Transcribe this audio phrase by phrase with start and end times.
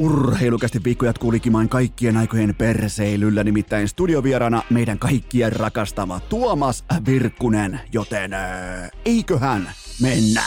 [0.00, 8.34] Urheilukästi viikko jatkuu likimain kaikkien aikojen perseilyllä, nimittäin studiovieraana meidän kaikkien rakastama Tuomas Virkkunen, joten
[8.34, 10.42] äh, eiköhän mennä.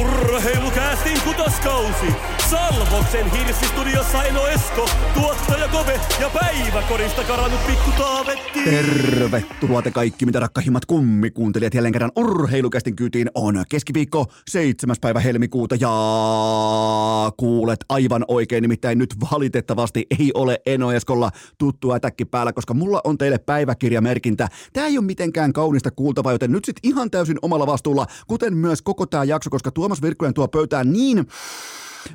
[0.00, 8.64] Urheilukästin kutoskausi Salvoksen hirsistudiossa Eno Esko, tuottaja Kove ja päiväkorista karannut pikku Taavetti.
[8.64, 14.96] Tervetuloa te kaikki, mitä rakkahimmat kummikuuntelijat jälleen kerran urheilukästin kyytiin on keskiviikko 7.
[15.00, 15.90] päivä helmikuuta ja
[17.36, 23.00] kuulet aivan oikein, nimittäin nyt valitettavasti ei ole Eno Eskolla tuttu ätäkki päällä, koska mulla
[23.04, 24.48] on teille päiväkirjamerkintä.
[24.72, 28.82] Tää ei ole mitenkään kaunista kuultavaa, joten nyt sit ihan täysin omalla vastuulla, kuten myös
[28.82, 31.26] koko tää jakso, koska Tuomas Virkkunen tuo pöytään niin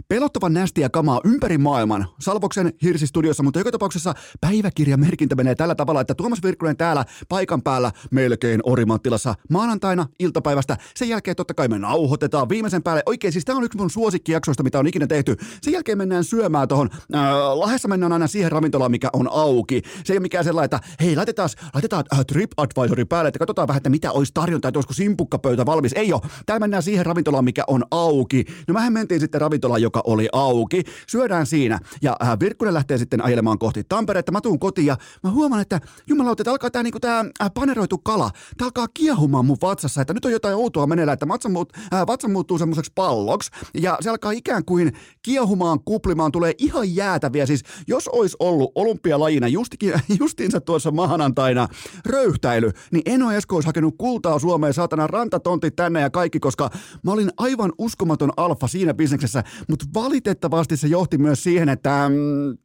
[0.08, 6.16] Pelottavan nästiä kamaa ympäri maailman Salvoksen hirsistudiossa, mutta joka tapauksessa päiväkirjamerkintä menee tällä tavalla, että
[6.16, 10.78] Tuomas Virkkunen täällä paikan päällä melkein Orimattilassa maanantaina iltapäivästä.
[10.96, 13.04] Sen jälkeen totta kai me nauhoitetaan viimeisen päälle.
[13.06, 15.38] Oikein siis tämä on yksi mun suosikkijaksoista, mitä on ikinä tehty.
[15.62, 16.90] Sen jälkeen mennään syömään tuohon.
[17.16, 17.22] Äh,
[17.56, 19.82] Lahdessa mennään aina siihen ravintolaan, mikä on auki.
[20.04, 23.78] Se ei ole mikään sellainen, että hei, laitetaan, laitetaan äh, TripAdvisori päälle, että katsotaan vähän,
[23.78, 25.94] että mitä olisi tarjonta, että olisiko simpukkapöytä valmis.
[25.94, 26.22] Ei ole.
[26.46, 28.46] Täällä mennään siihen ravintolaan, mikä on auki.
[28.68, 30.84] No mehän mentiin sitten ravintolaan, joka oli auki.
[31.08, 34.32] Syödään siinä ja äh, Virkkunen lähtee sitten ajelemaan kohti Tamperetta.
[34.32, 37.98] Mä tuun kotiin ja mä huomaan, että jumalauta, että alkaa tää, niinku tää äh, paneroitu
[37.98, 38.32] kala.
[38.58, 42.08] Tää alkaa kiehumaan mun vatsassa, että nyt on jotain outoa meneillään, että vatsa, muut, äh,
[42.08, 47.46] vatsa muuttuu semmoiseksi palloksi ja se alkaa ikään kuin kiehumaan, kuplimaan, tulee ihan jäätäviä.
[47.46, 51.68] Siis jos olisi ollut olympialajina justikin, justiinsa tuossa maanantaina
[52.06, 56.70] röyhtäily, niin Eno Esko olisi hakenut kultaa Suomeen, saatana rantatontit tänne ja kaikki, koska
[57.04, 62.58] mä olin aivan uskomaton alfa siinä bisneksessä, mutta valitettavasti se johti myös siihen, että mm,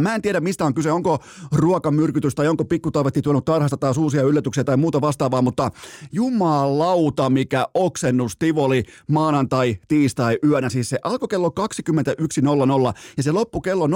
[0.00, 1.18] Mä en tiedä, mistä on kyse, onko
[1.52, 5.70] ruokamyrkytys tai onko pikkutaivetti tuonut tarhasta taas uusia yllätyksiä tai muuta vastaavaa, mutta
[6.12, 10.68] jumalauta, mikä oksennus Tivoli maanantai, tiistai yönä.
[10.68, 11.54] Siis se alkoi kello 21.00
[13.16, 13.92] ja se loppui kello 06.00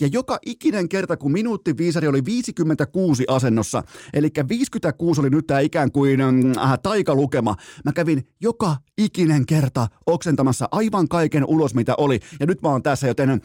[0.00, 3.82] ja joka ikinen kerta, kun minuutti viisari oli 56 asennossa,
[4.14, 7.56] eli 56 oli nyt tämä ikään kuin äh, taikalukema.
[7.84, 12.82] Mä kävin joka ikinen kerta oksentamassa aivan kaiken ulos, mitä oli, ja nyt mä oon
[12.82, 13.40] tässä, joten äh,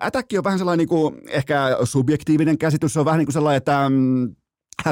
[0.00, 3.56] ätäkki on vähän sellainen niin kuin, ehkä subjektiivinen käsitys, se on vähän niin kuin sellainen,
[3.56, 4.34] että mm,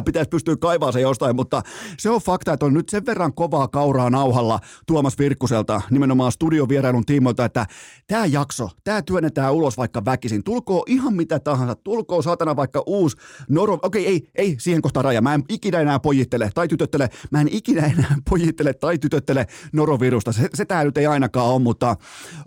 [0.04, 1.62] pitäisi pystyä kaivaa se jostain, mutta
[1.98, 7.04] se on fakta, että on nyt sen verran kovaa kauraa nauhalla Tuomas Virkkuselta nimenomaan studiovierailun
[7.06, 7.66] tiimoilta, että
[8.06, 10.44] tämä jakso, tämä työnnetään ulos vaikka väkisin.
[10.44, 13.16] Tulkoo ihan mitä tahansa, tulkoo saatana vaikka uusi
[13.48, 13.78] noro...
[13.82, 15.22] Okei, ei, ei siihen kohtaan raja.
[15.22, 20.32] Mä en ikinä enää pojittele tai tytöttele, mä en ikinä enää pojittele tai tytöttele norovirusta.
[20.32, 21.96] Se, se tämä nyt ei ainakaan ole, mutta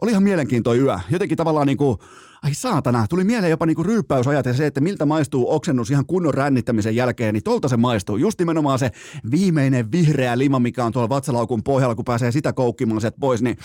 [0.02, 1.00] oli ihan mielenkiintoinen yö.
[1.10, 1.98] Jotenkin tavallaan niin kuin
[2.44, 6.34] ai saatana, tuli mieleen jopa niinku ryyppäysajat ja se, että miltä maistuu oksennus ihan kunnon
[6.34, 8.18] rännittämisen jälkeen, niin tolta se maistuu.
[8.18, 8.92] Just nimenomaan se
[9.32, 13.58] viimeinen vihreä lima, mikä on tuolla vatsalaukun pohjalla, kun pääsee sitä koukkimaan sieltä pois, niin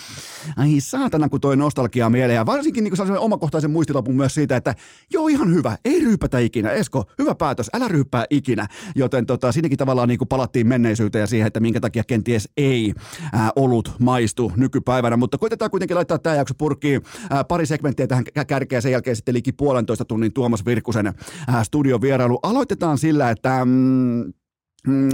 [0.57, 2.37] ai saatana, kun toi nostalgia mieleen.
[2.37, 4.75] Ja varsinkin niinku sellaisen omakohtaisen muistilapun myös siitä, että
[5.13, 6.71] joo ihan hyvä, ei ryypätä ikinä.
[6.71, 8.67] Esko, hyvä päätös, älä ryyppää ikinä.
[8.95, 12.95] Joten tota, siinäkin tavallaan niinku palattiin menneisyyteen ja siihen, että minkä takia kenties ei
[13.33, 15.17] ää, ollut maistu nykypäivänä.
[15.17, 17.03] Mutta koitetaan kuitenkin laittaa tämä jakso purkkiin.
[17.31, 18.25] Ää, pari segmenttiä tähän
[18.65, 21.15] kärkeen sen jälkeen sitten liki puolentoista tunnin Tuomas Virkkusen äh,
[21.63, 22.39] studiovierailu.
[22.43, 24.33] Aloitetaan sillä, että mm,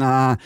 [0.02, 0.38] äh,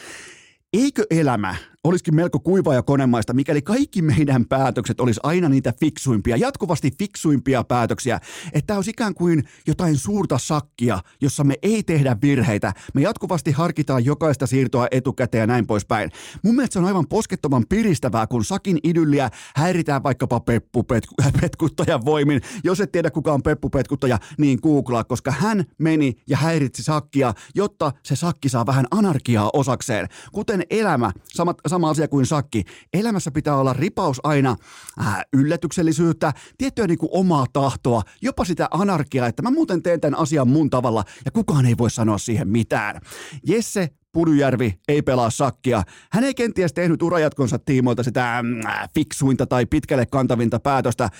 [0.73, 6.37] eikö elämä olisikin melko kuivaa ja konemaista, mikäli kaikki meidän päätökset olisi aina niitä fiksuimpia,
[6.37, 8.21] jatkuvasti fiksuimpia päätöksiä,
[8.53, 12.73] että tämä olisi ikään kuin jotain suurta sakkia, jossa me ei tehdä virheitä.
[12.95, 16.11] Me jatkuvasti harkitaan jokaista siirtoa etukäteen ja näin poispäin.
[16.43, 22.41] Mun mielestä se on aivan poskettoman piristävää, kun sakin idylliä häiritään vaikkapa peppupetkuttajan voimin.
[22.65, 27.93] Jos et tiedä kuka on peppupetkuttaja, niin googlaa, koska hän meni ja häiritsi sakkia, jotta
[28.03, 30.09] se sakki saa vähän anarkiaa osakseen.
[30.33, 32.65] Kuten elämä, samat, sama asia kuin sakki.
[32.93, 34.57] Elämässä pitää olla ripaus aina
[35.01, 40.21] äh, yllätyksellisyyttä, tiettyä niin kuin omaa tahtoa, jopa sitä anarkiaa, että mä muuten teen tämän
[40.21, 43.01] asian mun tavalla ja kukaan ei voi sanoa siihen mitään.
[43.47, 45.83] Jesse Pudujärvi ei pelaa sakkia.
[46.13, 51.11] Hän ei kenties tehnyt urajatkonsa tiimoilta sitä äh, fiksuinta tai pitkälle kantavinta päätöstä, äh,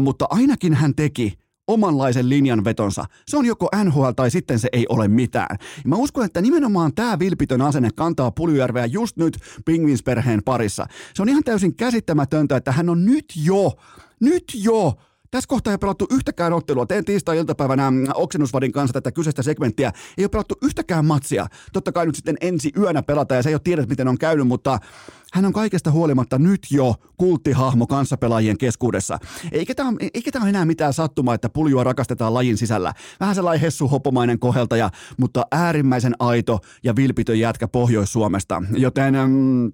[0.00, 1.38] mutta ainakin hän teki
[1.72, 3.04] omanlaisen linjanvetonsa.
[3.26, 5.56] Se on joko NHL tai sitten se ei ole mitään.
[5.60, 10.86] Ja mä uskon, että nimenomaan tämä vilpitön asenne kantaa Puljujärveä just nyt Pingvins-perheen parissa.
[11.14, 13.72] Se on ihan täysin käsittämätöntä, että hän on nyt jo,
[14.20, 14.94] nyt jo
[15.32, 16.86] Tässä kohtaa ei pelattu yhtäkään ottelua.
[16.86, 19.92] Teen tiistai-iltapäivänä mm, Oksennusvadin kanssa tätä kyseistä segmenttiä.
[20.18, 21.46] Ei ole pelattu yhtäkään matsia.
[21.72, 24.46] Totta kai nyt sitten ensi yönä pelata ja se ei ole tiedä, miten on käynyt,
[24.46, 24.78] mutta
[25.32, 29.18] hän on kaikesta huolimatta nyt jo kulttihahmo kanssapelaajien keskuudessa.
[29.52, 32.94] Eikä tämä, eikä tämä ole enää mitään sattumaa, että puljua rakastetaan lajin sisällä.
[33.20, 38.62] Vähän sellainen hessu hopomainen koheltaja, mutta äärimmäisen aito ja vilpitön jätkä Pohjois-Suomesta.
[38.76, 39.72] Joten mm,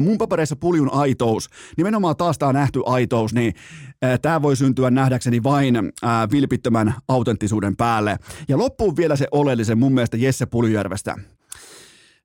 [0.00, 3.54] mun papereissa puljun aitous, nimenomaan taas tämä nähty aitous, niin
[4.22, 8.16] tämä voi syntyä nähdäkseni vain ää, vilpittömän autenttisuuden päälle.
[8.48, 11.16] Ja loppuun vielä se oleellisen mun mielestä Jesse Puljujärvestä.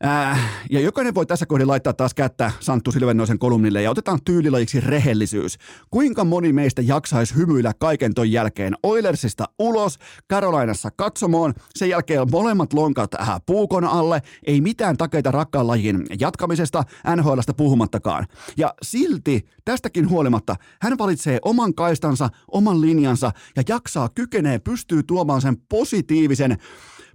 [0.06, 4.80] Äh, ja jokainen voi tässä kohdassa laittaa taas kättä Santtu Silvennoisen kolumnille ja otetaan tyylilajiksi
[4.80, 5.58] rehellisyys.
[5.92, 12.74] Kuinka moni meistä jaksaisi hymyillä kaiken ton jälkeen Oilersista ulos, Karolainassa katsomoon, sen jälkeen molemmat
[12.74, 16.84] lonkat äh, puukon alle, ei mitään takeita rakkaan lajin jatkamisesta,
[17.16, 18.28] NHLstä puhumattakaan.
[18.58, 25.42] Ja silti tästäkin huolimatta hän valitsee oman kaistansa, oman linjansa ja jaksaa, kykenee, pystyy tuomaan
[25.42, 26.58] sen positiivisen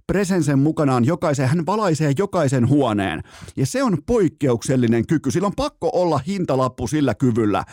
[0.07, 3.23] presensen mukanaan jokaisen, hän valaisee jokaisen huoneen.
[3.57, 5.31] Ja se on poikkeuksellinen kyky.
[5.31, 7.63] Sillä on pakko olla hintalappu sillä kyvyllä.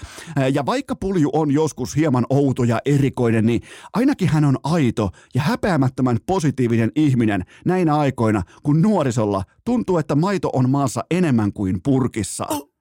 [0.54, 3.62] Ja vaikka pulju on joskus hieman outo ja erikoinen, niin
[3.92, 10.50] ainakin hän on aito ja häpeämättömän positiivinen ihminen näinä aikoina, kun nuorisolla tuntuu, että maito
[10.52, 12.46] on maassa enemmän kuin purkissa.
[12.48, 12.71] Oh.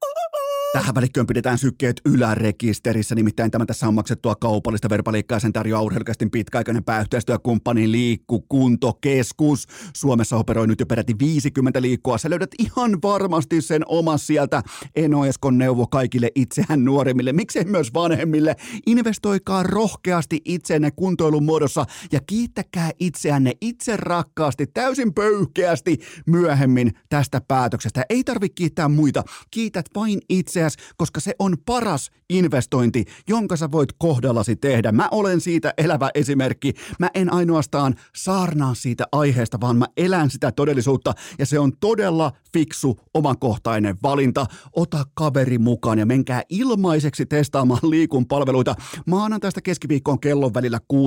[0.74, 6.32] Tähän välikköön pidetään sykkeet ylärekisterissä, nimittäin tämä tässä on maksettua kaupallista verbaliikkaa sen tarjoaa urheilukästin
[6.32, 9.68] pitkäaikainen pääyhteistyökumppani Liikku Kuntokeskus.
[9.96, 12.18] Suomessa operoi nyt jo peräti 50 liikkua.
[12.18, 14.64] Sä löydät ihan varmasti sen oma sieltä.
[14.96, 18.56] Eno Eskon neuvo kaikille itseään nuoremmille, miksei myös vanhemmille.
[18.88, 28.06] Investoikaa rohkeasti itseenne kuntoilun muodossa ja kiittäkää itseänne itse rakkaasti, täysin pöyhkeästi myöhemmin tästä päätöksestä.
[28.10, 33.72] Ei tarvitse kiittää muita, kiität vain itse itseäsi, koska se on paras investointi, jonka sä
[33.72, 34.92] voit kohdallasi tehdä.
[34.92, 36.74] Mä olen siitä elävä esimerkki.
[37.00, 42.32] Mä en ainoastaan saarnaa siitä aiheesta, vaan mä elän sitä todellisuutta ja se on todella
[42.54, 44.46] fiksu omakohtainen valinta.
[44.76, 48.76] Ota kaveri mukaan ja menkää ilmaiseksi testaamaan liikun palveluita
[49.08, 51.00] maanantaista keskiviikkoon kellon välillä 16.19.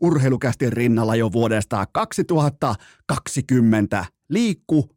[0.00, 4.04] Urheilukästi rinnalla jo vuodesta 2020.
[4.28, 4.93] Liikku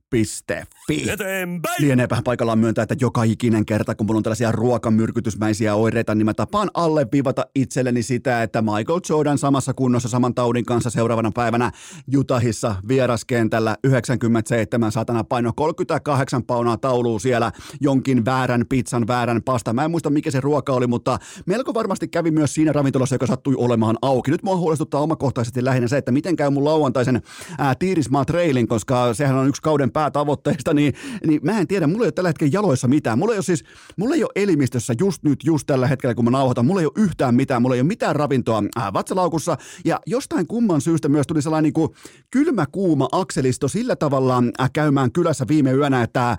[0.88, 1.09] Fi.
[1.09, 1.75] Eteenpäin!
[1.80, 6.33] Lieneepähän paikallaan myöntää, että joka ikinen kerta, kun mulla on tällaisia ruokamyrkytysmäisiä oireita, niin mä
[6.33, 11.71] tapaan alleviivata itselleni sitä, että Michael Jordan samassa kunnossa saman taudin kanssa seuraavana päivänä
[12.12, 17.51] Jutahissa vieraskentällä 97 satana paino 38 paunaa tauluu siellä
[17.81, 19.74] jonkin väärän pizzan, väärän pasta.
[19.74, 23.27] Mä en muista mikä se ruoka oli, mutta melko varmasti kävi myös siinä ravintolassa, joka
[23.27, 24.31] sattui olemaan auki.
[24.31, 27.21] Nyt mua huolestuttaa omakohtaisesti lähinnä se, että miten käy mun lauantaisen
[27.57, 30.94] ää, Tiirismaa Trailin, koska sehän on yksi kauden päätavoitteista, niin,
[31.27, 33.19] niin mä en tiedä, mulla ei ole tällä hetkellä jaloissa mitään.
[33.19, 33.63] Mulla ei ole siis,
[33.97, 37.03] mulla ei ole elimistössä just nyt, just tällä hetkellä, kun mä nauhoitan, mulla ei ole
[37.03, 41.41] yhtään mitään, mulla ei ole mitään ravintoa äh, vatsalaukussa, ja jostain kumman syystä myös tuli
[41.41, 41.89] sellainen niin kuin
[42.31, 46.38] kylmä kuuma akselisto sillä tavalla äh, käymään kylässä viime yönä, että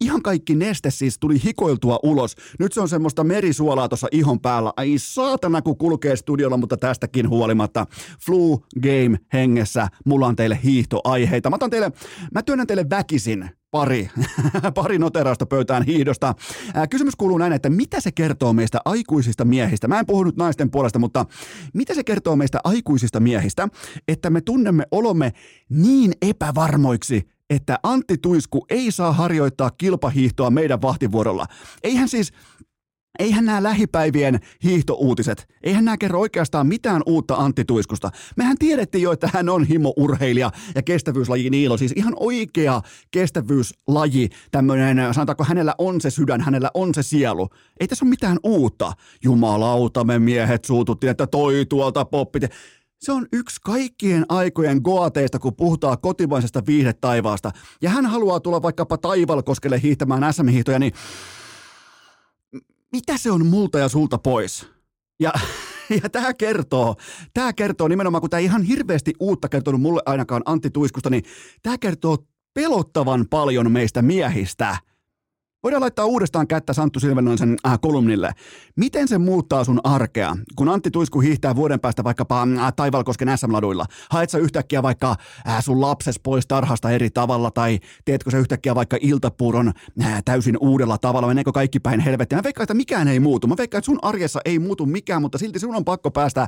[0.00, 2.34] ihan kaikki neste siis tuli hikoiltua ulos.
[2.58, 4.72] Nyt se on semmoista merisuolaa tuossa ihon päällä.
[4.76, 7.86] Ai saatana, kun kulkee studiolla, mutta tästäkin huolimatta.
[8.26, 9.88] Flu Game hengessä.
[10.06, 11.50] Mulla on teille hiihtoaiheita.
[11.50, 11.92] Mä, teille,
[12.34, 14.10] mä työnnän teille väkisin pari,
[14.74, 16.34] pari noterausta pöytään hiihdosta.
[16.74, 19.88] Ää, kysymys kuuluu näin, että mitä se kertoo meistä aikuisista miehistä?
[19.88, 21.26] Mä en puhu nyt naisten puolesta, mutta
[21.74, 23.68] mitä se kertoo meistä aikuisista miehistä,
[24.08, 25.32] että me tunnemme olomme
[25.68, 31.46] niin epävarmoiksi, että Antti Tuisku ei saa harjoittaa kilpahiihtoa meidän vahtivuorolla.
[31.82, 32.32] Eihän siis,
[33.18, 38.10] Eihän nämä lähipäivien hiihtouutiset, eihän nämä kerro oikeastaan mitään uutta Antti Tuiskusta.
[38.36, 45.14] Mehän tiedettiin jo, että hän on himo-urheilija ja kestävyyslaji Niilo, siis ihan oikea kestävyyslaji, tämmöinen,
[45.14, 47.48] sanotaanko hänellä on se sydän, hänellä on se sielu.
[47.80, 48.92] Ei tässä ole mitään uutta.
[49.24, 52.42] Jumalauta, me miehet suututtiin, että toi tuolta poppit.
[53.00, 57.50] Se on yksi kaikkien aikojen goateista, kun puhutaan kotimaisesta viihdetaivaasta.
[57.82, 60.92] Ja hän haluaa tulla vaikkapa Taivalkoskelle hiihtämään SM-hiihtoja, niin
[62.92, 64.66] mitä se on multa ja sulta pois?
[65.20, 65.32] Ja,
[66.02, 66.96] ja tämä kertoo,
[67.34, 71.24] tämä kertoo nimenomaan, kun tämä ihan hirveästi uutta kertonut mulle ainakaan Antti Tuiskusta, niin
[71.62, 72.18] tämä kertoo
[72.54, 74.76] pelottavan paljon meistä miehistä–
[75.62, 78.32] Voidaan laittaa uudestaan kättä Santtu Silvennoisen äh, kolumnille.
[78.76, 83.84] Miten se muuttaa sun arkea, kun Antti Tuisku hiihtää vuoden päästä vaikkapa äh, Taivalkosken SM-laduilla?
[84.10, 85.16] Haet sä yhtäkkiä vaikka
[85.48, 89.72] äh, sun lapses pois tarhasta eri tavalla tai teetkö sä yhtäkkiä vaikka iltapuuron
[90.02, 91.28] äh, täysin uudella tavalla?
[91.28, 92.38] Meneekö kaikki päin helvettiä?
[92.38, 93.46] Mä veikkaan, että mikään ei muutu.
[93.46, 96.42] Mä veikkaan, että sun arjessa ei muutu mikään, mutta silti sun on pakko päästä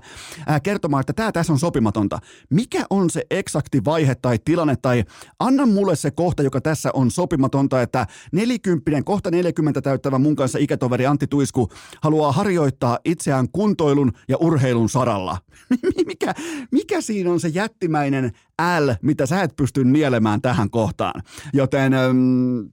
[0.50, 2.18] äh, kertomaan, että tämä tässä on sopimatonta.
[2.50, 5.04] Mikä on se eksakti vaihe tai tilanne tai
[5.38, 10.36] anna mulle se kohta, joka tässä on sopimatonta, että nelikymppinen meidän kohta 40 täyttävä mun
[10.36, 11.68] kanssa ikätoveri Antti Tuisku
[12.02, 15.38] haluaa harjoittaa itseään kuntoilun ja urheilun saralla.
[16.06, 16.34] mikä,
[16.72, 18.32] mikä siinä on se jättimäinen
[18.80, 21.22] L, mitä sä et pysty nielemään tähän kohtaan?
[21.52, 21.94] Joten...
[21.94, 22.68] Ähm,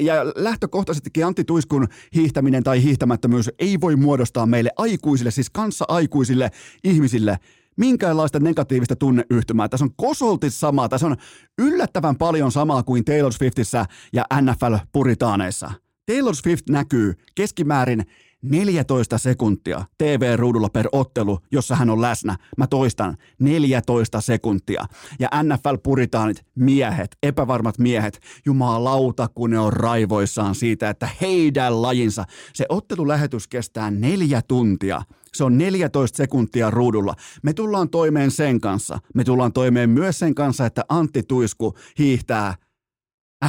[0.00, 6.50] ja lähtökohtaisestikin Antti Tuiskun hiihtäminen tai hiihtämättömyys ei voi muodostaa meille aikuisille, siis kanssa aikuisille
[6.84, 7.38] ihmisille
[7.76, 9.68] minkäänlaista negatiivista tunneyhtymää.
[9.68, 11.16] Tässä on kosolti samaa, tässä on
[11.58, 15.70] yllättävän paljon samaa kuin Taylor Swiftissä ja NFL-puritaaneissa.
[16.06, 18.04] Taylor Swift näkyy keskimäärin
[18.42, 22.36] 14 sekuntia TV-ruudulla per ottelu, jossa hän on läsnä.
[22.56, 24.84] Mä toistan, 14 sekuntia.
[25.18, 32.24] Ja NFL-puritaanit, miehet, epävarmat miehet, jumalauta, kun ne on raivoissaan siitä, että heidän lajinsa.
[32.52, 35.02] Se ottelulähetys kestää neljä tuntia.
[35.34, 37.14] Se on 14 sekuntia ruudulla.
[37.42, 38.98] Me tullaan toimeen sen kanssa.
[39.14, 42.54] Me tullaan toimeen myös sen kanssa, että Antti Tuisku hiihtää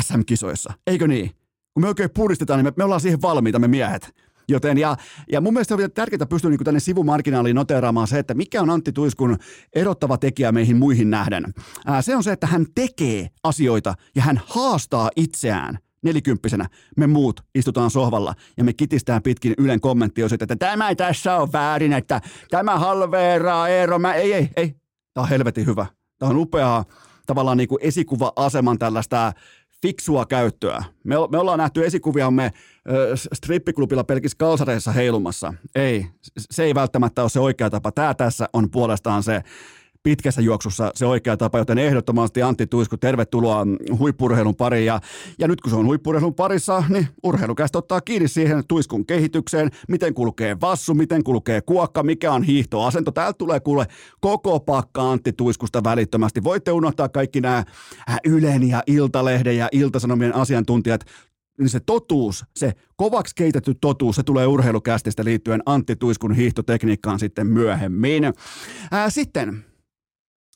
[0.02, 0.74] SM-kisoissa.
[0.88, 1.32] Eikö niin?
[1.74, 4.12] Kun me oikein puristetaan, niin me, me ollaan siihen valmiita, me miehet.
[4.48, 4.98] Joten ja,
[5.32, 8.92] ja mun mielestä on tärkeää pystyä niin tänne sivumarginaaliin noteeraamaan se, että mikä on Antti
[8.92, 9.38] Tuiskun
[9.76, 11.54] erottava tekijä meihin muihin nähden.
[11.86, 17.42] Ää, se on se, että hän tekee asioita ja hän haastaa itseään nelikymppisenä me muut
[17.56, 22.80] istutaan sohvalla ja me kitistään pitkin Ylen kommenttiosit, että tämä tässä ole väärin, että tämä
[22.80, 24.76] halveeraa Eero, mä, ei, ei, ei,
[25.14, 25.86] tämä on helvetin hyvä.
[26.20, 26.86] Tämä on upeaa
[27.26, 29.34] tavallaan niin kuin esikuva-aseman tällaista
[29.82, 30.84] fiksua käyttöä.
[31.04, 32.52] Me, me ollaan nähty esikuviamme äh,
[33.34, 35.54] strippiklubilla pelkissä kalsareissa heilumassa.
[35.76, 37.92] Ei, se ei välttämättä ole se oikea tapa.
[37.92, 39.42] Tämä tässä on puolestaan se
[40.04, 43.66] pitkässä juoksussa se oikea tapa, joten ehdottomasti Antti Tuisku, tervetuloa
[43.98, 44.86] huippurheilun pariin.
[44.86, 45.00] Ja,
[45.40, 50.14] ja nyt kun se on huippurheilun parissa, niin urheilukästä ottaa kiinni siihen Tuiskun kehitykseen, miten
[50.14, 53.12] kulkee vassu, miten kulkee kuokka, mikä on hiihtoasento.
[53.12, 53.88] Täältä tulee kuule
[54.22, 56.44] koko pakka Antti Tuiskusta välittömästi.
[56.44, 57.64] Voitte unohtaa kaikki nämä
[58.26, 61.02] Ylen ja Iltalehden ja Iltasanomien asiantuntijat
[61.60, 67.48] niin se totuus, se kovaksi keitetty totuus, se tulee urheilukästistä liittyen Antti Tuiskun hiihtotekniikkaan sitten
[67.48, 68.24] myöhemmin.
[68.92, 69.66] Ää, sitten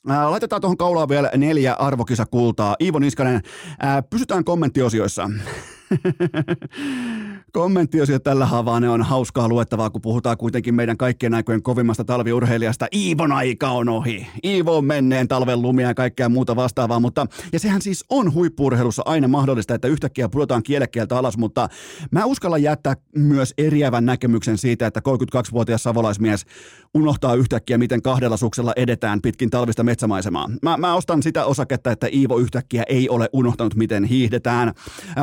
[0.06, 2.76] Laitetaan tuohon kaulaan vielä neljä arvokisakultaa.
[2.80, 3.40] Iivo Niskanen,
[3.80, 5.30] ää, pysytään kommenttiosioissa.
[7.56, 12.86] Kommenttiosio tällä havaa ne on hauskaa luettavaa, kun puhutaan kuitenkin meidän kaikkien aikojen kovimmasta talviurheilijasta.
[12.94, 14.26] Iivon aika on ohi.
[14.44, 19.02] Iivo on menneen talven lumia ja kaikkea muuta vastaavaa, mutta ja sehän siis on huippurheilussa
[19.06, 21.68] aina mahdollista, että yhtäkkiä pudotaan kielekkeeltä alas, mutta
[22.10, 26.46] mä uskallan jättää myös eriävän näkemyksen siitä, että 32-vuotias savolaismies
[26.94, 30.50] unohtaa yhtäkkiä, miten kahdella suksella edetään pitkin talvista metsämaisemaa.
[30.62, 34.72] Mä, mä ostan sitä osaketta, että Iivo yhtäkkiä ei ole unohtanut, miten hiihdetään,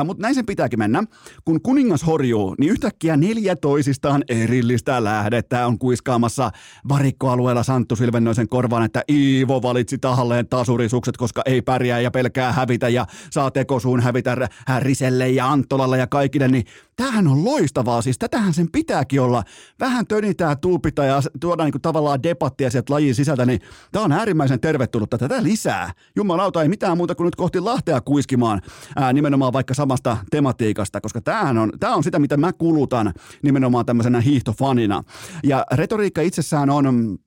[0.04, 1.04] mutta näin sen pitääkin mennä.
[1.44, 6.50] Kun kuningas horjuu, niin yhtäkkiä neljä toisistaan erillistä lähdettä on kuiskaamassa
[6.88, 12.88] varikkoalueella Santtu Silvennoisen korvaan, että Iivo valitsi tahalleen tasurisukset, koska ei pärjää ja pelkää hävitä
[12.88, 14.36] ja saa tekosuun hävitä
[14.78, 16.64] Riselle ja Anttolalle ja kaikille, niin
[16.96, 18.02] tämähän on loistavaa.
[18.02, 19.42] Siis tätähän sen pitääkin olla.
[19.80, 23.60] Vähän tönitää, tuupita ja tuodaan niin tavallaan debattia sieltä lajin sisältä, niin
[23.92, 25.18] tämä on äärimmäisen tervetullutta.
[25.18, 25.92] Tätä lisää.
[26.16, 28.60] Jumalauta ei mitään muuta kuin nyt kohti Lahtea kuiskimaan
[28.96, 33.86] ää, nimenomaan vaikka samasta tematiikasta, koska tämähän on, tämä on sitä, mitä mä kulutan nimenomaan
[33.86, 35.02] tämmöisenä hiihtofanina.
[35.44, 37.18] Ja retoriikka itsessään on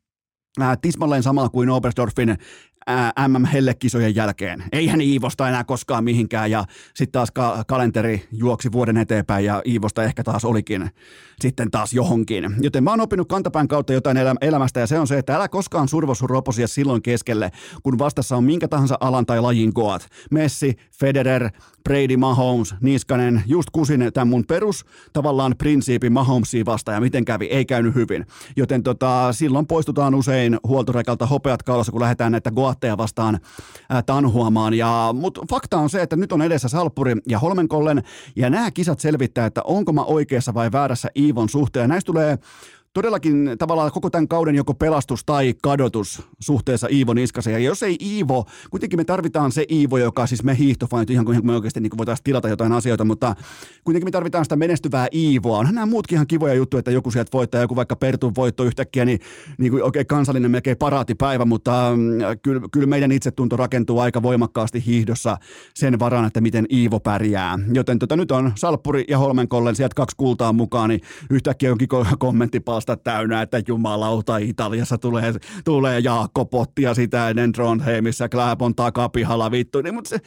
[0.61, 2.37] äh, tismalleen sama kuin Oberstdorfin
[3.27, 4.63] MM-hellekisojen jälkeen.
[4.71, 10.03] Eihän Iivosta enää koskaan mihinkään ja sitten taas ka- kalenteri juoksi vuoden eteenpäin ja Iivosta
[10.03, 10.89] ehkä taas olikin
[11.41, 12.55] sitten taas johonkin.
[12.61, 15.47] Joten mä oon oppinut kantapään kautta jotain elä- elämästä ja se on se, että älä
[15.47, 17.51] koskaan survo sun roposia silloin keskelle,
[17.83, 20.07] kun vastassa on minkä tahansa alan tai lajin koat.
[20.31, 21.49] Messi, Federer,
[21.83, 27.45] Brady Mahomes, Niskanen, just kusin tämän mun perus tavallaan prinsiipi Mahomesia vastaan ja miten kävi,
[27.45, 28.25] ei käynyt hyvin.
[28.55, 33.39] Joten tota, silloin poistutaan usein huoltorekalta hopeat kaulassa, kun lähdetään näitä goatteja vastaan
[33.89, 34.73] ää, tanhuamaan.
[34.73, 38.03] Ja, mutta fakta on se, että nyt on edessä Salppuri ja Holmenkollen
[38.35, 41.89] ja nämä kisat selvittää, että onko mä oikeassa vai väärässä Iivon suhteen.
[41.89, 42.37] Näistä tulee
[42.97, 47.53] todellakin tavallaan koko tämän kauden joko pelastus tai kadotus suhteessa Iivo Niskaseen.
[47.53, 51.45] Ja jos ei Iivo, kuitenkin me tarvitaan se Iivo, joka siis me hiihtofanit, ihan kuin
[51.45, 53.35] me oikeasti niin voitaisiin tilata jotain asioita, mutta
[53.83, 55.57] kuitenkin me tarvitaan sitä menestyvää Iivoa.
[55.57, 59.05] Onhan nämä muutkin ihan kivoja juttuja, että joku sieltä voittaa, joku vaikka Pertun voitto yhtäkkiä,
[59.05, 59.19] niin,
[59.57, 62.11] niin kuin oikein kansallinen melkein paraatipäivä, mutta mm,
[62.41, 65.37] kyllä, kyllä meidän itsetunto rakentuu aika voimakkaasti hiihdossa
[65.73, 67.59] sen varaan, että miten Iivo pärjää.
[67.73, 71.87] Joten tota, nyt on Salppuri ja Holmenkollen sieltä kaksi kultaa mukaan, niin yhtäkkiä onkin
[72.19, 75.33] kommentti vasta täynnä, että jumalauta Italiassa tulee,
[75.65, 80.17] tulee Jaakko Pottia sitä ennen Trondheimissa, Kläpon takapihalla vittu, niin, mutta se,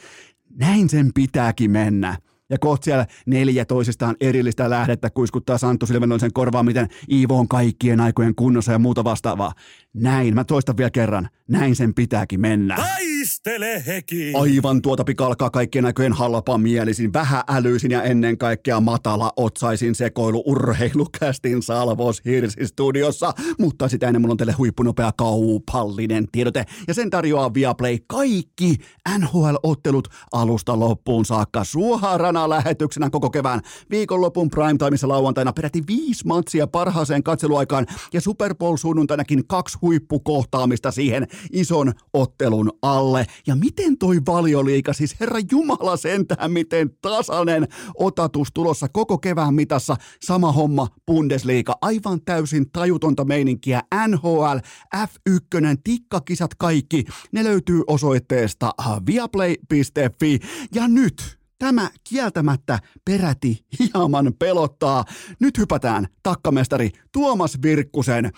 [0.57, 2.17] näin sen pitääkin mennä.
[2.49, 7.99] Ja kohta siellä neljä toisistaan erillistä lähdettä kuiskuttaa Santtu Silvenoisen korvaan, miten Iivo on kaikkien
[7.99, 9.53] aikojen kunnossa ja muuta vastaavaa.
[9.93, 12.75] Näin, mä toistan vielä kerran, näin sen pitääkin mennä.
[12.75, 13.20] Taistelu!
[13.21, 14.33] Rupestele heki!
[14.35, 20.43] Aivan tuota pika alkaa kaikkien näköjen halpa mielisin, vähäälyisin ja ennen kaikkea matala otsaisin sekoilu
[20.45, 26.65] urheilukästin Salvos Hirsi studiossa, mutta sitä ennen mulla on teille huippunopea kaupallinen tiedote.
[26.87, 28.75] Ja sen tarjoaa Viaplay kaikki
[29.17, 33.61] NHL-ottelut alusta loppuun saakka suorana lähetyksenä koko kevään.
[33.89, 41.27] Viikonlopun primetimeissa lauantaina peräti viisi matsia parhaaseen katseluaikaan ja Super Bowl sunnuntainakin kaksi huippukohtaamista siihen
[41.51, 42.71] ison ottelun
[43.11, 43.25] alle.
[43.47, 49.95] Ja miten toi valioliika, siis herra Jumala sentään, miten tasainen otatus tulossa koko kevään mitassa.
[50.21, 53.81] Sama homma Bundesliga, aivan täysin tajutonta meininkiä.
[54.07, 54.57] NHL,
[54.95, 58.71] F1, tikkakisat kaikki, ne löytyy osoitteesta
[59.05, 60.39] viaplay.fi.
[60.75, 65.05] Ja nyt Tämä kieltämättä peräti hieman pelottaa.
[65.39, 68.31] Nyt hypätään takkamestari Tuomas Virkkusen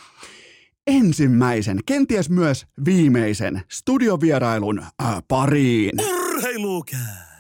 [0.87, 5.91] ensimmäisen, kenties myös viimeisen studiovierailun äh, pariin.
[5.99, 7.33] Urheilukää!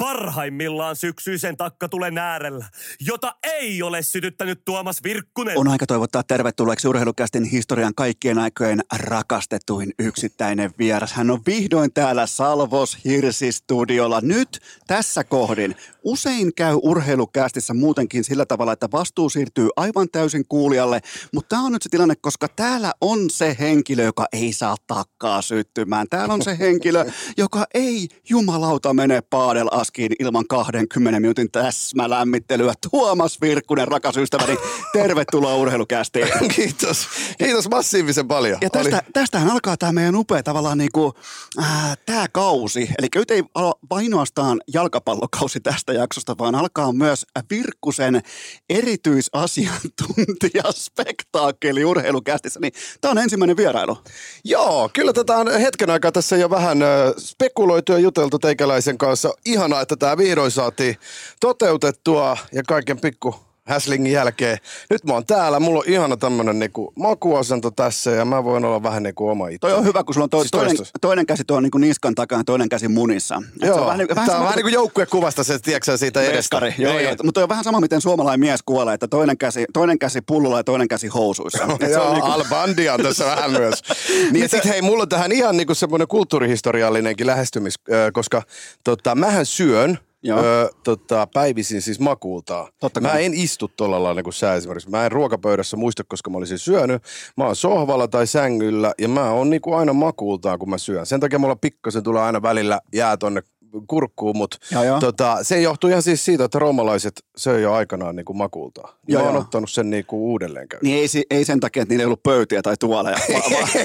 [0.00, 2.66] parhaimmillaan syksyisen takkatulen äärellä,
[3.00, 5.58] jota ei ole sytyttänyt Tuomas Virkkunen.
[5.58, 11.12] On aika toivottaa tervetulleeksi urheilukästin historian kaikkien aikojen rakastetuin yksittäinen vieras.
[11.12, 14.20] Hän on vihdoin täällä Salvos Hirsi-studiolla.
[14.20, 21.00] Nyt tässä kohdin usein käy urheilukästissä muutenkin sillä tavalla, että vastuu siirtyy aivan täysin kuulijalle,
[21.34, 25.42] mutta tämä on nyt se tilanne, koska täällä on se henkilö, joka ei saa takkaa
[25.42, 26.06] syttymään.
[26.10, 27.04] Täällä on se henkilö,
[27.36, 32.74] joka ei jumalauta mene paadelaskiin ilman 20 minuutin täsmälämmittelyä.
[32.90, 34.56] Tuomas Virkkunen, rakas ystäväni,
[34.92, 36.28] tervetuloa urheilukästiin.
[36.56, 37.08] Kiitos.
[37.38, 38.58] Kiitos massiivisen paljon.
[38.60, 39.12] Ja tästä, Oli...
[39.12, 41.12] tästähän alkaa tämä meidän upea tavallaan niin kuin,
[41.58, 42.90] äh, tämä kausi.
[42.98, 48.22] Eli nyt ei ole ainoastaan jalkapallokausi tästä tästä jaksosta, vaan alkaa myös Virkkusen
[48.70, 52.60] erityisasiantuntija spektaakkeli urheilukästissä.
[52.60, 53.98] Niin tämä on ensimmäinen vierailu.
[54.44, 56.78] Joo, kyllä tätä on hetken aikaa tässä jo vähän
[57.18, 59.34] spekuloitu ja juteltu teikäläisen kanssa.
[59.44, 60.96] Ihanaa, että tämä vihdoin saatiin
[61.40, 64.58] toteutettua ja kaiken pikku Häslingin jälkeen.
[64.90, 68.82] Nyt mä oon täällä, mulla on ihana tämmönen niinku makuasento tässä ja mä voin olla
[68.82, 69.58] vähän niinku oma itse.
[69.58, 72.40] Toi on hyvä, kun sulla on toi, siis toinen, toinen, käsi tuo niinku niskan takana
[72.40, 73.42] ja toinen käsi munissa.
[73.62, 76.60] Et joo, se on vähän, vähän tää on vähän niinku joukkuekuvasta se, tiedätkö siitä edestä.
[76.78, 80.20] Joo, joo, mutta on vähän sama, miten suomalainen mies kuolee, että toinen käsi, toinen käsi
[80.20, 81.62] pullolla ja toinen käsi housuissa.
[81.90, 82.26] joo, niinku...
[82.26, 83.82] Albandi on tässä vähän myös.
[84.32, 87.74] niin sit hei, mulla on tähän ihan niinku semmoinen kulttuurihistoriallinenkin lähestymis,
[88.12, 88.42] koska
[88.84, 92.68] tota, mähän syön– Öö, tota, päivisin siis makuultaa.
[92.80, 94.90] Totta mä en istu tuolla lailla kuin sä esimerkiksi.
[94.90, 97.02] Mä en ruokapöydässä muista, koska mä olisin syönyt.
[97.36, 101.06] Mä oon sohvalla tai sängyllä ja mä oon niin kuin aina makuultaan, kun mä syön.
[101.06, 103.42] Sen takia mulla pikkasen tulee aina välillä jää tonne
[103.86, 104.58] kurkkuun, mutta
[105.00, 108.88] tota, se johtuu ihan siis siitä, että roomalaiset söi jo aikanaan niin kuin makulta.
[109.08, 110.80] Ja oon ottanut sen niin kuin uudelleen käy.
[110.82, 113.18] Niin ei, ei sen takia, että niillä ei ollut pöytiä tai tuoleja.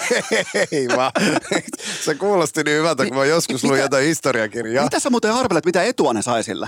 [0.71, 1.11] ei vaan.
[2.05, 4.83] se kuulosti niin hyvältä, kun mä joskus luin jotain historiakirjaa.
[4.83, 6.67] Mitä sä muuten arvelet, mitä etua ne sai sillä?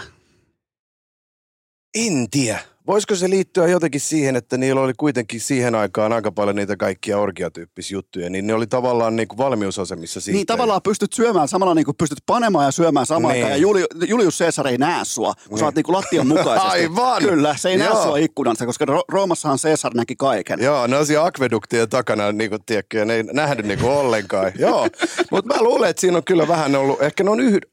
[1.95, 2.59] En tiedä.
[2.87, 7.17] Voisiko se liittyä jotenkin siihen, että niillä oli kuitenkin siihen aikaan aika paljon niitä kaikkia
[7.17, 10.35] orgiatyyppisiä juttuja, niin ne oli tavallaan niin kuin valmiusasemissa siitä.
[10.35, 13.43] Niin tavallaan pystyt syömään samalla niin kuin pystyt panemaan ja syömään samaan niin.
[13.45, 13.59] aikaan.
[13.59, 15.59] Ja Juli, Julius Caesar ei näe sua, kun niin.
[15.59, 16.69] sä oot niin kuin lattian mukaisesti.
[16.69, 17.21] Aivan!
[17.21, 17.93] Kyllä, se ei Joo.
[17.93, 20.59] näe sua ikkunasta, koska Roomassahan Caesar näki kaiken.
[20.61, 24.51] Joo, ne on siellä akveduktien takana, niin kuin, tiedätkö, ne ei nähnyt niin kuin ollenkaan.
[24.59, 24.87] Joo,
[25.31, 27.63] mutta mä luulen, että siinä on kyllä vähän ollut, ehkä ne on yhd...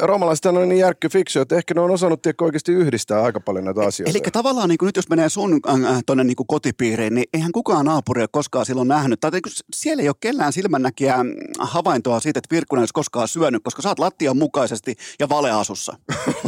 [0.00, 3.64] roomalaiset on niin järkky fiksu, että ehkä ne on osannut tiedätkö, oikeasti yhdistää aika paljon
[3.64, 4.10] näitä asioita.
[4.10, 7.86] Eli tavallaan niin kuin nyt jos menee sun äh, tuonne niin kotipiiriin, niin eihän kukaan
[7.86, 9.20] naapuri ole koskaan silloin nähnyt.
[9.20, 9.42] Tai niin
[9.74, 13.88] siellä ei ole kellään silmännäkiä mm, havaintoa siitä, että Virkkunen olisi koskaan syönyt, koska sä
[13.88, 15.98] oot lattian mukaisesti ja valeasussa.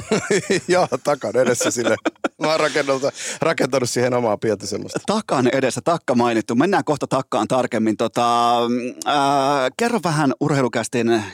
[0.68, 1.96] Joo, takan edessä sille.
[2.40, 3.02] Mä oon rakentanut,
[3.40, 5.00] rakentanut siihen omaa pientä semmoista.
[5.06, 6.54] Takan edessä, takka mainittu.
[6.54, 7.96] Mennään kohta takkaan tarkemmin.
[7.96, 8.58] Tota,
[9.06, 11.32] äh, kerro vähän urheilukästin, äh,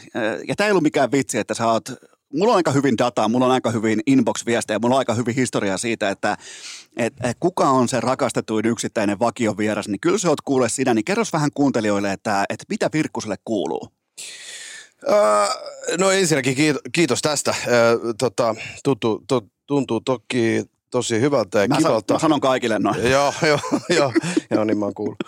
[0.49, 1.91] ja tämä ei ollut mikään vitsi, että sä oot
[2.37, 5.79] mulla on aika hyvin dataa, mulla on aika hyvin inbox-viestejä, mulla on aika hyvin historiaa
[5.79, 6.37] siitä, että
[6.97, 11.05] et, et kuka on se rakastetuin yksittäinen vakiovieras, niin kyllä sä oot kuule sinä, niin
[11.05, 13.89] kerros vähän kuuntelijoille, että, että mitä Virkkuselle kuuluu?
[15.09, 16.57] Uh, no ensinnäkin
[16.93, 17.51] kiitos tästä.
[17.51, 22.15] Uh, tota, tuntuu, to, tuntuu toki tosi hyvältä ja mä kivalta.
[22.15, 23.11] Mä sanon kaikille noin.
[23.11, 24.13] joo, joo, joo,
[24.51, 25.19] joo, niin mä oon kuullut.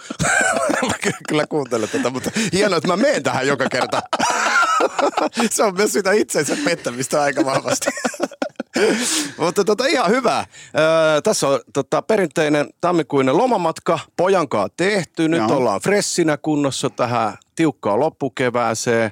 [1.29, 4.03] Kyllä kuuntelen tätä, mutta hienoa, että mä menen tähän joka kerta.
[5.51, 7.91] Se on myös sitä itsensä pettämistä aika vahvasti.
[9.39, 10.39] Mutta tota, ihan hyvä.
[10.79, 15.29] Öö, tässä on tota, perinteinen tammikuinen lomamatka pojankaa tehty.
[15.29, 15.57] Nyt Joo.
[15.57, 19.11] ollaan fressinä kunnossa tähän tiukkaan loppukevääseen.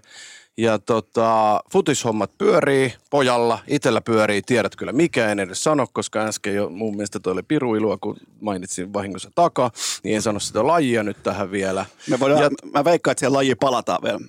[0.58, 6.54] Ja tota, futishommat pyörii pojalla, itellä pyörii, tiedät kyllä mikä, en edes sano, koska äsken
[6.54, 9.70] jo mun mielestä toi oli piruilua, kun mainitsin vahingossa takaa,
[10.02, 11.86] niin en sano sitä lajia nyt tähän vielä.
[12.10, 12.50] Me voidaan, ja...
[12.72, 14.20] Mä veikkaan, että siihen lajiin palataan vielä.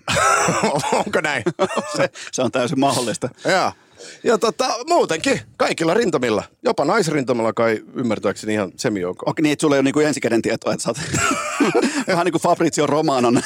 [1.06, 1.44] Onko näin?
[1.98, 3.30] se, se on täysin mahdollista.
[3.46, 3.72] Joo.
[4.24, 6.44] Ja tota, muutenkin, kaikilla rintamilla.
[6.64, 9.32] Jopa naisrintamalla kai ymmärtääkseni ihan semijoukoa.
[9.32, 10.98] Okei, niin, että sulla ei ole niinku ensikäden tietoa, että sä oot
[12.10, 13.42] ihan niin kuin Fabrizio Romanon.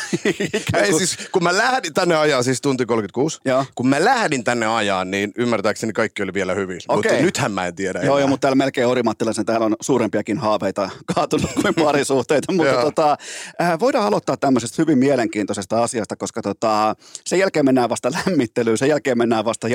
[0.73, 3.65] ei siis, kun mä lähdin tänne ajaa, siis tunti 36, Joo.
[3.75, 6.79] kun mä lähdin tänne ajaa, niin ymmärtääkseni kaikki oli vielä hyvin.
[6.87, 7.11] Okei.
[7.11, 7.99] Mutta nythän mä en tiedä.
[7.99, 8.19] Joo, enää.
[8.19, 13.17] joo, mutta täällä melkein Orimattilaisen täällä on suurempiakin haaveita kaatunut kuin parisuhteita, mutta tota,
[13.61, 18.89] äh, voidaan aloittaa tämmöisestä hyvin mielenkiintoisesta asiasta, koska tota, sen jälkeen mennään vasta lämmittelyyn, sen
[18.89, 19.67] jälkeen mennään vasta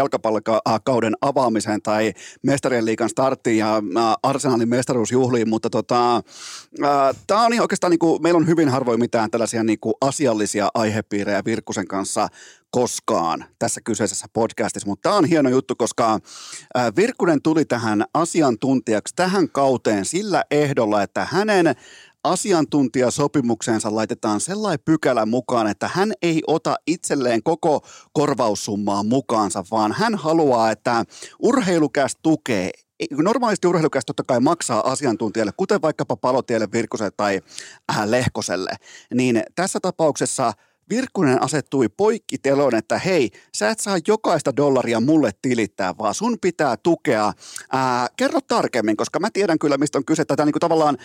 [0.66, 3.82] jalkapallokauden avaamiseen tai mestarien liigan starttiin ja
[4.22, 6.22] Arsenalin mestaruusjuhliin, mutta tota,
[7.26, 10.68] tämä on ihan oikeastaan, niin kuin, meillä on hyvin harvoin mitään tällaisia niin kuin asiallisia
[10.74, 12.28] aihepiirejä Virkkusen kanssa
[12.70, 16.18] koskaan tässä kyseisessä podcastissa, mutta tämä on hieno juttu, koska
[16.96, 21.76] Virkkunen tuli tähän asiantuntijaksi tähän kauteen sillä ehdolla, että hänen
[22.32, 27.80] asiantuntijasopimukseensa laitetaan sellainen pykälä mukaan, että hän ei ota itselleen koko
[28.12, 31.04] korvaussummaa mukaansa, vaan hän haluaa, että
[31.42, 32.70] urheilukäs tukee
[33.10, 37.40] Normaalisti urheilukäs totta kai maksaa asiantuntijalle, kuten vaikkapa Palotielle, Virkkuselle tai
[37.90, 38.70] äh, Lehkoselle,
[39.14, 40.52] niin tässä tapauksessa
[40.90, 46.76] Virkkunen asettui poikkiteloon, että hei, sä et saa jokaista dollaria mulle tilittää, vaan sun pitää
[46.76, 47.32] tukea.
[47.72, 50.24] Ää, kerro tarkemmin, koska mä tiedän kyllä, mistä on kyse.
[50.24, 50.98] Tätä niin kuin tavallaan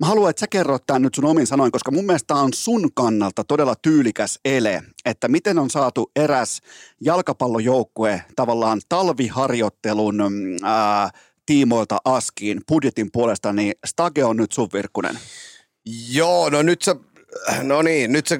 [0.00, 2.90] Mä haluan, että sä kerrot tämän nyt sun omin sanoin, koska mun mielestä on sun
[2.94, 6.60] kannalta todella tyylikäs ele, että miten on saatu eräs
[7.00, 11.10] jalkapallojoukkue tavallaan talviharjoittelun mm, ää,
[11.46, 15.18] tiimoilta askiin budjetin puolesta, niin Stage on nyt sun Virkkunen.
[16.10, 16.96] Joo, no nyt sä,
[17.62, 18.38] no niin, nyt sä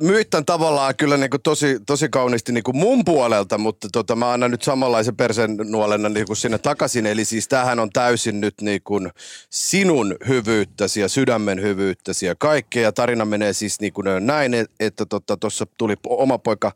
[0.00, 4.16] myyt tämän tavallaan kyllä niin kuin tosi, tosi kauniisti niin kuin mun puolelta, mutta tota,
[4.16, 7.06] mä annan nyt samanlaisen persen nuolena niin kuin sinne takaisin.
[7.06, 9.10] Eli siis tämähän on täysin nyt niin kuin
[9.50, 12.82] sinun hyvyyttäsi ja sydämen hyvyyttäsi ja kaikkea.
[12.82, 15.06] Ja tarina menee siis niin kuin näin, että
[15.40, 16.72] tuossa tota, tuli oma poika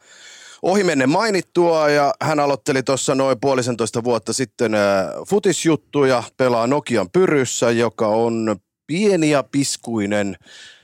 [0.63, 4.81] ohimennen mainittua ja hän aloitteli tuossa noin puolisentoista vuotta sitten äh,
[5.29, 8.57] futisjuttuja, pelaa Nokian Pyryssä, joka on
[8.87, 10.37] pieni ja piskuinen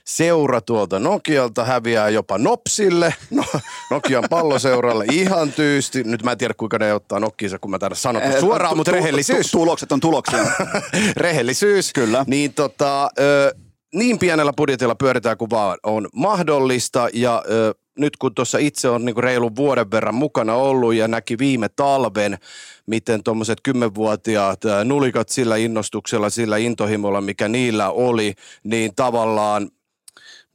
[0.09, 3.45] seura tuolta Nokialta häviää jopa Nopsille, no,
[3.91, 6.05] Nokian palloseuralle ihan tyysti.
[6.05, 8.93] Nyt mä en tiedä kuinka ne ottaa Nokkiinsa, kun mä täällä sanon Eh, suoraan, mutta
[8.93, 9.51] rehellisyys.
[9.51, 10.39] tu- Tulokset on tuloksia.
[11.17, 11.93] rehellisyys.
[11.93, 12.25] Kyllä.
[12.27, 13.55] Niin tota, ö,
[13.95, 19.05] niin pienellä budjetilla pyöritään kuin vaan on mahdollista ja ö, nyt kun tuossa itse on
[19.05, 22.39] niinku reilun vuoden verran mukana ollut ja näki viime talven,
[22.87, 29.69] miten tuommoiset kymmenvuotiaat nulikat sillä innostuksella, sillä intohimolla, mikä niillä oli, niin tavallaan,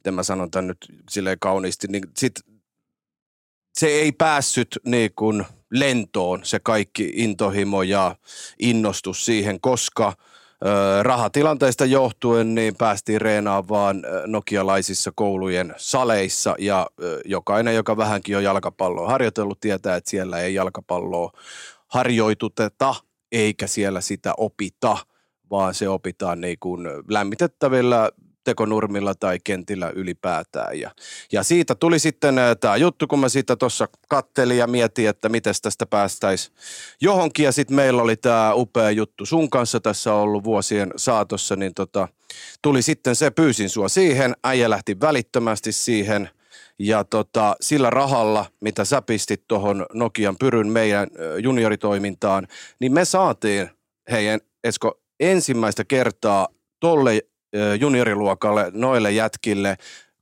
[0.04, 2.32] miten mä sanon tämän nyt silleen kauniisti, niin sit
[3.74, 8.16] se ei päässyt niin kuin lentoon se kaikki intohimo ja
[8.58, 16.86] innostus siihen, koska ö, rahatilanteesta johtuen niin päästiin reenaamaan vaan nokialaisissa koulujen saleissa ja
[17.24, 21.32] jokainen, joka vähänkin on jalkapalloa harjoitellut, tietää, että siellä ei jalkapalloa
[21.86, 22.94] harjoituteta
[23.32, 24.96] eikä siellä sitä opita,
[25.50, 28.10] vaan se opitaan niin kuin lämmitettävillä
[28.44, 30.80] tekonurmilla tai kentillä ylipäätään.
[30.80, 30.90] Ja,
[31.32, 35.54] ja siitä tuli sitten tämä juttu, kun mä siitä tuossa kattelin ja mietin, että miten
[35.62, 36.56] tästä päästäisiin
[37.00, 37.44] johonkin.
[37.44, 42.08] Ja sitten meillä oli tämä upea juttu sun kanssa tässä ollut vuosien saatossa, niin tota,
[42.62, 46.30] tuli sitten se, pyysin sua siihen, äijä lähti välittömästi siihen.
[46.78, 51.08] Ja tota, sillä rahalla, mitä sä pistit tuohon Nokian pyryn meidän
[51.42, 52.46] junioritoimintaan,
[52.80, 53.70] niin me saatiin,
[54.10, 54.26] hei
[54.64, 56.48] Esko, ensimmäistä kertaa
[56.80, 57.20] tolle
[57.80, 59.76] junioriluokalle, noille jätkille,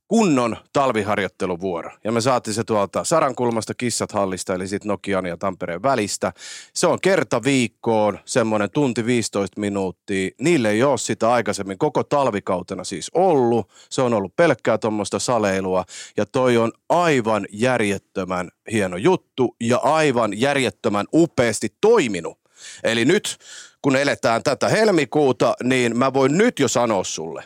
[0.07, 1.91] kunnon talviharjoitteluvuoro.
[2.03, 6.33] Ja me saatiin se tuolta Sarankulmasta Kissat hallista, eli sitten Nokian ja Tampereen välistä.
[6.73, 10.29] Se on kerta viikkoon, semmoinen tunti 15 minuuttia.
[10.39, 13.69] Niille ei ole sitä aikaisemmin koko talvikautena siis ollut.
[13.89, 15.85] Se on ollut pelkkää tuommoista saleilua.
[16.17, 22.39] Ja toi on aivan järjettömän hieno juttu ja aivan järjettömän upeasti toiminut.
[22.83, 23.37] Eli nyt,
[23.83, 27.43] kun eletään tätä helmikuuta, niin mä voin nyt jo sanoa sulle,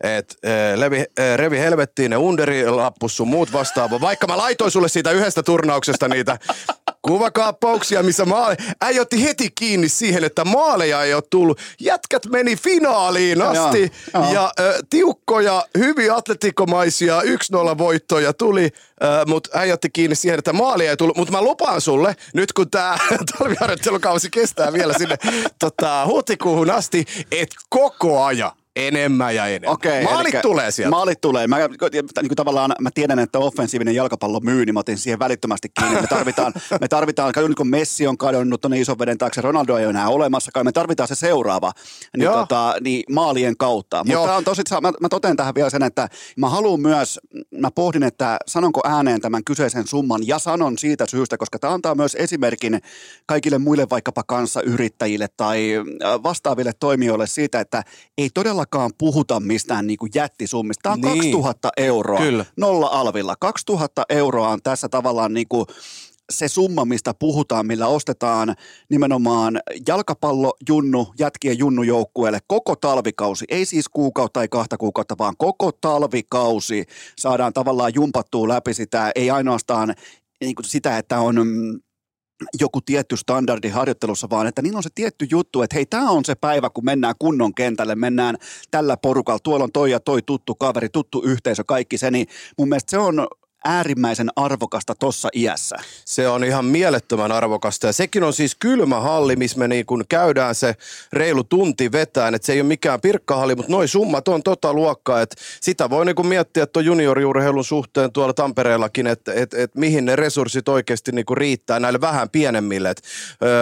[0.00, 4.00] et eh, levi, eh, revi helvettiin ne underilappus sun muut vastaava.
[4.00, 6.38] Vaikka mä laitoin sulle siitä yhdestä turnauksesta niitä
[7.08, 8.56] kuvakaappauksia, missä maali...
[8.80, 11.60] Äijä otti heti kiinni siihen, että maaleja ei ole tullut.
[11.80, 14.32] Jätkät meni finaaliin asti Joo, joo.
[14.32, 20.52] ja ö, tiukkoja, hyvin atletikomaisia 1-0 voittoja tuli, ö, mutta äijä otti kiinni siihen, että
[20.52, 21.16] maalia ei tullut.
[21.16, 22.98] Mutta mä lupaan sulle, nyt kun tämä
[23.38, 25.16] talviharjoittelukausi kestää vielä sinne
[25.58, 28.52] tota, huhtikuuhun asti, että koko ajan
[28.88, 29.74] enemmän ja enemmän.
[29.74, 30.90] Okei, Maalit tulee sieltä.
[30.90, 31.46] Maalit tulee.
[31.46, 35.68] Mä, niin kuin tavallaan, mä tiedän, että offensiivinen jalkapallo myy, niin mä otin siihen välittömästi
[35.80, 36.00] kiinni.
[36.00, 39.84] Me tarvitaan, me tarvitaan niin kuin Messi on kadonnut tuonne ison veden taakse, Ronaldo ei
[39.84, 41.72] ole enää olemassakaan, me tarvitaan se seuraava
[42.16, 42.36] niin, Joo.
[42.36, 44.04] tota, niin maalien kautta.
[44.04, 47.20] Mutta on tosi, mä, mä totean tähän vielä sen, että mä haluan myös,
[47.58, 51.94] mä pohdin, että sanonko ääneen tämän kyseisen summan ja sanon siitä syystä, koska tämä antaa
[51.94, 52.80] myös esimerkin
[53.26, 57.82] kaikille muille vaikkapa kanssayrittäjille tai äh, vastaaville toimijoille siitä, että
[58.18, 58.30] ei
[58.70, 60.82] todellakaan puhuta mistään niin kuin jättisummista.
[60.82, 61.32] Tämä on Niin.
[61.32, 62.44] 2000 euroa Kyllä.
[62.56, 63.36] nolla alvilla.
[63.40, 65.66] 2000 euroa on tässä tavallaan niin kuin
[66.32, 68.54] se summa, mistä puhutaan, millä ostetaan
[68.90, 73.44] nimenomaan jalkapallo, junnu, jätkien junnujoukkueelle koko talvikausi.
[73.48, 76.84] Ei siis kuukautta tai kahta kuukautta, vaan koko talvikausi
[77.18, 79.94] saadaan tavallaan jumpattua läpi sitä, ei ainoastaan
[80.40, 81.80] niin kuin sitä, että on mm,
[82.60, 86.24] joku tietty standardi harjoittelussa, vaan että niin on se tietty juttu, että hei, tämä on
[86.24, 88.36] se päivä, kun mennään kunnon kentälle, mennään
[88.70, 92.26] tällä porukalla, tuolla on toi ja toi tuttu kaveri, tuttu yhteisö, kaikki se, niin
[92.58, 93.26] mun mielestä se on
[93.64, 95.76] äärimmäisen arvokasta tossa iässä.
[96.04, 100.04] Se on ihan mielettömän arvokasta ja sekin on siis kylmä halli, missä me niin kun
[100.08, 100.74] käydään se
[101.12, 105.20] reilu tunti vetään, että se ei ole mikään pirkkahalli, mutta noi summat on tota luokkaa,
[105.20, 110.16] että sitä voi niin miettiä tuon junioriurheilun suhteen tuolla Tampereellakin, että et, et mihin ne
[110.16, 112.90] resurssit oikeasti niin riittää näille vähän pienemmille.
[112.90, 113.02] Et,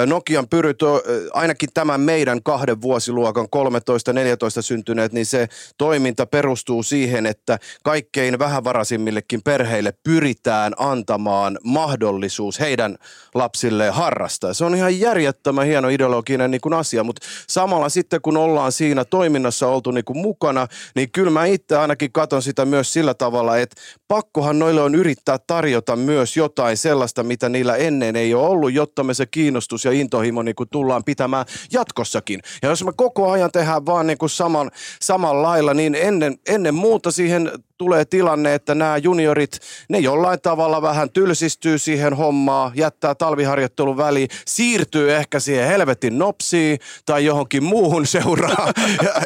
[0.07, 1.01] Nokian pyryt, on,
[1.33, 9.43] ainakin tämän meidän kahden vuosiluokan 13-14 syntyneet, niin se toiminta perustuu siihen, että kaikkein vähävaraisimmillekin
[9.43, 12.97] perheille pyritään antamaan mahdollisuus heidän
[13.35, 14.55] lapsilleen harrastaa.
[14.55, 19.05] Se on ihan järjettömän hieno ideologinen niin kuin asia, mutta samalla sitten kun ollaan siinä
[19.05, 23.59] toiminnassa oltu niin kuin mukana, niin kyllä mä itse ainakin katon sitä myös sillä tavalla,
[23.59, 28.73] että pakkohan noille on yrittää tarjota myös jotain sellaista, mitä niillä ennen ei ole ollut,
[28.73, 32.41] jotta me se kiinnostus ja intohimo niin kuin tullaan pitämään jatkossakin.
[32.63, 34.71] Ja jos me koko ajan tehdään vaan niin kuin saman,
[35.01, 40.83] saman lailla, niin ennen, ennen muuta siihen tulee tilanne, että nämä juniorit, ne jollain tavalla
[40.83, 48.07] vähän tylsistyy siihen hommaan, jättää talviharjoittelun väliin, siirtyy ehkä siihen helvetin nopsiin tai johonkin muuhun
[48.17, 48.75] seuraan.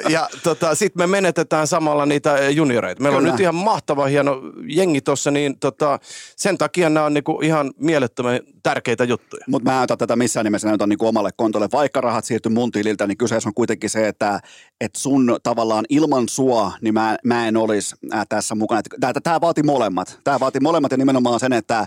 [0.09, 3.03] ja ja tota, sitten me menetetään samalla niitä junioreita.
[3.03, 3.31] Meillä Kyllä.
[3.31, 5.99] on nyt ihan mahtava hieno jengi tuossa, niin tota,
[6.37, 9.45] sen takia nämä on niinku ihan mielettömän tärkeitä juttuja.
[9.49, 11.69] Mutta mä en ota tätä missään nimessä näytän niin omalle kontolle.
[11.73, 14.41] Vaikka rahat siirtyy mun tililtä, niin kyseessä on kuitenkin se, että,
[14.81, 18.83] että sun tavallaan ilman sua, niin mä, mä en olisi äh, tässä mukana.
[19.23, 20.19] Tämä vaati molemmat.
[20.25, 21.87] Tämä vaati molemmat ja nimenomaan sen, että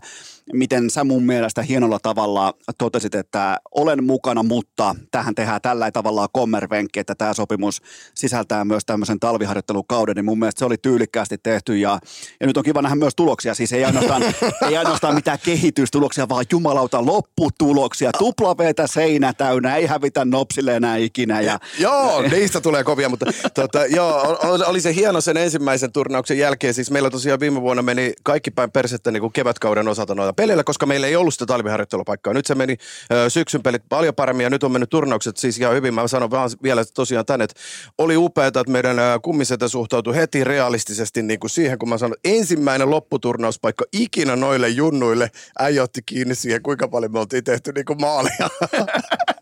[0.54, 6.28] miten sä mun mielestä hienolla tavalla totesit, että olen mukana, mutta tähän tehdään tällä tavalla
[6.34, 7.82] kommervenkki, että tämä sopimus
[8.16, 12.00] sisältää myös tämmöisen talviharjoittelukauden, niin mun mielestä se oli tyylikkäästi tehty ja,
[12.40, 14.24] ja nyt on kiva nähdä myös tuloksia, siis ei ainoastaan,
[14.70, 21.42] ei ainoastaan mitään kehitystuloksia, vaan jumalauta lopputuloksia, tuplaveetä seinä täynnä, ei hävitä nopsille enää ikinä
[21.42, 26.38] ja Joo, niistä tulee kovia, mutta tota, joo, oli, oli se hieno sen ensimmäisen turnauksen
[26.38, 26.74] jälkeen.
[26.74, 30.64] Siis meillä tosiaan viime vuonna meni kaikki päin persettä niin kuin kevätkauden osalta noita peleillä,
[30.64, 32.34] koska meillä ei ollut sitä talviharjoittelupaikkaa.
[32.34, 32.78] Nyt se meni
[33.12, 35.94] ö, syksyn pelit paljon paremmin ja nyt on mennyt turnaukset siis ihan hyvin.
[35.94, 37.60] Mä sanon vaan vielä tosiaan tänne, että
[37.98, 42.90] oli upeaa, että meidän kummisetä suhtautui heti realistisesti niin kuin siihen, kun mä sanon, ensimmäinen
[42.90, 45.32] lopputurnauspaikka ikinä noille junnuille.
[45.60, 48.50] Äijä otti kiinni siihen, kuinka paljon me oltiin tehty niin kuin maalia.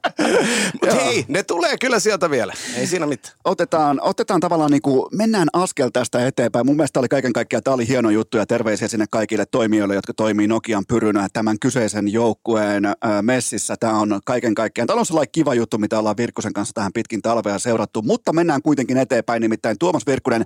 [0.82, 2.54] Mutta hei, ne tulee kyllä sieltä vielä.
[2.76, 3.36] Ei siinä mitään.
[3.46, 6.66] otetaan, otetaan tavallaan niin kuin, mennään askel tästä eteenpäin.
[6.66, 10.14] Mun mielestä oli kaiken kaikkiaan, tämä oli hieno juttu ja terveisiä sinne kaikille toimijoille, jotka
[10.14, 13.76] toimii Nokian pyrynä tämän kyseisen joukkueen äh, messissä.
[13.80, 17.22] Tämä on kaiken kaikkiaan, tämä on sellainen kiva juttu, mitä ollaan Virkkusen kanssa tähän pitkin
[17.22, 20.46] talvea seurattu, mutta mennään kuitenkin eteenpäin, nimittäin Tuomas Virkkunen.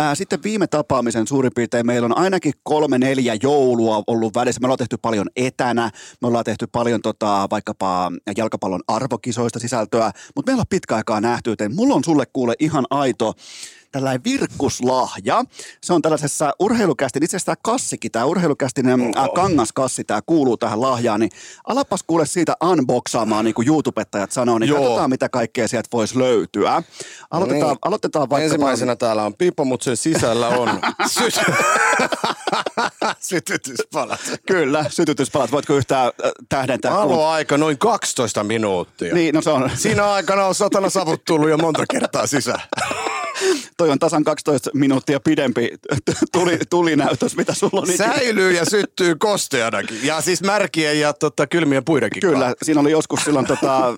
[0.00, 4.60] Äh, sitten viime tapaamisen suurin piirtein meillä on ainakin kolme, neljä joulua ollut välissä.
[4.60, 5.90] Me ollaan tehty paljon etänä,
[6.22, 8.82] me ollaan tehty paljon tota, vaikkapa jalkapallon
[9.30, 13.34] arvokisoista sisältöä, mutta meillä on pitkä aikaa nähty, joten mulla on sulle kuule ihan aito
[13.92, 15.44] tällainen virkkuslahja.
[15.80, 20.80] Se on tällaisessa urheilukästin, itse asiassa tämä kassikin, tämä urheilukästinen äh, kangaskassi, tämä kuuluu tähän
[20.80, 21.30] lahjaan, niin
[21.64, 24.78] alapas kuule siitä unboxaamaan, niin kuin YouTubettajat sanoo, niin Joo.
[24.78, 26.82] katsotaan mitä kaikkea sieltä voisi löytyä.
[27.30, 27.78] Aloitetaan, niin.
[27.82, 28.44] aloitetaan vaikka...
[28.44, 30.68] Ensimmäisenä täällä on pipo, mutta sen sisällä on
[31.18, 31.40] sy-
[33.30, 34.20] sytytyspalat.
[34.46, 35.52] Kyllä, sytytyspalat.
[35.52, 36.92] Voitko yhtään äh, tähdentää?
[36.92, 39.14] Valoaika noin 12 minuuttia.
[39.14, 42.62] Niin, no se on, Siinä aikana on satana savut tullut jo monta kertaa sisään.
[43.80, 45.70] toi on tasan 12 minuuttia pidempi
[46.32, 47.86] tuli, tulinäytös, mitä sulla on.
[47.96, 49.98] Säilyy ja syttyy kosteanakin.
[50.02, 52.64] Ja siis märkien ja tota, kylmien puidenkin Kyllä, kanssa.
[52.64, 53.94] siinä oli joskus silloin tota,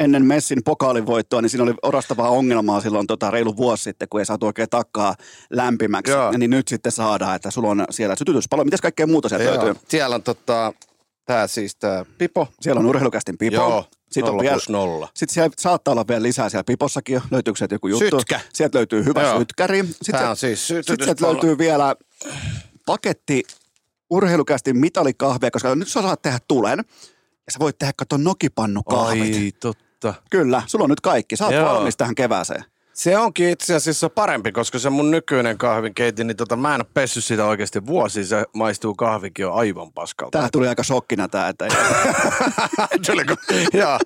[0.00, 4.26] ennen Messin pokaalivoittoa, niin siinä oli orastavaa ongelmaa silloin tota, reilu vuosi sitten, kun ei
[4.26, 5.14] saatu oikein takkaa
[5.50, 6.12] lämpimäksi.
[6.12, 6.32] Joo.
[6.38, 8.64] Niin nyt sitten saadaan, että sulla on siellä sytytyspalo.
[8.64, 9.64] Mitäs kaikkea muuta sieltä Joo.
[9.64, 9.82] löytyy?
[9.88, 10.72] Siellä on tota,
[11.24, 12.48] tää siis tää pipo.
[12.60, 13.56] Siellä on urheilukästin pipo.
[13.56, 13.84] Joo.
[14.10, 15.08] Sitten Nolla plus nolla.
[15.14, 17.20] Sitten siellä saattaa olla vielä lisää siellä pipossakin jo.
[17.30, 18.18] Löytyykö sieltä joku juttu?
[18.18, 18.40] Sytkä.
[18.52, 19.38] Sieltä löytyy hyvä Joo.
[19.38, 19.84] sytkäri.
[20.02, 21.96] Sitten on siis Sitten sieltä löytyy vielä
[22.86, 23.42] paketti
[24.10, 26.78] urheilukästi mitalikahvia, koska nyt sä saat tehdä tulen.
[27.46, 29.36] Ja sä voit tehdä kato nokipannukahvit.
[29.36, 30.14] Ai, totta.
[30.30, 31.36] Kyllä, sulla on nyt kaikki.
[31.36, 32.64] Sä oot valmis tähän kevääseen.
[32.96, 36.86] Se onkin itse asiassa parempi, koska se mun nykyinen kahvinkeitti, niin tota, mä en ole
[36.94, 38.24] pessyt sitä oikeasti vuosia.
[38.24, 40.38] Se maistuu kahvikin jo aivan paskalta.
[40.38, 41.68] Tää tuli aika shokkina tää, että
[43.06, 43.36] Tuliko?
[43.72, 43.98] Joo.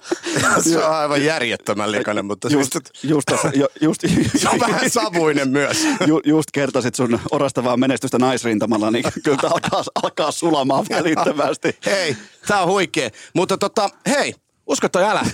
[0.62, 4.00] Se on aivan järjettömän likainen, mutta just, just, just, tossa, jo, just,
[4.36, 5.86] se on vähän savuinen myös.
[6.06, 11.76] ju, just kertoisit sun orastavaa menestystä naisrintamalla, niin kyllä tää alkaa, alkaa sulamaan välittömästi.
[11.86, 13.10] Hei, tää on huikee.
[13.34, 14.34] Mutta tota, hei,
[14.66, 15.26] usko tai älä.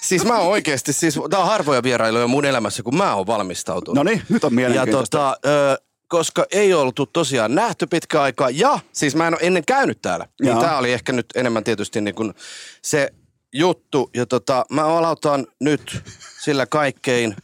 [0.00, 3.96] Siis mä oon oikeesti, siis tää on harvoja vierailuja mun elämässä, kun mä oon valmistautunut.
[3.96, 5.18] No niin, nyt on Ja mielenkiintoista.
[5.18, 5.76] tota, ö,
[6.08, 10.26] koska ei oltu tosiaan nähty pitkä aikaa, ja siis mä en ole ennen käynyt täällä.
[10.42, 12.34] Niin tää oli ehkä nyt enemmän tietysti niin kuin
[12.82, 13.10] se
[13.52, 14.10] juttu.
[14.14, 16.02] Ja tota, mä aloitan nyt
[16.40, 17.36] sillä kaikkein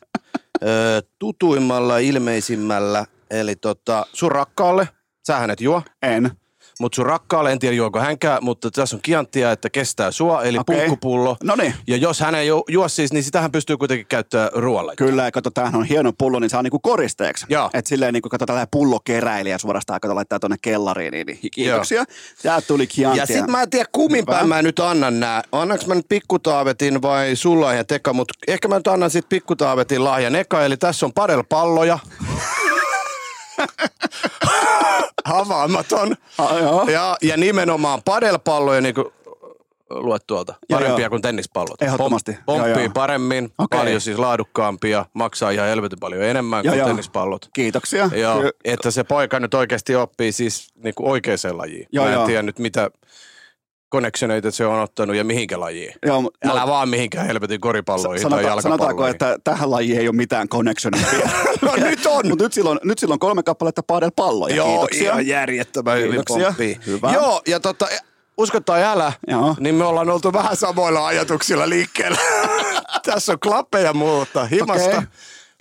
[0.62, 4.88] ö, tutuimmalla, ilmeisimmällä, eli tota, sun rakkaalle,
[5.26, 6.30] sähän et juo, En.
[6.80, 10.58] Mutta sun rakkaalle, en tiedä juoko hänkään, mutta tässä on kianttia, että kestää sua, eli
[10.58, 10.76] Okei.
[10.76, 11.36] punkkupullo.
[11.42, 11.74] Noniin.
[11.86, 14.92] Ja jos hän ei ju- juo siis, niin sitähän pystyy kuitenkin käyttämään ruoalla.
[14.96, 17.46] Kyllä, ja kato, tämähän on hieno pullo, niin saa niinku koristeeksi.
[17.48, 17.70] Joo.
[17.74, 22.04] Et silleen niinku, kato, tällainen pullokeräilijä suorastaan, kato, laittaa tonne kellariin, niin, kiitoksia.
[22.42, 23.22] Tää tuli Chiantia.
[23.22, 25.42] Ja sit mä en tiedä kummin päin mä nyt annan nää.
[25.52, 30.04] Annaks mä nyt pikkutaavetin vai sulla ja teka, mutta ehkä mä nyt annan sit pikkutaavetin
[30.04, 31.98] lahjan eka, eli tässä on padelpalloja.
[35.24, 36.16] Havaamaton.
[36.38, 36.84] Ah, joo.
[36.88, 39.06] Ja, ja nimenomaan padelpalloja, niin kuin
[39.90, 41.10] luet tuolta, parempia joo.
[41.10, 41.82] kuin tennispallot.
[41.82, 42.32] Ehdottomasti.
[42.32, 42.90] Pom- Pomppii Joo, joo.
[42.94, 43.78] paremmin, Okei.
[43.78, 46.86] paljon siis laadukkaampia, maksaa ihan helvetin paljon enemmän Joo, kuin joo.
[46.88, 47.48] tennispallot.
[47.52, 48.10] Kiitoksia.
[48.14, 51.88] Joo, että se poika nyt oikeasti oppii siis niinku oikeaan lajiin.
[51.92, 52.26] Joo, Mä en joo.
[52.26, 52.90] tiedä nyt mitä
[53.96, 55.94] connectioneita se on ottanut ja mihinkä lajiin.
[56.06, 58.62] Joo, no, Älä vaan mihinkään helvetin koripalloihin tai Sanota, jalkapalloihin.
[58.62, 61.06] sanotaanko, että tähän lajiin ei ole mitään connectionia.
[61.62, 62.28] No nyt on.
[62.28, 64.56] Mutta nyt silloin, nyt silloin kolme kappaletta padelpalloja.
[64.56, 65.12] Joo, Kiitoksia.
[65.12, 66.78] ihan järjettömän hyvin pomppii.
[66.86, 67.12] Hyvä.
[67.12, 67.88] Joo, ja tota,
[68.38, 69.56] usko tai älä, Joo.
[69.60, 72.18] niin me ollaan oltu vähän samoilla ajatuksilla liikkeellä.
[73.06, 75.02] Tässä on klappeja muuta himasta.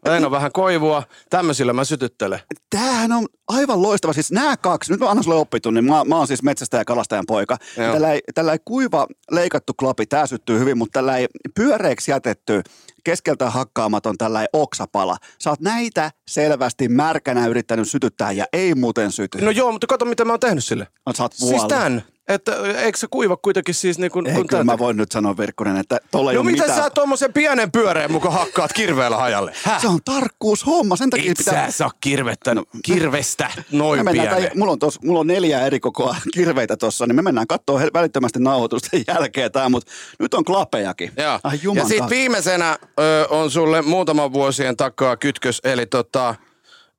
[0.06, 0.14] Okei.
[0.14, 1.04] Aina vähän koivua.
[1.30, 2.40] Tämmöisillä mä sytyttelen.
[2.70, 4.14] Tämähän on aivan loistava.
[4.14, 5.86] Siis nämä kaksi, nyt mä annan sulle oppitunnin.
[5.86, 7.58] Mä, mä oon siis metsästäjä ja kalastajan poika.
[7.78, 7.94] Joo.
[7.94, 12.62] Tällä ei, tällä ei kuiva leikattu klapi, tää syttyy hyvin, mutta tällä ei pyöreäksi jätetty
[13.04, 15.18] keskeltä hakkaamaton tällä oksapala.
[15.44, 19.42] Sä oot näitä selvästi märkänä yrittänyt sytyttää ja ei muuten syty.
[19.42, 20.88] No joo, mutta kato mitä mä oon tehnyt sille.
[21.06, 22.02] No, sä oot Siis vuolla.
[22.28, 24.28] Että eikö se kuiva kuitenkin siis niin kuin...
[24.28, 26.68] Ei, kun kyllä tän- mä voin nyt sanoa Virkkunen, että tolla ei No ole miten
[26.70, 26.84] mitään.
[26.84, 29.54] sä tommosen pienen pyöreen muka hakkaat kirveellä hajalle?
[29.64, 29.82] Häh?
[29.82, 31.72] Se on tarkkuushomma, sen takia Et pitää...
[31.72, 35.66] sä saa kirvettä, no, kirvestä noin Me mennään, tai, mulla, on tos, mulla on neljä
[35.66, 40.46] eri kokoa kirveitä tossa, niin me mennään katsoa välittömästi nauhoitusten jälkeen tää, mutta nyt on
[40.46, 41.12] klapejakin.
[41.18, 41.40] Joo.
[41.44, 46.36] Ai ja sitten viimeisenä ö, on sulle muutaman vuosien takaa kytkös, eli tota,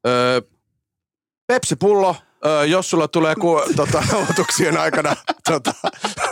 [0.07, 0.43] ö,
[1.47, 2.17] Pepsi-pullo,
[2.67, 5.17] jos sulla tulee ku, tota, nauhoituksien aikana,
[5.49, 5.73] tota,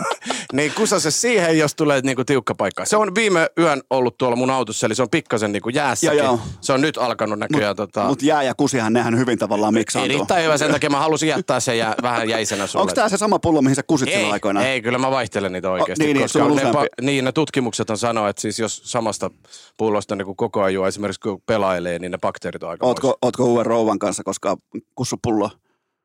[0.53, 2.85] niin kusa se siihen, jos tulee niinku tiukka paikka.
[2.85, 6.17] Se on viime yön ollut tuolla mun autossa, eli se on pikkasen niinku jäässäkin.
[6.17, 6.39] Joo, joo.
[6.61, 7.75] Se on nyt alkanut näköjään.
[7.75, 10.15] tota, Mutta jää ja kusihan nehän hyvin tavallaan miksaantuu.
[10.15, 12.81] erittäin hyvä, sen takia mä halusin jättää sen jää, vähän jäisenä sulle.
[12.81, 14.65] Onko tämä se sama pullo, mihin sä kusit ei, aikoinaan?
[14.65, 16.03] ei, kyllä mä vaihtelen niitä oikeasti.
[16.03, 16.63] niin, niin, koska on ne,
[17.01, 19.31] niin, ne tutkimukset on sanoo, että siis jos samasta
[19.77, 23.43] pullosta niin koko ajan juo, esimerkiksi kun pelailee, niin ne bakteerit on aika Ootko, ootko
[23.45, 24.57] uuden rouvan kanssa koskaan
[24.95, 25.49] kussu pullo?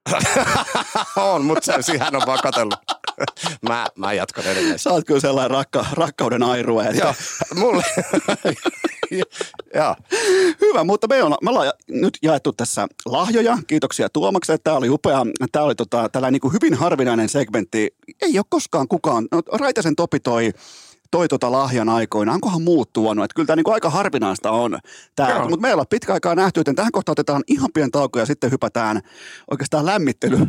[1.16, 2.74] on, mutta se, siihen on vaan katsellut.
[3.68, 4.78] mä, mä jatkan edelleen.
[4.78, 6.84] Sä oot kyllä sellainen rakka, rakkauden airue.
[6.84, 7.14] Että Joo,
[7.54, 7.84] mulle.
[9.74, 9.96] Joo.
[10.60, 13.58] Hyvä, mutta me ollaan, me ollaan ja- nyt jaettu tässä lahjoja.
[13.66, 14.58] Kiitoksia Tuomakselle.
[14.64, 15.22] Tämä oli upea.
[15.52, 17.94] Tämä oli tota, tällainen niin hyvin harvinainen segmentti.
[18.22, 19.28] Ei ole koskaan kukaan.
[19.32, 20.52] No, Raitasen Topi toi
[21.10, 22.32] toi tota lahjan aikoina.
[22.32, 23.24] Onkohan muut tuonut?
[23.24, 24.78] Että kyllä tämä niinku aika harvinaista on.
[25.16, 25.48] Tää, Joo.
[25.48, 28.50] mutta meillä on pitkä aikaa nähty, joten tähän kohtaan otetaan ihan pieni tauko ja sitten
[28.50, 29.00] hypätään
[29.50, 30.38] oikeastaan lämmittely,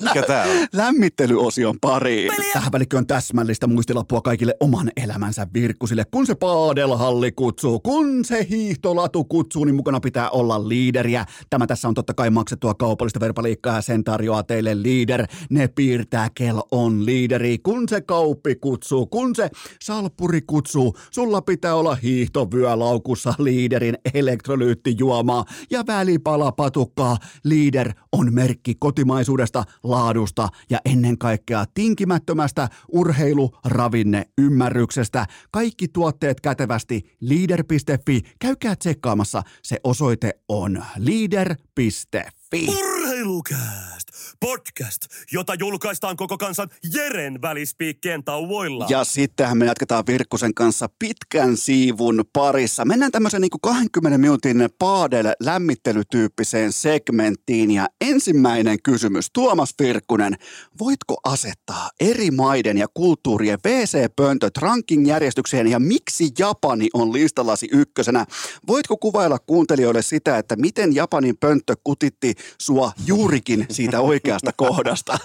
[0.00, 0.66] Mikä tää on?
[0.72, 2.32] lämmittelyosion pariin.
[2.52, 6.04] Tähän välikköön täsmällistä muistilappua kaikille oman elämänsä virkkusille.
[6.10, 11.26] Kun se paadelhalli kutsuu, kun se hiihtolatu kutsuu, niin mukana pitää olla liideriä.
[11.50, 15.26] Tämä tässä on totta kai maksettua kaupallista verbaliikkaa ja sen tarjoaa teille liider.
[15.50, 17.58] Ne piirtää kel on liideri.
[17.58, 19.50] Kun se kauppi kutsuu, kun se
[19.82, 27.18] salppuri kutsuu, sulla pitää olla hiihtovyölaukussa liiderin elektrolyyttijuomaa ja välipalapatukkaa.
[27.44, 35.26] Liider on merkki kotimaisuudesta, laadusta ja ennen kaikkea tinkimättömästä urheiluravinne-ymmärryksestä.
[35.50, 38.20] Kaikki tuotteet kätevästi leader.fi.
[38.38, 39.42] Käykää tsekkaamassa.
[39.62, 42.68] Se osoite on leader.fi.
[42.68, 44.03] Urheilukääst!
[44.44, 48.86] Podcast, jota julkaistaan koko kansan Jeren välispiikkien tauvoilla.
[48.88, 52.84] Ja sittenhän me jatketaan Virkkusen kanssa pitkän siivun parissa.
[52.84, 57.70] Mennään tämmöisen niin 20 minuutin paadel lämmittelytyyppiseen segmenttiin.
[57.70, 60.34] Ja ensimmäinen kysymys, Tuomas Virkkunen,
[60.80, 68.26] voitko asettaa eri maiden ja kulttuurien WC-pöntöt ranking-järjestykseen ja miksi Japani on listallasi ykkösenä?
[68.68, 75.18] Voitko kuvailla kuuntelijoille sitä, että miten Japanin pönttö kutitti sua juurikin siitä oikeasta kohdasta?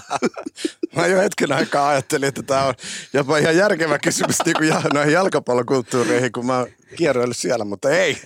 [0.95, 2.73] Mä jo hetken aikaa ajattelin, että tämä on
[3.13, 8.17] jopa ihan järkevä kysymys niin kuin noihin jalkapallokulttuureihin, kun mä kierroillut siellä, mutta ei.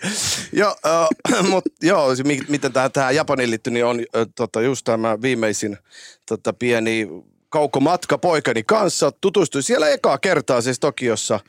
[0.51, 2.07] Jo, äh, mut, joo,
[2.47, 5.77] miten tähän, tähän Japaniin liittyy, niin on äh, tota, just tämä viimeisin
[6.25, 7.07] tota, pieni
[7.53, 9.11] kaukomatka poikani kanssa.
[9.11, 11.39] Tutustuin siellä ekaa kertaa siis Tokiossa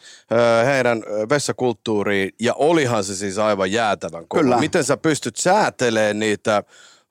[0.66, 4.42] heidän vessakulttuuriin ja olihan se siis aivan jäätävän kova.
[4.42, 4.58] Kyllä.
[4.58, 6.62] Miten sä pystyt säätelemään niitä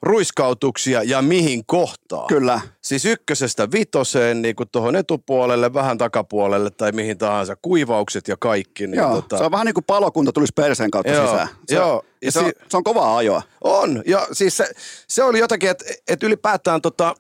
[0.04, 2.28] ruiskautuksia ja mihin kohtaan?
[2.28, 2.62] Kyllä.
[2.82, 8.88] Siis ykkösestä vitoseen niin kuin tuohon etupuolelle, vähän takapuolelle tai mihin tahansa, kuivaukset ja kaikki.
[8.88, 11.48] Niin Joo, tota, se on vähän niin kuin palokunta tulisi perseen kautta Joo, sisään.
[11.68, 12.04] Se, joo.
[12.06, 13.42] Ja Ja se, on, si- se on kovaa ajoa.
[13.62, 14.72] On, ja siis se,
[15.08, 17.16] se oli jotakin, että et ylipäätään tota,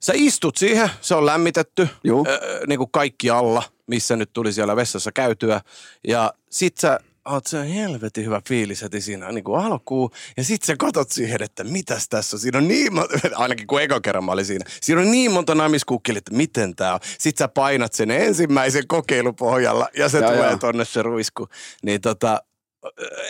[0.00, 2.26] sä istut siihen, se on lämmitetty, Juu.
[2.28, 5.60] ö, niin kuin kaikki alla, missä nyt tuli siellä vessassa käytyä,
[6.08, 10.62] ja sit sä oot se helvetin hyvä fiilis heti siinä niin kuin alkuun, ja sit
[10.62, 14.24] sä katot siihen, että mitäs tässä on, siinä on niin monta, ainakin kun eka kerran
[14.24, 17.00] mä olin siinä, siinä on niin monta namiskukkelia, että miten tää on.
[17.18, 20.58] Sit sä painat sen ensimmäisen kokeilupohjalla, ja se Joo, tulee joo.
[20.58, 21.48] tonne se ruisku,
[21.82, 22.42] niin tota,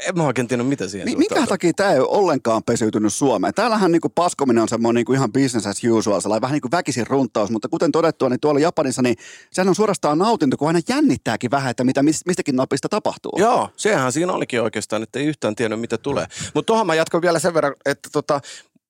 [0.08, 3.54] en mä oikein tiedä, mitä siihen Mi- minkä takia tämä ei ole ollenkaan pesiytynyt Suomeen?
[3.54, 7.06] Täällähän niinku paskominen on semmoinen niinku ihan business as usual, sellainen vähän niin kuin väkisin
[7.06, 9.16] runtaus, mutta kuten todettua, niin tuolla Japanissa, niin
[9.50, 13.32] sehän on suorastaan nautinto, kun aina jännittääkin vähän, että mitä mis- mistäkin napista tapahtuu.
[13.36, 16.26] Joo, sehän siinä olikin oikeastaan, että ei yhtään tiennyt mitä tulee.
[16.54, 18.40] Mutta tuohon mä jatkan vielä sen verran, että tota,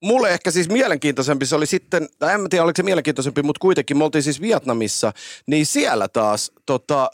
[0.03, 3.99] mulle ehkä siis mielenkiintoisempi se oli sitten, tai en tiedä oliko se mielenkiintoisempi, mutta kuitenkin
[3.99, 5.13] me oltiin siis Vietnamissa,
[5.47, 7.11] niin siellä taas tota,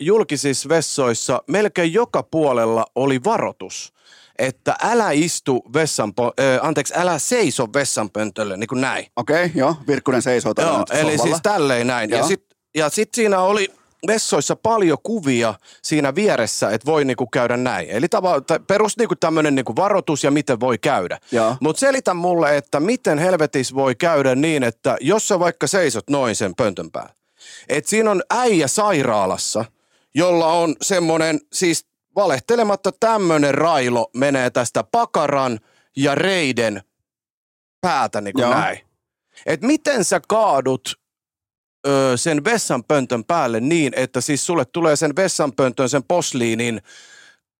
[0.00, 3.92] julkisissa vessoissa melkein joka puolella oli varoitus
[4.38, 9.06] että älä istu vessan, ö, anteeksi, älä seiso vessanpöntölle, niin kuin näin.
[9.16, 12.10] Okei, okay, joo, Virkkunen seisoo täällä Joo, eli siis tälleen näin.
[12.10, 12.28] Ja Joo.
[12.28, 13.68] sitten ja sit siinä oli
[14.06, 17.90] vessoissa paljon kuvia siinä vieressä, että voi niinku käydä näin.
[17.90, 21.18] Eli tava, ta- perus niinku tämmöinen niinku varoitus ja miten voi käydä.
[21.60, 26.36] Mutta selitä mulle, että miten helvetis voi käydä niin, että jos sä vaikka seisot noin
[26.36, 27.12] sen pöntön päällä.
[27.68, 29.64] Että siinä on äijä sairaalassa,
[30.14, 31.86] jolla on semmoinen, siis
[32.16, 35.60] valehtelematta tämmöinen railo menee tästä pakaran
[35.96, 36.82] ja reiden
[37.80, 38.78] päätä niin kuin näin.
[39.46, 41.00] Et miten sä kaadut
[41.86, 46.80] ö, sen vessanpöntön päälle niin, että siis sulle tulee sen vessanpöntön, sen posliinin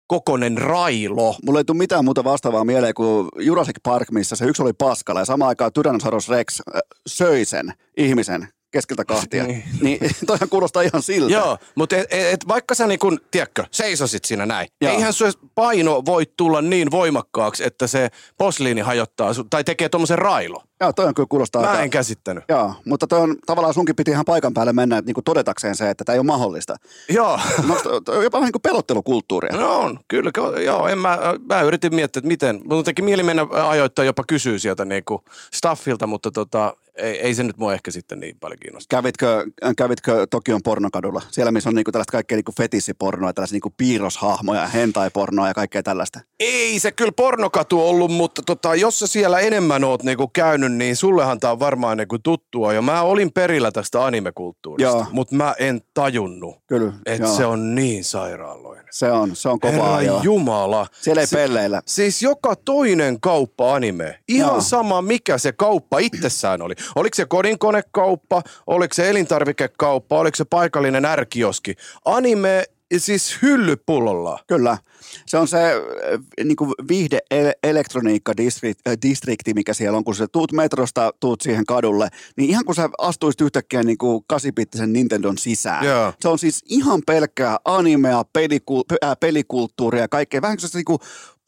[0.06, 1.36] kokonen railo.
[1.42, 5.20] Mulla ei tule mitään muuta vastaavaa mieleen kuin Jurassic Park, missä se yksi oli paskalla
[5.20, 9.44] ja samaan aikaan Tyrannosaurus Rex äh, söi sen ihmisen keskeltä kahtia.
[9.44, 9.64] Niin.
[9.80, 11.32] niin toihan kuulostaa ihan siltä.
[11.32, 14.92] Joo, mutta et, et, et vaikka sä niin kun, tiedätkö, seisosit siinä näin, Joo.
[14.92, 18.08] eihän se paino voi tulla niin voimakkaaksi, että se
[18.38, 20.62] posliini hajottaa sun, tai tekee tuommoisen railo.
[20.80, 22.44] Joo, toi on kyllä kuulostaa Mä aika- en käsittänyt.
[22.48, 25.90] Joo, mutta toi on, tavallaan sunkin piti ihan paikan päälle mennä, että niinku todetakseen se,
[25.90, 26.76] että tämä ei ole mahdollista.
[27.08, 27.40] Joo.
[27.68, 29.56] No, toi- toi on jopa vähän niin kuin pelottelukulttuuria.
[29.56, 30.30] No on, kyllä.
[30.64, 31.18] Joo, en mä,
[31.48, 32.60] mä yritin miettiä, että miten.
[32.64, 35.24] Mun teki mieli mennä ajoittaa jopa kysyä sieltä niinku
[35.54, 38.96] staffilta, mutta tota, ei, ei se nyt mua ehkä sitten niin paljon kiinnosta.
[38.96, 41.22] Kävitkö, kävitkö Tokion pornokadulla?
[41.30, 46.20] Siellä, missä on niinku tällaista kaikkea niinku fetissipornoa, tällaisia niinku piirroshahmoja, hentai-pornoa ja kaikkea tällaista.
[46.40, 50.96] Ei se kyllä pornokatu ollut, mutta tota, jos sä siellä enemmän oot niinku käynyt, niin
[50.96, 52.72] sullehan tää on varmaan niinku tuttua.
[52.72, 57.36] Ja mä olin perillä tästä animekulttuurista, mutta mä en tajunnut, Kyllä, että joo.
[57.36, 58.84] se on niin sairaaloinen.
[58.90, 59.98] Se on, se on kovaa.
[59.98, 60.20] Herra.
[60.22, 60.86] Jumala.
[61.00, 61.82] Siellä ei Se- pelleillä.
[61.86, 64.18] Siis joka toinen kauppa anime.
[64.28, 64.60] Ihan Joo.
[64.60, 66.74] sama, mikä se kauppa itsessään oli.
[66.96, 71.74] Oliko se kodinkonekauppa, oliko se elintarvikekauppa, oliko se paikallinen ärkioski.
[72.04, 72.64] Anime,
[72.96, 74.38] siis hyllypullolla.
[74.46, 74.78] Kyllä.
[75.26, 76.56] Se on se äh, niin
[76.88, 77.18] viihde
[77.62, 82.50] elektroniikka district- äh, distrikti, mikä siellä on, kun sä tuut metrosta, tuut siihen kadulle, niin
[82.50, 85.86] ihan kun sä astuisit yhtäkkiä niin kuin kasipittisen Nintendon sisään.
[85.86, 86.12] Joo.
[86.20, 90.42] Se on siis ihan pelkkää animea, peliku- äh, pelikulttuuria ja kaikkea.
[90.42, 90.98] Vähän kuin se niin kuin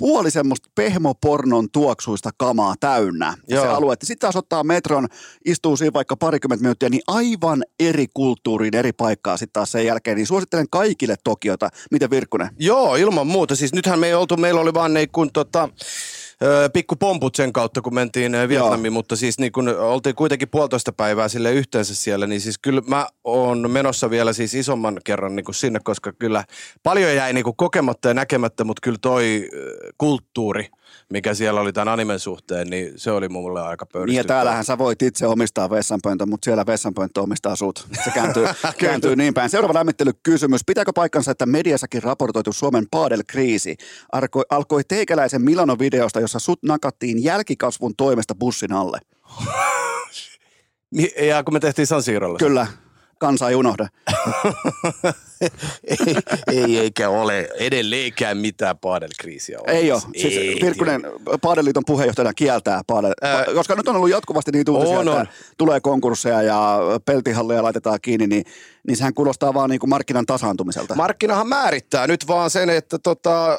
[0.01, 3.65] puoli semmoista pehmopornon tuoksuista kamaa täynnä Joo.
[3.65, 3.95] se alue.
[4.03, 5.07] Sitten taas ottaa metron,
[5.45, 10.17] istuu siinä vaikka parikymmentä minuuttia, niin aivan eri kulttuuriin, eri paikkaa sitten taas sen jälkeen.
[10.17, 11.69] Niin suosittelen kaikille Tokiota.
[11.91, 12.49] Miten Virkkunen?
[12.59, 13.57] Joo, ilman muuta.
[13.57, 15.69] Siis nythän me ei oltu, meillä oli vaan niin kun tota,
[16.73, 21.29] pikku pomput sen kautta, kun mentiin Vietnamiin, mutta siis niin kun oltiin kuitenkin puolitoista päivää
[21.29, 25.81] sille yhteensä siellä, niin siis kyllä mä oon menossa vielä siis isomman kerran niin sinne,
[25.85, 26.45] koska kyllä
[26.83, 29.51] paljon jäi niin kokematta ja näkemättä, mutta kyllä toi
[29.99, 30.69] kulttuuri,
[31.11, 34.79] mikä siellä oli tämän animen suhteen, niin se oli mulle aika Niin ja täällähän sä
[34.79, 37.87] voit itse omistaa vessanpöntön, mutta siellä vessanpönttö omistaa sut.
[38.05, 38.47] Se kääntyy,
[38.79, 39.51] kääntyy niin päin.
[39.51, 40.61] Seuraava lämmittelykysymys.
[40.67, 43.77] Pitääkö paikkansa, että mediassakin raportoitu Suomen paadelkriisi
[44.13, 48.99] alkoi, alkoi teikäläisen Milano-videosta, jossa sut nakattiin jälkikasvun toimesta bussin alle?
[50.95, 52.39] Niin, ja kun me tehtiin San Siirolla.
[52.39, 52.67] Kyllä,
[53.21, 53.89] kansa ei unohda.
[55.87, 56.17] ei,
[56.53, 60.03] ei, eikä ole edelleenkään mitään paadelkriisiä Ei ole.
[60.15, 61.03] Ei, Siis Virkkunen
[61.41, 65.27] Paadeliiton puheenjohtajana kieltää paadel, Ää, koska nyt on ollut jatkuvasti niitä uutisia, on, että on.
[65.59, 68.45] tulee konkursseja ja peltihalleja laitetaan kiinni, niin,
[68.87, 70.95] niin sehän kuulostaa vaan niin kuin markkinan tasaantumiselta.
[70.95, 73.59] Markkinahan määrittää nyt vaan sen, että tota,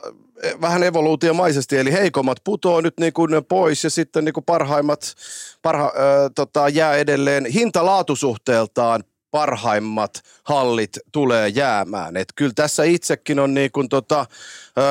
[0.62, 5.16] vähän evoluutiomaisesti, eli heikommat putoo nyt niin kuin pois ja sitten niin kuin parhaimmat
[5.62, 12.18] parha, ö, tota, jää edelleen hinta-laatusuhteeltaan parhaimmat hallit tulee jäämään.
[12.18, 14.26] Et kyllä tässä itsekin on niin kuin tota,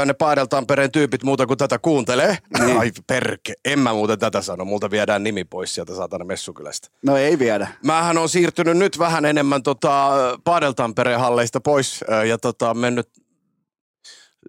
[0.06, 2.38] ne Paadel Tampereen tyypit muuta kuin tätä kuuntelee.
[2.58, 2.78] Niin.
[2.78, 4.64] Ai perke, en mä muuten tätä sano.
[4.64, 6.88] Multa viedään nimi pois sieltä saatana messukylästä.
[7.06, 7.68] No ei viedä.
[7.84, 10.10] Mähän on siirtynyt nyt vähän enemmän tota,
[10.44, 13.08] Paadel Tampereen halleista pois ja tota, mennyt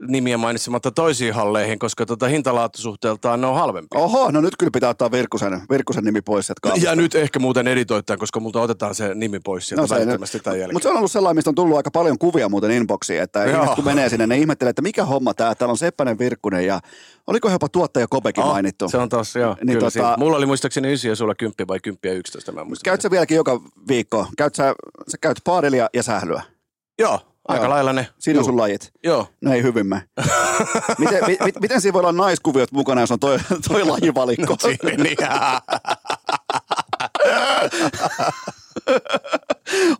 [0.08, 3.88] nimiä mainitsematta toisiin halleihin, koska tota hintalaatusuhteeltaan ne on halvempi.
[3.96, 6.90] Oho, no nyt kyllä pitää ottaa Virkkusen, Virkkusen nimi pois sieltä kaapista.
[6.90, 10.40] Ja nyt ehkä muuten editoittaa, koska multa otetaan se nimi pois sieltä no se, välittömästi
[10.40, 10.76] tämän jälkeen.
[10.76, 13.54] mutta se on ollut sellainen, mistä on tullut aika paljon kuvia muuten inboxiin, että Joo.
[13.56, 16.80] ihmiset kun menee sinne, ne ihmettelee, että mikä homma tää, täällä on Seppänen Virkkunen ja
[17.28, 18.90] oliko jopa tuottaja Kopekin Oh, mainittu.
[18.90, 19.56] Se on taas, joo.
[19.66, 20.18] Niin kyllä tota-.
[20.18, 22.84] Mulla oli muistaakseni 9 ja sulla 10 vai 10 ja 11, mä en muista.
[22.84, 24.28] Käyt sä vieläkin joka viikko?
[24.38, 24.76] Käyt sä,
[25.08, 26.42] sä käyt paadelia ja sählyä?
[27.00, 27.70] Joo, aika Joo.
[27.74, 28.08] lailla ne.
[28.20, 28.92] Siinä on sun lajit.
[29.04, 29.28] Joo.
[29.42, 30.02] No ei hyvimmä.
[31.00, 33.38] miten, mi, mi- miten siinä voi olla naiskuviot mukana, jos on toi,
[33.68, 34.58] toi lajivalikko?
[35.04, 35.18] niin,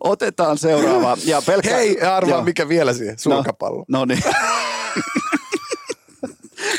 [0.00, 1.16] Otetaan seuraava.
[1.24, 2.42] Ja pelkkä, Hei, arvaa Joo.
[2.44, 3.84] mikä vielä siihen, sulkapallo.
[3.88, 4.22] No niin.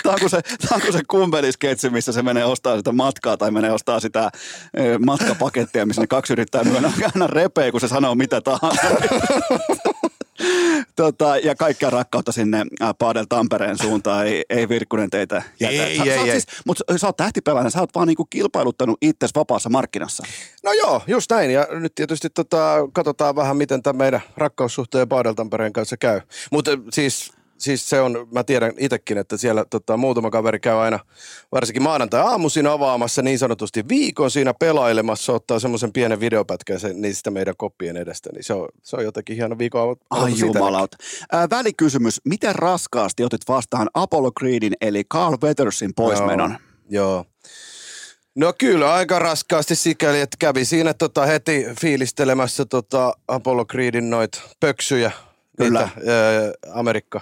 [0.03, 3.37] Tämä on kuin se, tämä on kuin se kumpelisketsi, missä se menee ostaa sitä matkaa
[3.37, 4.29] tai menee ostaa sitä
[4.79, 6.91] ö, matkapakettia, missä ne kaksi yrittää myydä.
[7.15, 8.81] Aina repee, kun se sanoo mitä tahansa.
[10.95, 14.27] Tota, ja kaikkea rakkautta sinne äh, Paadel Tampereen suuntaan.
[14.27, 15.73] Ei, ei Virkkunen teitä jätä.
[15.73, 16.31] Ei, sä, ei, sä, ei.
[16.31, 20.23] Siis, mutta sä oot tähtipelänä, sä oot vaan niinku kilpailuttanut itses vapaassa markkinassa.
[20.63, 21.51] No joo, just näin.
[21.51, 26.21] Ja nyt tietysti tota, katsotaan vähän, miten tämä meidän rakkaussuhteen Paadel Tampereen kanssa käy.
[26.51, 27.31] Mutta siis,
[27.63, 30.99] siis se on, mä tiedän itsekin, että siellä tota, muutama kaveri käy aina,
[31.51, 37.57] varsinkin maanantai-aamuisin avaamassa niin sanotusti viikon siinä pelailemassa, ottaa semmoisen pienen videopätkän sen, niistä meidän
[37.57, 38.29] koppien edestä.
[38.33, 40.97] Niin se on, se on jotenkin hieno viikon Ai jumalauta.
[41.31, 42.21] Ää, välikysymys.
[42.25, 46.49] Miten raskaasti otit vastaan Apollo Creedin eli Carl Weathersin poismenon?
[46.49, 46.59] Joo.
[46.89, 47.25] Joo.
[48.35, 54.41] No kyllä, aika raskaasti sikäli, että kävi siinä tota heti fiilistelemässä tota Apollo Creedin noit
[54.59, 55.11] pöksyjä.
[55.57, 55.89] Kyllä.
[55.95, 57.21] Niitä, ää, Amerikka,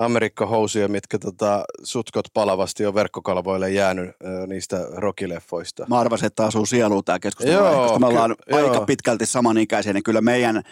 [0.00, 5.86] Amerikka-housuja, mitkä tota, sutkot palavasti on verkkokalvoille jäänyt ää, niistä rokileffoista.
[5.88, 8.86] Mä arvasin, että asuu sieluun tämä keskustelu, Joo, koska me ollaan ky- aika joo.
[8.86, 10.62] pitkälti samanikäisiä, niin kyllä meidän,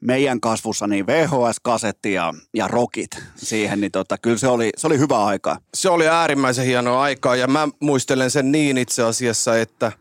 [0.00, 4.98] meidän kasvussa niin VHS-kasetti ja, ja rockit siihen, niin tota, kyllä se oli, se oli
[4.98, 5.56] hyvä aika.
[5.74, 9.92] Se oli äärimmäisen hienoa aikaa ja mä muistelen sen niin itse asiassa, että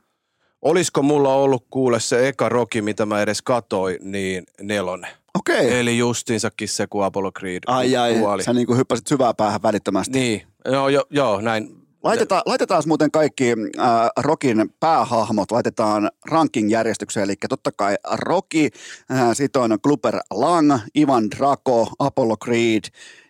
[0.61, 5.18] olisiko mulla ollut kuule se eka roki, mitä mä edes katoin, niin nelonen.
[5.35, 5.79] Okei.
[5.79, 8.43] Eli justiinsakin se, kun Apollo Creed Ai ai, kuoli.
[8.43, 10.19] sä niin kuin hyppäsit syvään päähän välittömästi.
[10.19, 11.79] Niin, joo, joo, joo näin.
[12.03, 18.67] Laitetaan, laitetaan muuten kaikki äh, Rockin päähahmot, laitetaan ranking-järjestykseen, eli totta kai Rocky,
[19.11, 22.83] äh, sitten on Kluber Lang, Ivan Draco, Apollo Creed,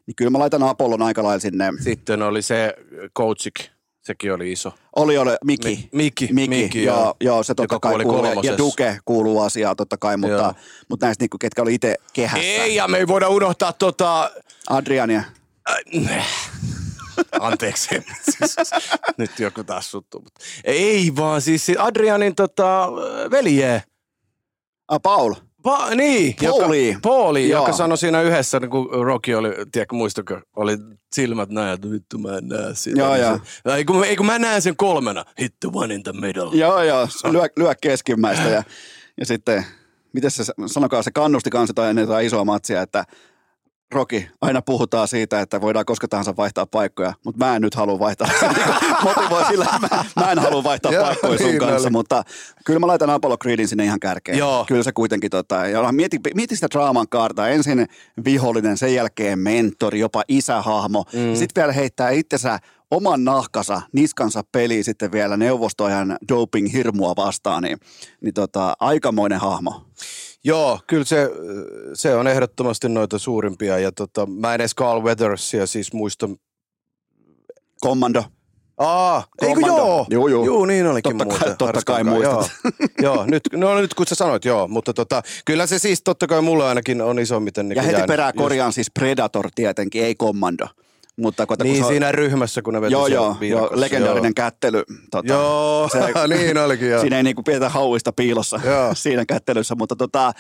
[0.08, 1.66] niin kyllä mä laitan Apollon aika lailla sinne.
[1.80, 2.74] Sitten oli se
[3.18, 3.54] Coachik,
[4.02, 4.74] sekin oli iso.
[4.95, 5.68] Oli, oli, Miki.
[5.68, 7.16] Mi- Miki, Miki, Miki, joo, joo.
[7.22, 8.58] joo, se totta kai kuuluu, ja.
[8.58, 10.54] Duke kuuluu asiaan totta kai, mutta, Joo.
[10.89, 12.47] mutta näistä niinku, ketkä oli itse kehässä.
[12.47, 14.32] Ei, ja me ei voida unohtaa tota...
[14.70, 15.24] Adriania.
[16.10, 16.28] Äh,
[17.39, 17.89] Anteeksi,
[18.24, 18.56] siis,
[19.18, 20.22] nyt joku taas suttuu.
[20.22, 22.89] Mutta ei vaan, siis Adrianin tota,
[23.32, 23.82] veljeä.
[24.88, 25.34] Ah, Paul.
[25.64, 26.88] Pa, niin, Pauli.
[26.88, 27.62] Joka, Pauli, Joo.
[27.62, 30.78] joka sanoi siinä yhdessä, niin kun Rocky oli, tiedätkö, muistako, oli
[31.14, 32.99] silmät näin, että vittu mä en näe sitä.
[32.99, 33.76] Joo, Niin joo.
[33.76, 36.49] Ei, kun, ei kun mä näen sen kolmena, hit the one in the middle.
[36.57, 38.64] Joo, joo, lyö, lyö keskimmäistä ja,
[39.18, 39.66] ja sitten,
[40.14, 43.03] miten se, sanokaa, se kannusti kanssa tai ennen jotain isoa matsia, että
[43.92, 48.00] Roki, aina puhutaan siitä, että voidaan koska tahansa vaihtaa paikkoja, mutta mä en nyt halua
[48.00, 48.28] vaihtaa.
[48.40, 48.72] Se niinku
[49.04, 51.90] motivoi sillä, mä, mä en halua vaihtaa Joo, paikkoja sun niin kanssa, oli.
[51.90, 52.24] mutta
[52.66, 54.38] kyllä mä laitan Apollo Creedin sinne ihan kärkeen.
[54.38, 54.66] Joo.
[54.68, 57.50] Kyllä se kuitenkin, tota, ja mieti, mieti sitä draaman kaarta.
[57.50, 57.88] Ensin
[58.26, 61.06] vihollinen, sen jälkeen mentori, jopa isähahmo.
[61.14, 61.36] Mm.
[61.36, 62.60] Sitten vielä heittää itsensä
[62.92, 67.78] oman nahkansa, niskansa peli sitten vielä neuvostoajan doping-hirmua vastaan, niin,
[68.22, 69.86] niin tota, aikamoinen hahmo.
[70.44, 71.30] Joo, kyllä se,
[71.94, 73.80] se on ehdottomasti noita suurimpia.
[73.80, 76.30] Ja tota, mä en edes Carl Weathersia siis muista.
[77.82, 78.24] Kommando.
[78.78, 80.06] Aa, eikö joo?
[80.10, 80.46] Juu, juu.
[80.46, 81.58] Juu, niin olikin Totta kai- muuten.
[81.58, 82.52] totta kai muistat.
[83.02, 84.68] Joo, joo nyt, no nyt kun sä sanoit, joo.
[84.68, 87.70] Mutta tota, kyllä se siis totta kai mulle ainakin on isomiten.
[87.70, 90.68] Niin Ja heti jäänyt perään just- korjaan siis Predator tietenkin, ei Kommando.
[91.20, 94.84] Mutta kun, Niin kun se, siinä ryhmässä, kun ne veti Joo, joo, joo, legendaarinen kättely.
[95.12, 95.90] Tota, Joo,
[96.28, 97.02] niin olikin, joo.
[97.02, 98.96] Siinä ei niinku pidetä hauista piilossa Joo.
[98.96, 100.34] siinä kättelyssä, mutta tota,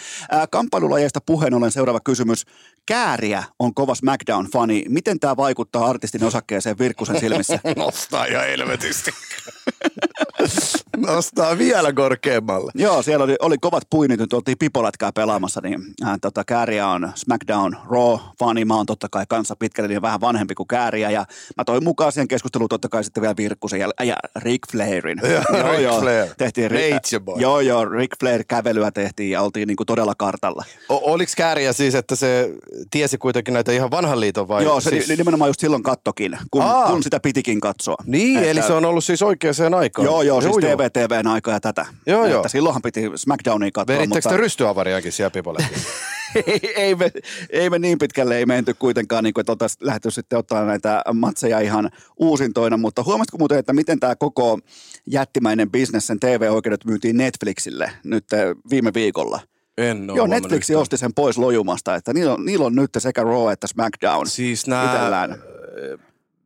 [0.49, 2.43] kamppailulajeista puheen ollen seuraava kysymys.
[2.85, 4.85] Kääriä on kova SmackDown-fani.
[4.89, 7.59] Miten tämä vaikuttaa artistin osakkeeseen Virkkusen silmissä?
[7.77, 9.11] Nostaa ihan helvetisti.
[10.97, 12.71] Nostaa vielä korkeammalle.
[12.75, 17.11] Joo, siellä oli, oli kovat puinit, nyt oltiin pipolätkää pelaamassa, niin äh, tota, Kääriä on
[17.15, 21.25] SmackDown Raw-fani, mä oon totta kai kanssa pitkälle niin vähän vanhempi kuin Kääriä, ja
[21.57, 25.21] mä toin mukaan siihen keskusteluun totta kai sitten vielä Virkkusen ja, ja Ric Flairin.
[25.33, 26.27] Joo, Ric Flair.
[26.37, 27.41] Tehtiin, Nature boy.
[27.41, 30.65] Joo, joo, Ric Flair kävelyä tehtiin ja oltiin niinku todella kartalla.
[30.89, 32.53] O- oliko kääriä siis, että se
[32.91, 34.63] tiesi kuitenkin näitä ihan vanhan liiton vai?
[34.63, 35.17] joo, se siis...
[35.17, 36.91] nimenomaan just silloin kattokin, kun, Aa.
[36.91, 37.95] kun sitä pitikin katsoa.
[38.05, 40.05] Niin, Että- eli se on ollut siis oikeaan aikaan.
[40.05, 41.85] Joo, joo, siis TVTVn aika ja tätä.
[42.05, 42.39] Joo, joo.
[42.39, 44.29] Että silloinhan piti SmackDownia katsoa, Verittekö mutta...
[44.29, 45.65] te rystyavariakin siellä pipolle?
[46.47, 47.11] ei, ei, me,
[47.49, 51.01] ei me niin pitkälle ei menty kuitenkaan, niin kuin, että oltaisiin lähdetty sitten ottaa näitä
[51.13, 54.59] matseja ihan uusintoina, mutta huomasitko muuten, että miten tämä koko
[55.07, 59.39] jättimäinen bisnes, sen TV-oikeudet myytiin Netflixille nyt eh, viime viikolla?
[59.79, 63.23] En ole Joo, Netflix osti sen pois lojumasta, että niillä on, niillä on nyt sekä
[63.23, 65.35] Raw että SmackDown Siis nämä itsellään.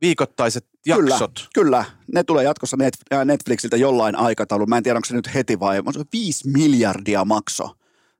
[0.00, 1.48] viikoittaiset Kyllä, jaksot.
[1.54, 1.84] kyllä.
[2.12, 4.66] Ne tulee jatkossa Net, äh, Netflixiltä jollain aikataulu.
[4.66, 7.68] Mä en tiedä, onko se nyt heti vai on se 5 miljardia makso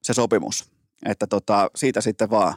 [0.03, 0.65] se sopimus.
[1.07, 2.55] Että tota, siitä sitten vaan.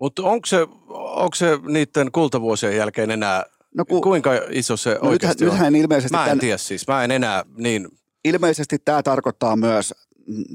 [0.00, 4.94] Mutta onko se, onko se niiden kultavuosien jälkeen enää, No ku, kuinka iso se No
[4.94, 5.50] nythän, oikeasti on?
[5.50, 7.88] nythän ilmeisesti, Mä en tän, tiedä siis, mä en enää niin,
[8.24, 9.94] ilmeisesti tämä tarkoittaa myös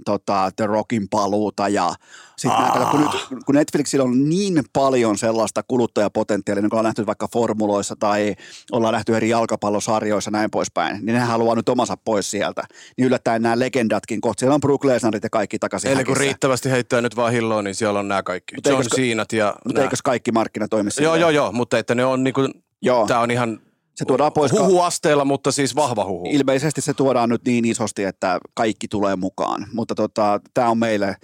[0.05, 1.93] tota, The Rockin paluuta ja
[2.37, 2.91] sitten ah.
[2.91, 7.95] kun, nyt, kun Netflixillä on niin paljon sellaista kuluttajapotentiaalia, niin kun ollaan nähty vaikka formuloissa
[7.99, 8.35] tai
[8.71, 12.63] ollaan nähty eri jalkapallosarjoissa näin poispäin, niin ne haluaa nyt omansa pois sieltä.
[12.97, 16.23] Niin yllättäen nämä legendatkin kohta, siellä on Brook Lesnarit ja kaikki takaisin eli kun häkissä.
[16.23, 18.55] riittävästi heittää nyt vaan hilloa, niin siellä on nämä kaikki.
[18.55, 21.95] Mutta John eikös- Cenat ja Mutta eikös kaikki markkina toimi Joo, joo, joo, mutta että
[21.95, 22.41] ne on niinku,
[22.81, 23.07] Joo.
[23.07, 23.59] tää on ihan
[23.95, 26.29] Se tuodaan pois huhuasteella, mutta siis vahva huhu.
[26.31, 29.67] Ilmeisesti se tuodaan nyt niin isosti, että kaikki tulee mukaan.
[29.73, 31.15] Mutta tota, tämä on meille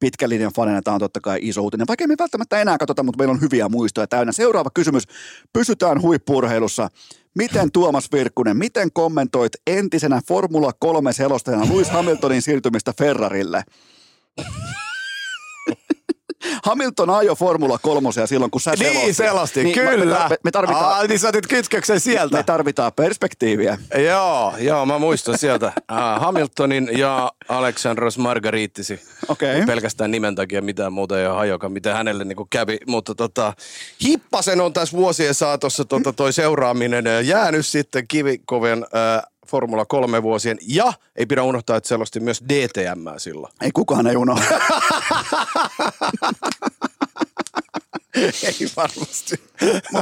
[0.00, 1.86] pitkän linjan fanina, tämä on totta kai iso uutinen.
[1.88, 4.32] Vaikka me välttämättä enää katsota, mutta meillä on hyviä muistoja täynnä.
[4.32, 5.04] Seuraava kysymys.
[5.52, 6.88] Pysytään huippurheilussa.
[7.34, 13.62] Miten Tuomas Virkkunen, miten kommentoit entisenä Formula 3 selostajana Lewis Hamiltonin siirtymistä Ferrarille?
[16.66, 19.02] Hamilton ajoi Formula 3 silloin, kun sä selostit.
[19.02, 20.26] Niin selosti, Niin, kyllä.
[20.30, 22.36] Me, me, tarvitaan, Aa, niin sä otit kytköksen sieltä.
[22.36, 23.78] me tarvitaan perspektiiviä.
[24.04, 25.72] Joo, joo, mä muistan sieltä.
[26.18, 29.00] Hamiltonin ja Aleksandros Margarittisi.
[29.28, 29.66] Okei.
[29.66, 32.78] Pelkästään nimen takia mitään muuta ei ole hajoka, mitä hänelle niinku kävi.
[32.86, 33.52] Mutta tota,
[34.04, 38.86] hippasen on tässä vuosien saatossa tota, toi seuraaminen jäänyt sitten kivikoven
[39.48, 40.58] Formula 3 vuosien.
[40.68, 43.52] Ja ei pidä unohtaa, että selosti myös DTM silloin.
[43.60, 44.44] Ei kukaan ei unohda.
[48.42, 49.40] Ei varmasti.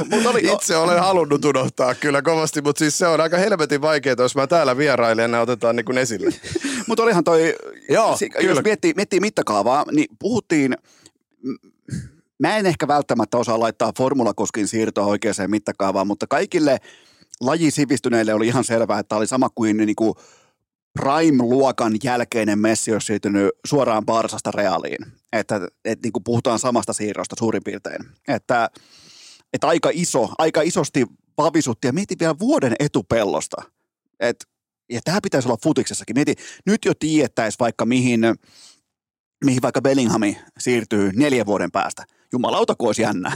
[0.09, 4.15] mut oli- Itse olen halunnut unohtaa kyllä kovasti, mutta siis se on aika helvetin vaikeaa,
[4.19, 6.29] jos mä täällä vierailen ja otetaan niin kuin esille.
[6.87, 7.55] Mutta olihan toi,
[7.89, 8.49] Joo, si- kyllä.
[8.53, 10.77] jos miettii, miettii mittakaavaa, niin puhuttiin,
[12.39, 16.77] mä en ehkä välttämättä osaa laittaa formulakoskin siirtoa oikeaan mittakaavaan, mutta kaikille
[17.41, 20.13] lajisivistyneille oli ihan selvää, että tämä oli sama kuin, niin kuin
[20.99, 25.05] Prime-luokan jälkeinen Messi olisi siirtynyt suoraan Barsasta Realiin.
[25.33, 28.05] Että, että niin kuin puhutaan samasta siirrosta suurin piirtein.
[28.27, 28.69] Että,
[29.53, 31.05] että aika iso, aika isosti
[31.37, 33.57] vavisutti ja mietin vielä vuoden etupellosta.
[34.19, 34.45] Et,
[34.91, 36.15] ja tämä pitäisi olla futiksessakin.
[36.15, 36.35] Mieti,
[36.65, 38.21] nyt jo tietäisi vaikka mihin,
[39.45, 42.03] mihin vaikka Bellinghami siirtyy neljän vuoden päästä.
[42.31, 43.31] Jumalauta, kun olisi jännä.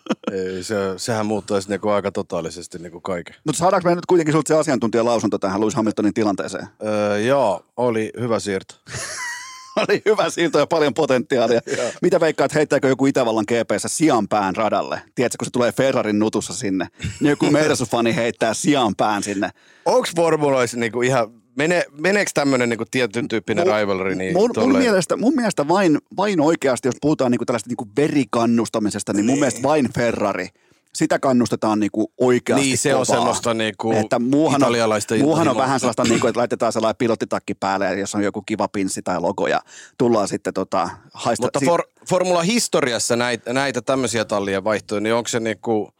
[0.32, 3.34] Ei, se, sehän muuttaisi niinku aika totaalisesti niinku kaiken.
[3.44, 6.68] Mutta saadaanko me nyt kuitenkin sulta se asiantuntijalausunto tähän Lewis Hamiltonin tilanteeseen?
[6.86, 8.74] Öö, joo, oli hyvä siirto.
[9.76, 11.60] Oli hyvä siirto ja paljon potentiaalia.
[12.02, 15.02] Mitä veikkaat, heittääkö joku Itävallan GPssä Sianpään radalle?
[15.14, 16.88] Tiedätkö, kun se tulee Ferrarin nutussa sinne,
[17.20, 19.50] niin joku Mersu-fani heittää Sianpään sinne.
[19.84, 24.14] Onko formuloissa niinku ihan, mene, meneekö tämmöinen niinku tietyn tyyppinen Mun- rivalry?
[24.14, 29.12] Niin mun, mun, mielestä, mun mielestä vain, vain oikeasti, jos puhutaan niinku tällaista niinku verikannustamisesta,
[29.12, 30.48] niin mun mielestä vain Ferrari.
[30.94, 33.20] Sitä kannustetaan niinku oikeasti Niin, se on kovaa.
[33.20, 37.54] semmoista niinku että muuhan on, italialaista muuhan on vähän sellaista, niinku, että laitetaan sellainen pilottitakki
[37.54, 39.60] päälle, ja jos on joku kiva pinssi tai logo, ja
[39.98, 41.46] tullaan sitten tota, haista.
[41.46, 45.92] Mutta for, formula historiassa näitä, näitä tämmöisiä tallien vaihtoja, niin onko se niinku,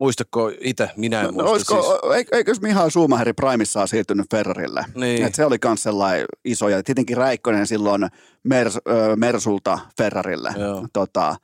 [0.00, 0.90] Muistatko itse?
[0.96, 2.12] Minä en No, muista olisiko, siis.
[2.22, 4.84] eik- eikös Mihail Schumacheri Primessa siirtynyt Ferrarille?
[4.94, 5.24] Niin.
[5.24, 8.08] Et se oli myös sellainen iso, ja tietenkin Räikkönen silloin
[8.44, 8.78] Mers,
[9.16, 10.52] Mersulta Ferrarille.
[10.58, 10.86] Joo.
[10.92, 11.36] Tota,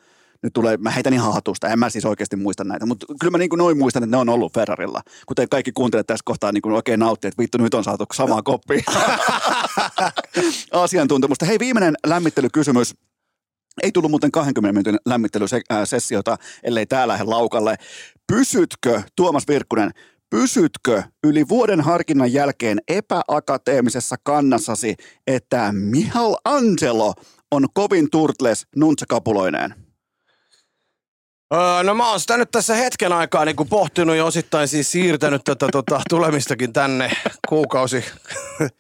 [0.43, 3.39] nyt tulee, mä heitän ihan hatusta, en mä siis oikeasti muista näitä, mutta kyllä mä
[3.39, 5.01] niin kuin noin muistan, että ne on ollut Ferrarilla.
[5.27, 8.43] Kuten kaikki kuuntelijat tässä kohtaa niin kuin oikein nauttii, että vittu nyt on saatu samaa
[8.43, 8.83] koppia
[10.73, 11.47] asiantuntemusta.
[11.47, 12.95] Hei, viimeinen lämmittelykysymys.
[13.83, 17.77] Ei tullut muuten 20 minuutin lämmittelysessiota, ellei tää lähde laukalle.
[18.33, 19.91] Pysytkö, Tuomas Virkkunen,
[20.31, 24.95] pysytkö yli vuoden harkinnan jälkeen epäakateemisessa kannassasi,
[25.27, 27.15] että Mihal Angelo
[27.51, 29.84] on kovin turtles nuntsakapuloineen?
[31.55, 35.45] Öö, no mä oon sitä nyt tässä hetken aikaa niin pohtinut ja osittain siis siirtänyt
[35.45, 37.11] tätä tota, tulemistakin tänne
[37.49, 38.05] kuukausi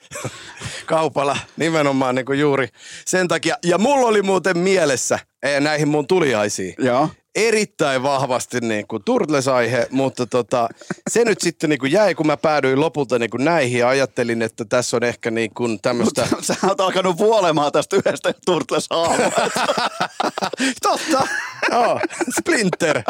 [0.86, 2.68] kaupalla nimenomaan niin juuri
[3.06, 3.56] sen takia.
[3.64, 7.08] Ja mulla oli muuten mielessä eh, näihin mun tuliaisiin Joo.
[7.34, 10.68] Erittäin vahvasti niin kuin Turtles-aihe, mutta tota,
[11.10, 14.42] se nyt sitten niin kuin jäi, kun mä päädyin lopulta niin kuin näihin ja ajattelin,
[14.42, 16.26] että tässä on ehkä niin kuin tämmöistä...
[16.40, 18.88] Sä oot alkanut vuolemaan tästä yhdestä turtles
[20.82, 21.28] Totta,
[21.70, 22.00] joo,
[22.40, 23.02] Splinter.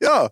[0.00, 0.30] Joo,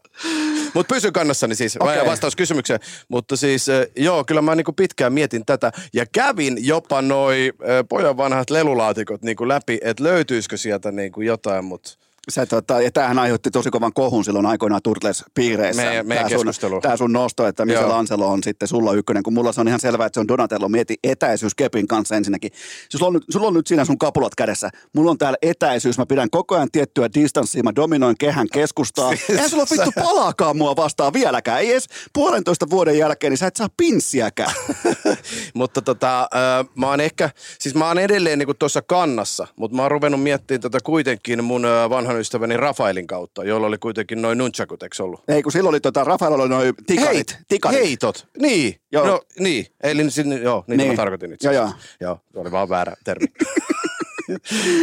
[0.75, 2.07] mutta pysy kannassani siis, okay.
[2.07, 2.81] vastaus kysymykseen.
[3.09, 7.69] Mutta siis äh, joo, kyllä mä niinku pitkään mietin tätä ja kävin jopa noi äh,
[7.89, 11.91] pojan vanhat lelulaatikot niinku läpi, että löytyisikö sieltä niinku jotain, mutta
[12.29, 15.83] Se, tota, ja tämähän aiheutti tosi kovan kohun silloin aikoinaan Turtles-piireissä.
[15.83, 16.81] Meidän- meidän Tää sun.
[16.83, 17.93] Tämä sun nosto, että Michel Joo.
[17.95, 20.69] Anselo on sitten sulla ykkönen, kun mulla se on ihan selvää, että se on Donatello.
[20.69, 22.51] Mieti etäisyys Kepin kanssa ensinnäkin.
[22.89, 24.71] Sulla on, nyt, sulla on nyt siinä sun kapulat kädessä.
[24.95, 29.13] Mulla on täällä etäisyys, mä pidän koko ajan tiettyä distanssia, mä dominoin kehän keskustaa.
[29.31, 31.61] Eihän sulla vittu palaakaan mua vastaan vieläkään.
[31.61, 34.53] Ei edes puolentoista vuoden jälkeen, niin sä et saa pinssiäkään.
[35.55, 39.83] Mutta tota, äh, mä oon ehkä, siis mä oon edelleen niinku tuossa kannassa, mutta mä
[39.83, 44.39] oon ruvennut miettimään tätä kuitenkin mun äh, vanhan ystäväni Rafaelin kautta, jolla oli kuitenkin noin
[44.39, 45.21] nunchakut, eikö ollut?
[45.29, 47.15] Ei, kun silloin oli tota, Rafael oli noin tikarit.
[47.15, 47.79] Heit, tikarit.
[47.81, 48.77] heitot, niin.
[48.93, 49.07] Joo.
[49.07, 49.15] Joo.
[49.17, 50.93] No, niin, eli sinne, joo, niitä Niin.
[50.93, 51.71] mä tarkoitin itse Joo.
[52.01, 53.27] Joo, se oli vaan väärä termi.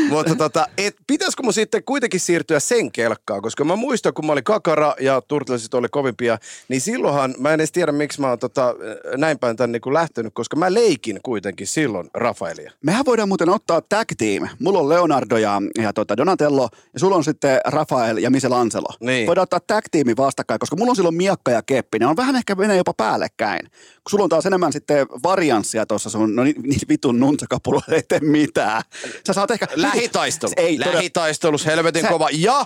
[0.09, 4.31] Mutta tota, et, pitäisikö mun sitten kuitenkin siirtyä sen kelkkaan, koska mä muistan, kun mä
[4.31, 6.37] olin Kakara ja Turtlesit oli kovimpia,
[6.67, 8.75] niin silloinhan, mä en edes tiedä miksi mä oon tota,
[9.17, 12.71] näin päin tän niin lähtenyt, koska mä leikin kuitenkin silloin Rafaelia.
[12.85, 14.47] Mehän voidaan muuten ottaa tag team.
[14.59, 18.95] Mulla on Leonardo ja, ja tota Donatello, ja sulla on sitten Rafael ja Michelangelo.
[18.99, 19.27] Niin.
[19.27, 21.99] Voidaan ottaa tag teami vastakkain, koska mulla on silloin Miakka ja Keppi.
[21.99, 23.61] Ne on vähän ehkä menee jopa päällekkäin.
[23.69, 28.03] Kun sulla on taas enemmän sitten varianssia tuossa sun, no niin, niin vitun nuntsakapulla ei
[28.07, 28.81] tee mitään.
[29.27, 29.67] Sä saat ehkä...
[29.75, 30.51] Lähitaistelu.
[30.57, 32.29] Ei, Lähitaistelus, helvetin Sä- kova.
[32.31, 32.65] Ja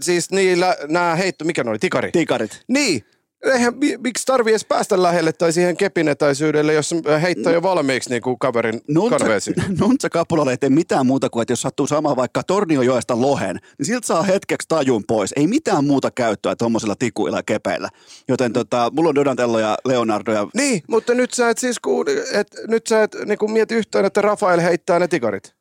[0.00, 2.10] siis niillä, nämä heitto, mikä ne oli, tikari?
[2.12, 2.62] Tikarit.
[2.68, 3.04] Niin.
[3.44, 8.22] Eihän, mi- miksi tarvii edes päästä lähelle tai siihen kepinetäisyydelle, jos heittää jo valmiiksi niin
[8.22, 8.80] kuin kaverin
[9.10, 9.56] kanveesiin?
[9.80, 14.06] Nuntsakapulalle ei tee mitään muuta kuin, että jos sattuu sama vaikka Torniojoesta lohen, niin siltä
[14.06, 15.32] saa hetkeksi tajun pois.
[15.36, 17.88] Ei mitään muuta käyttöä tuommoisilla tikuilla ja kepeillä.
[18.28, 22.04] Joten tota, mulla on Donatello ja Leonardo ja Niin, mutta nyt sä et siis kuul,
[22.32, 25.55] et, nyt sä et niin kuin mieti yhtään, että Rafael heittää ne tikarit.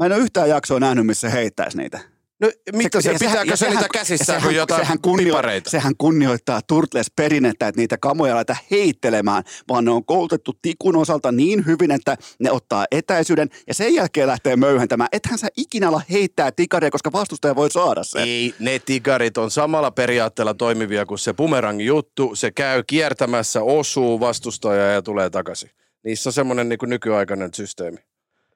[0.00, 2.00] Mä en ole yhtään jaksoa nähnyt, missä se heittäisi niitä.
[2.40, 5.70] No, mitä se, ja pitääkö se niitä käsissään kuin jotain sehän, kunnio, pipareita?
[5.70, 11.66] sehän kunnioittaa Turtles-perinnettä, että niitä kamoja laita heittelemään, vaan ne on koulutettu tikun osalta niin
[11.66, 15.08] hyvin, että ne ottaa etäisyyden ja sen jälkeen lähtee möyhentämään.
[15.12, 18.22] Ethän sä ikinä ala heittää tikaria, koska vastustaja voi saada sen.
[18.22, 22.34] Ei, ne tikarit on samalla periaatteella toimivia kuin se bumerang juttu.
[22.34, 25.70] Se käy kiertämässä, osuu vastustajaa ja tulee takaisin.
[26.04, 28.09] Niissä on semmoinen niin nykyaikainen systeemi.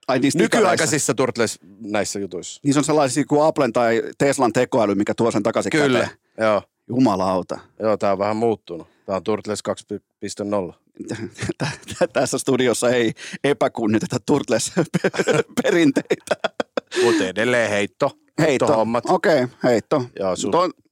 [0.09, 0.59] Ai niissä tikareissa.
[0.71, 2.61] Nykyaikaisissa Turtles näissä jutuissa.
[2.65, 6.19] Niissä on sellaisia kuin Applen tai Teslan tekoäly, mikä tuo sen takaisin Kyllä, käteen.
[6.39, 6.63] joo.
[6.89, 7.59] Jumalauta.
[7.81, 8.87] Joo, tää on vähän muuttunut.
[9.07, 9.75] Tää on Turtles 2.0.
[12.13, 13.13] Tässä studiossa ei
[13.45, 16.35] epäkunnioiteta Turtles-perinteitä.
[17.05, 18.11] Mutta edelleen heitto.
[18.41, 18.87] Heitto.
[19.09, 20.05] Okei, okay, heitto.
[20.21, 20.83] Joo, sun- Mutta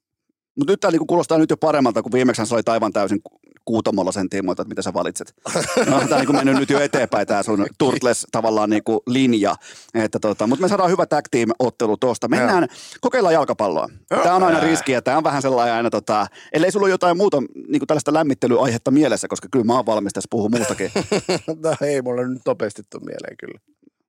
[0.68, 3.20] nyt tämä niinku kuulostaa nyt jo paremmalta, kun viimeksi se oli aivan täysin
[3.64, 5.34] kuutamolla sen tiimoilta, että mitä sä valitset.
[5.76, 9.54] No, tämä on niinku mennyt nyt jo eteenpäin tämä sun Turtles tavallaan niinku linja.
[9.94, 12.28] Että tota, mutta me saadaan hyvä tag team ottelu tuosta.
[12.28, 12.68] Mennään,
[13.00, 13.88] kokeillaan jalkapalloa.
[14.08, 17.16] Tämä on aina riski ja tämä on vähän sellainen aina, tota, ellei sulla ole jotain
[17.16, 20.90] muuta niinku tällaista lämmittelyaihetta mielessä, koska kyllä mä oon valmis tässä puhua muustakin.
[21.64, 23.58] no ei mulla nyt nopeasti tuu mieleen kyllä.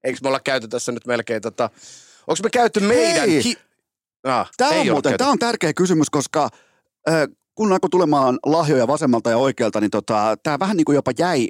[0.04, 1.70] Eikö me olla käyty tässä nyt melkein tota...
[2.28, 3.30] Onko me käyty meidän...
[3.30, 3.44] Hei!
[3.44, 3.58] Hi-
[4.24, 6.50] ah, Tämä on muuten, tämä on tärkeä kysymys, koska
[7.56, 11.48] kun alkoi tulemaan lahjoja vasemmalta ja oikealta, niin tota, tämä vähän niin kuin jopa jäi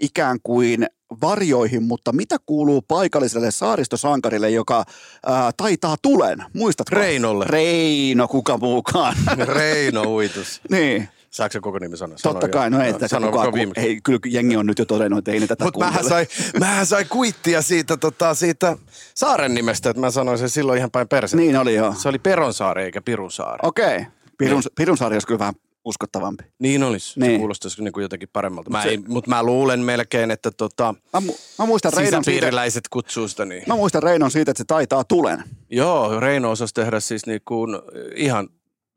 [0.00, 0.86] ikään kuin
[1.22, 6.44] varjoihin, mutta mitä kuuluu paikalliselle saaristosankarille, joka äh, taitaa tulen?
[6.54, 6.96] Muistatko?
[6.96, 7.44] Reinolle.
[7.48, 9.16] Reino, kuka muukaan.
[9.56, 10.60] Reino Uitus.
[10.70, 11.08] niin.
[11.30, 12.16] Saako se koko nimi sanoa?
[12.22, 13.86] Totta kai, no ei tätä sano kukaan, viimeksi.
[13.86, 16.26] ei, kyllä jengi on nyt jo todennut, että ei ne tätä Mutta mähän sai,
[16.60, 18.76] mähän sai kuittia siitä, tota, siitä
[19.14, 21.36] saaren nimestä, että mä sanoin sen silloin ihan päin perse.
[21.36, 21.94] Niin oli joo.
[21.94, 23.58] Se oli Peronsaari eikä Pirunsaari.
[23.62, 23.96] Okei.
[23.96, 24.21] Okay.
[24.38, 25.54] Pirun, Pirun sarja olisi kyllä vähän
[25.84, 26.44] uskottavampi.
[26.58, 27.20] Niin olisi.
[27.20, 27.32] Niin.
[27.32, 28.70] Se kuulostaisi niin kuin jotenkin paremmalta.
[28.70, 32.50] Mä ei, mutta mä luulen melkein, että tota, Mä, mu- mä, muistan Reinon siitä,
[32.90, 33.62] kutsuu sitä niin.
[33.66, 35.44] mä muistan Reinon siitä, että se taitaa tulen.
[35.70, 37.70] Joo, Reino osasi tehdä siis niin kuin
[38.16, 38.48] ihan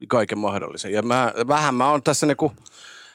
[0.08, 0.92] kaiken mahdollisen.
[0.92, 2.52] Ja mä, vähän mä oon tässä niin kuin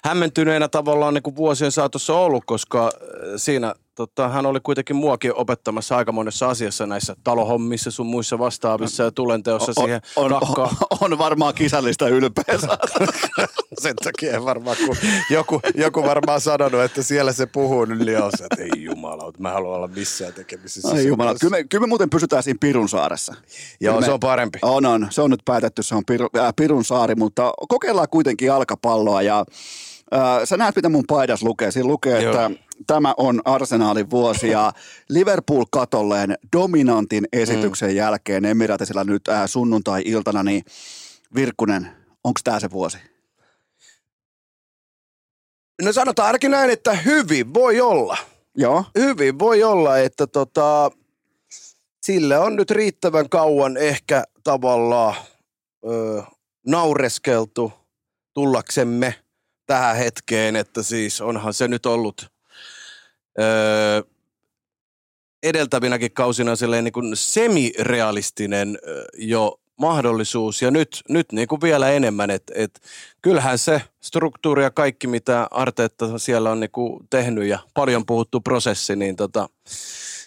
[0.05, 2.91] hämmentyneenä tavallaan niin kuin vuosien saatossa ollut, koska äh,
[3.37, 9.03] siinä tota, hän oli kuitenkin muakin opettamassa aika monessa asiassa näissä talohommissa sun muissa vastaavissa
[9.03, 10.68] ja tulenteossa siihen on, on,
[11.01, 12.45] on, varmaan kisällistä ylpeä.
[13.82, 14.97] Sen takia en varmaan, kun
[15.30, 19.76] joku, joku varmaan sanonut, että siellä se puhuu, niin Leos, että ei jumala, mä haluan
[19.76, 20.88] olla missään tekemisissä.
[20.88, 23.34] Ai jumala, kyllä me, kyllä me muuten pysytään siinä Pirun saaressa.
[23.80, 24.59] Joo, Kyllä se me- on parempi.
[24.62, 25.07] On, on.
[25.11, 29.45] Se on nyt päätetty, se on Piru, äh, Pirun saari, mutta kokeillaan kuitenkin jalkapalloa ja
[30.14, 31.70] äh, sä näet, mitä mun paidas lukee.
[31.70, 32.32] Siinä lukee, Joo.
[32.32, 32.51] että
[32.87, 34.72] tämä on Arsenaalin vuosi ja
[35.09, 37.97] Liverpool katolleen dominantin esityksen mm.
[37.97, 40.64] jälkeen Emiratisilla nyt äh, sunnuntai-iltana, niin
[41.35, 41.91] Virkkunen,
[42.24, 42.99] onko tämä se vuosi?
[45.83, 48.16] No sanotaan ainakin näin, että hyvin voi olla.
[48.57, 50.91] Joo, Hyvin voi olla, että tota,
[52.03, 55.14] sille on nyt riittävän kauan ehkä tavallaan
[55.87, 56.22] ö,
[56.66, 57.72] naureskeltu
[58.35, 59.14] tullaksemme
[59.66, 62.31] tähän hetkeen, että siis onhan se nyt ollut
[63.39, 64.05] ö,
[65.43, 71.91] edeltävinäkin kausina silleen niin kuin semirealistinen ö, jo mahdollisuus ja nyt, nyt niin kuin vielä
[71.91, 72.81] enemmän, että et,
[73.22, 78.41] kyllähän se struktuuri ja kaikki, mitä Arteetta siellä on niin kuin tehnyt ja paljon puhuttu
[78.41, 79.49] prosessi, niin tota,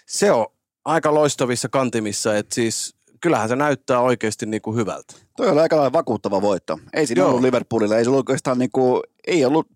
[0.05, 0.45] se on
[0.85, 5.13] aika loistavissa kantimissa, että siis kyllähän se näyttää oikeasti niin kuin hyvältä.
[5.37, 6.79] toi oli aika lailla vakuuttava voitto.
[6.93, 7.29] Ei siinä Joo.
[7.29, 9.67] ollut Liverpoolille, ei se ollut oikeastaan niinku, ei ollut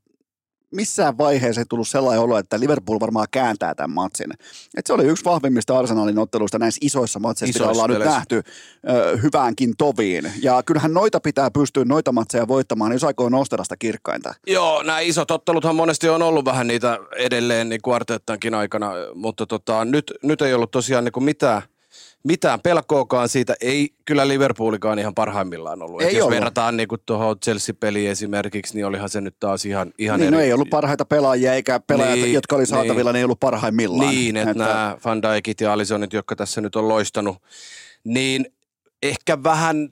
[0.72, 4.34] missään vaiheessa ei tullut sellainen olo, että Liverpool varmaan kääntää tämän matsin.
[4.78, 8.44] Et se oli yksi vahvimmista Arsenalin otteluista näissä isoissa matseissa, mitä Isoissa ollaan nyt nähty
[8.90, 10.32] ö, hyväänkin toviin.
[10.42, 14.34] Ja kyllähän noita pitää pystyä noita matseja voittamaan, jos aikoo nostella sitä kirkkainta.
[14.48, 19.46] Joo, nämä isot otteluthan monesti on ollut vähän niitä edelleen niin kuin Arteettankin aikana, mutta
[19.46, 21.62] tota, nyt, nyt ei ollut tosiaan niin kuin mitään,
[22.28, 23.56] mitään pelkoakaan siitä.
[23.62, 26.02] Ei kyllä Liverpoolikaan ihan parhaimmillaan ollut.
[26.02, 29.94] Ei Et jos verrataan niin kuin tuohon Chelsea-peliin esimerkiksi, niin olihan se nyt taas ihan,
[29.98, 30.48] ihan Niin, no eri.
[30.48, 33.06] ei ollut parhaita pelaajia, eikä pelaajat, Niin, jotka oli saatavilla, niin.
[33.06, 34.16] niin ei ollut parhaimmillaan.
[34.16, 37.38] Niin, että nämä Van Dijkit ja Alisonit, jotka tässä nyt on loistanut,
[38.04, 38.46] niin
[39.04, 39.90] ehkä vähän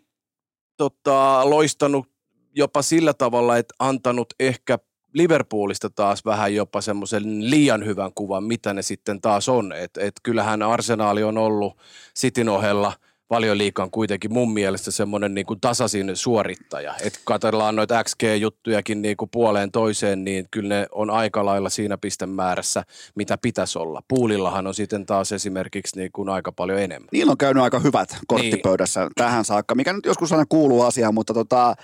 [0.77, 2.07] tota, loistanut
[2.55, 4.79] jopa sillä tavalla, että antanut ehkä
[5.16, 9.74] Liverpoolista taas vähän jopa semmoisen liian hyvän kuvan, mitä ne sitten taas on.
[9.74, 11.78] Et, et kyllähän Arsenaali on ollut
[12.20, 12.93] Cityn ohella
[13.28, 16.95] paljon liikan kuitenkin mun mielestä semmoinen niin kuin tasaisin suorittaja.
[17.01, 21.97] Et katsellaan noita XG-juttujakin niin kuin puoleen toiseen, niin kyllä ne on aika lailla siinä
[21.97, 22.84] pistemäärässä,
[23.15, 24.01] mitä pitäisi olla.
[24.07, 27.09] Puulillahan on sitten taas esimerkiksi niin kuin aika paljon enemmän.
[27.11, 29.11] Niillä on käynyt aika hyvät korttipöydässä niin.
[29.15, 31.76] tähän saakka, mikä nyt joskus aina kuuluu asiaan, mutta tota,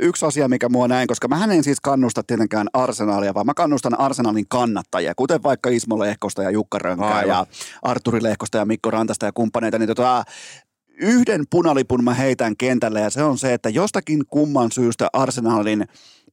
[0.00, 4.00] yksi asia, mikä mua näin, koska mä en siis kannusta tietenkään arsenaalia, vaan mä kannustan
[4.00, 7.28] arsenaalin kannattajia, kuten vaikka Ismo Lehkosta ja Jukka Rönkää Aivan.
[7.28, 7.46] ja
[7.82, 10.24] Arturi Lehkosta ja Mikko Rantasta ja kumppaneita, niin tota,
[11.00, 15.84] yhden punalipun mä heitän kentälle ja se on se, että jostakin kumman syystä arsenaalin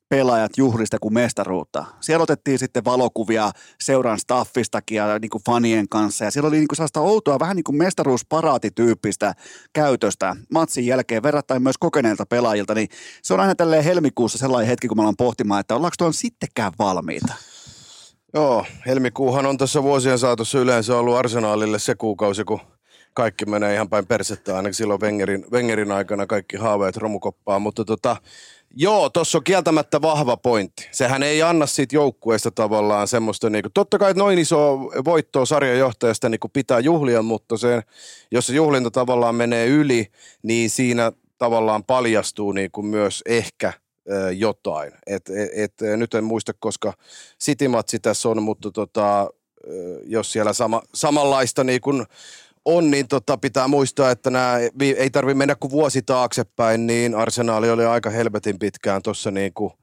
[0.09, 1.85] pelaajat juhlista kuin mestaruutta.
[2.01, 3.51] Siellä otettiin sitten valokuvia
[3.81, 6.25] seuran staffistakin ja niin kuin fanien kanssa.
[6.25, 9.33] Ja siellä oli niin kuin sellaista outoa, vähän niin kuin mestaruusparaatityyppistä
[9.73, 12.75] käytöstä matsin jälkeen verrattain myös kokeneilta pelaajilta.
[12.75, 12.87] Niin
[13.21, 16.71] se on aina tälleen helmikuussa sellainen hetki, kun me ollaan pohtimaan, että ollaanko tuon sittenkään
[16.79, 17.33] valmiita.
[18.33, 22.59] Joo, helmikuuhan on tässä vuosien saatossa yleensä ollut arsenaalille se kuukausi, kun
[23.13, 28.15] kaikki menee ihan päin persettä, ainakin silloin Wengerin, Wengerin aikana kaikki haaveet romukoppaan, mutta tota,
[28.75, 30.89] joo, tuossa on kieltämättä vahva pointti.
[30.91, 36.49] Sehän ei anna siitä joukkueesta tavallaan semmoista, niinku, totta kai noin iso voittoa sarjanjohtajasta niinku
[36.49, 37.81] pitää juhlia, mutta se,
[38.31, 40.07] jos se juhlinta tavallaan menee yli,
[40.43, 43.73] niin siinä tavallaan paljastuu niinku myös ehkä
[44.37, 44.91] jotain.
[45.07, 46.93] Et, et, et, nyt en muista, koska
[47.43, 49.29] City-matsi tässä on, mutta tota,
[50.05, 52.05] jos siellä sama, samanlaista niin kun
[52.65, 54.57] on, niin tota, pitää muistaa, että nämä,
[54.97, 59.73] ei tarvitse mennä kuin vuosi taaksepäin, niin Arsenaali oli aika helvetin pitkään tuossa niin kuin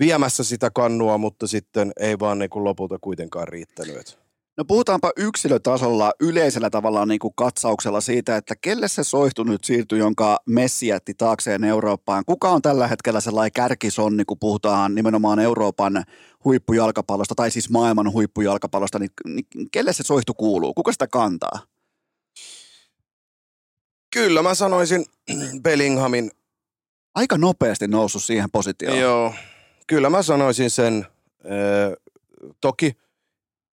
[0.00, 4.18] viemässä sitä kannua, mutta sitten ei vaan niin kuin lopulta kuitenkaan riittänyt.
[4.56, 9.98] No puhutaanpa yksilötasolla yleisellä tavalla niin kuin katsauksella siitä, että kelle se soihtu nyt siirtyi,
[9.98, 12.24] jonka Messi jätti taakseen Eurooppaan.
[12.26, 16.04] Kuka on tällä hetkellä sellainen kärkisonni, kun puhutaan nimenomaan Euroopan
[16.44, 20.74] huippujalkapallosta tai siis maailman huippujalkapallosta, niin, niin kelle se soihtu kuuluu?
[20.74, 21.58] Kuka sitä kantaa?
[24.10, 25.04] Kyllä mä sanoisin
[25.62, 26.30] Bellinghamin,
[27.14, 28.98] Aika nopeasti noussut siihen positioon.
[28.98, 29.34] joo,
[29.86, 31.06] kyllä mä sanoisin sen,
[32.60, 32.96] toki,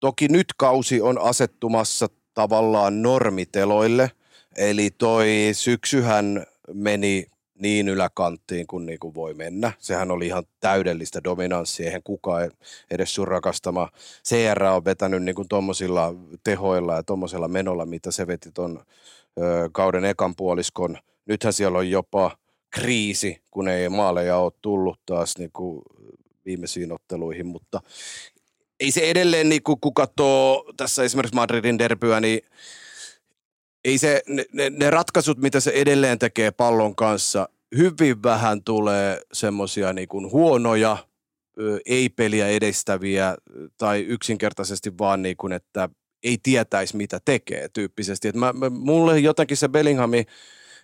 [0.00, 4.10] toki nyt kausi on asettumassa tavallaan normiteloille,
[4.56, 7.26] eli toi syksyhän meni
[7.58, 9.72] niin yläkanttiin kuin, niin kuin voi mennä.
[9.78, 12.50] Sehän oli ihan täydellistä dominanssia, eihän kukaan
[12.90, 13.88] edes sun rakastama
[14.28, 16.14] CR on vetänyt niin kuin tommosilla
[16.44, 18.84] tehoilla ja tommosella menolla, mitä se veti ton ö,
[19.72, 20.98] kauden ekan puoliskon.
[21.26, 22.36] Nythän siellä on jopa
[22.70, 25.82] kriisi, kun ei maaleja ole tullut taas niin kuin
[26.44, 27.80] viimeisiin otteluihin, mutta
[28.80, 32.40] ei se edelleen, niin kun katsoo tässä esimerkiksi Madridin derbyä, niin
[33.84, 34.22] ei se,
[34.52, 40.32] ne, ne, ratkaisut, mitä se edelleen tekee pallon kanssa, hyvin vähän tulee semmoisia niin kuin
[40.32, 40.96] huonoja,
[41.86, 43.36] ei-peliä edestäviä
[43.78, 45.88] tai yksinkertaisesti vaan niin kuin, että
[46.26, 48.28] ei tietäisi mitä tekee tyyppisesti.
[48.28, 50.24] Et mä, mä, mulle jotenkin se Bellinghami,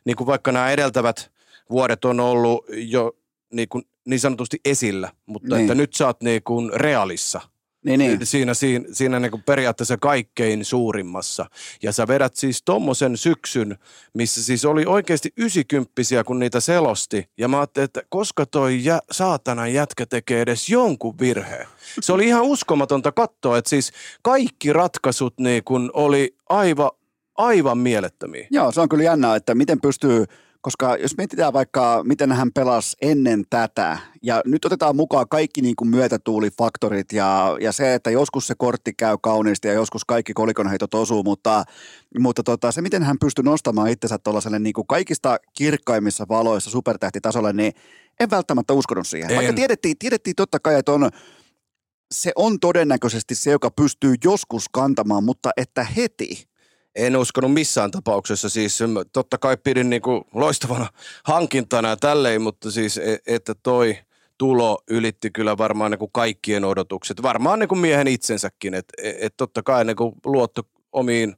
[0.05, 1.33] niin kuin vaikka nämä edeltävät
[1.71, 3.17] vuodet on ollut jo
[3.53, 5.61] niin, kuin, niin sanotusti esillä, mutta niin.
[5.61, 7.41] että nyt sä oot niin kuin realissa–
[7.85, 8.27] niin, niin.
[8.27, 11.47] Siinä, siinä, siinä niin kuin periaatteessa kaikkein suurimmassa.
[11.83, 13.79] Ja sä vedät siis tommosen syksyn,
[14.15, 17.29] missä siis oli oikeasti ysikymppisiä, kun niitä selosti.
[17.39, 21.67] Ja mä ajattelin, että koska toi jä, saatana jätkä tekee edes jonkun virheen.
[22.01, 26.91] Se oli ihan uskomatonta katsoa, että siis kaikki ratkaisut niin kun oli aivan,
[27.37, 28.47] aivan mielettömiä.
[28.51, 30.25] Joo, se on kyllä jännää, että miten pystyy
[30.63, 35.77] koska jos mietitään vaikka, miten hän pelasi ennen tätä, ja nyt otetaan mukaan kaikki niin
[35.77, 40.95] kuin myötätuulifaktorit ja, ja se, että joskus se kortti käy kauniisti ja joskus kaikki kolikonheitot
[40.95, 41.65] osuu, mutta,
[42.19, 47.53] mutta tota, se, miten hän pystyi nostamaan itsensä tuollaiselle niin kuin kaikista kirkkaimmissa valoissa supertähtitasolle,
[47.53, 47.73] niin
[48.21, 49.31] en välttämättä uskonut siihen.
[49.31, 49.37] En.
[49.37, 51.11] Vaikka tiedettiin, tiedettiin totta kai, että on,
[52.15, 56.47] se on todennäköisesti se, joka pystyy joskus kantamaan, mutta että heti–
[56.95, 58.49] en uskonut missään tapauksessa.
[58.49, 58.79] Siis
[59.13, 60.87] totta kai pidin niin kuin loistavana
[61.25, 63.99] hankintana ja tälleen, mutta siis e, että toi
[64.39, 67.23] tulo ylitti kyllä varmaan niin kuin kaikkien odotukset.
[67.23, 70.63] Varmaan niin kuin miehen itsensäkin, että et, et totta kai niin kuin luotto
[70.93, 71.37] omiin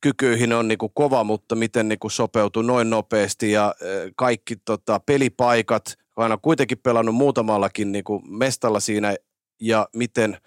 [0.00, 3.74] kykyihin on niin kuin kova, mutta miten niin kuin sopeutui noin nopeasti ja
[4.16, 9.16] kaikki tota, pelipaikat, on kuitenkin pelannut muutamallakin niin kuin mestalla siinä
[9.60, 10.36] ja miten–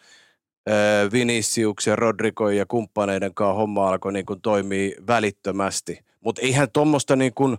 [1.12, 6.00] Viniciuksen, Rodrigo ja kumppaneiden kanssa homma alkoi niin kuin toimia välittömästi.
[6.22, 7.58] Mutta eihän tuommoista niin kuin,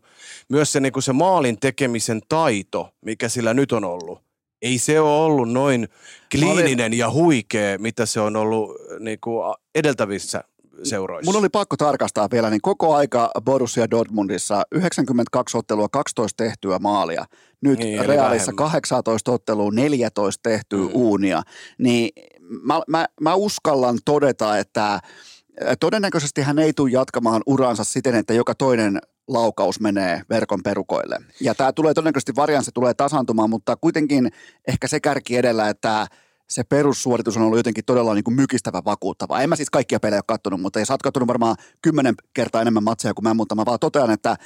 [0.49, 4.21] myös se, niin kuin se maalin tekemisen taito, mikä sillä nyt on ollut,
[4.63, 5.89] ei se ole ollut noin
[6.31, 10.45] kliininen ja huikea, mitä se on ollut niin kuin edeltävissä
[10.83, 11.33] seuroissa.
[11.33, 17.25] Mun oli pakko tarkastaa vielä, niin koko aika Borussia Dortmundissa 92 ottelua, 12 tehtyä maalia.
[17.61, 20.91] Nyt niin, Realissa 18 ottelua, 14 tehtyä mm.
[20.93, 21.43] uunia.
[21.79, 22.11] Niin
[22.49, 25.01] mä, mä, mä uskallan todeta, että
[25.81, 31.19] todennäköisesti hän ei tule jatkamaan uransa siten, että joka toinen laukaus menee verkon perukoille.
[31.41, 34.31] Ja tämä tulee todennäköisesti varianssi tulee tasantumaan, mutta kuitenkin
[34.69, 36.07] ehkä se kärki edellä, että
[36.49, 39.41] se perussuoritus on ollut jotenkin todella niin kuin mykistävä vakuuttava.
[39.41, 42.85] En mä siis kaikkia pelejä ole kattonut, mutta sä oot kattonut varmaan kymmenen kertaa enemmän
[42.85, 44.37] matseja kuin mä, mutta mä vaan totean, että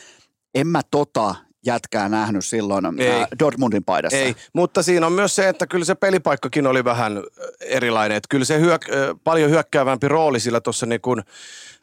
[0.55, 1.35] en mä tota
[1.67, 3.25] jätkää nähnyt silloin Ei.
[3.39, 4.19] Dortmundin paidassa.
[4.19, 7.23] Ei, mutta siinä on myös se, että kyllä se pelipaikkakin oli vähän
[7.61, 8.17] erilainen.
[8.17, 11.23] Että kyllä se hyök- paljon hyökkäävämpi rooli sillä tuossa niin kuin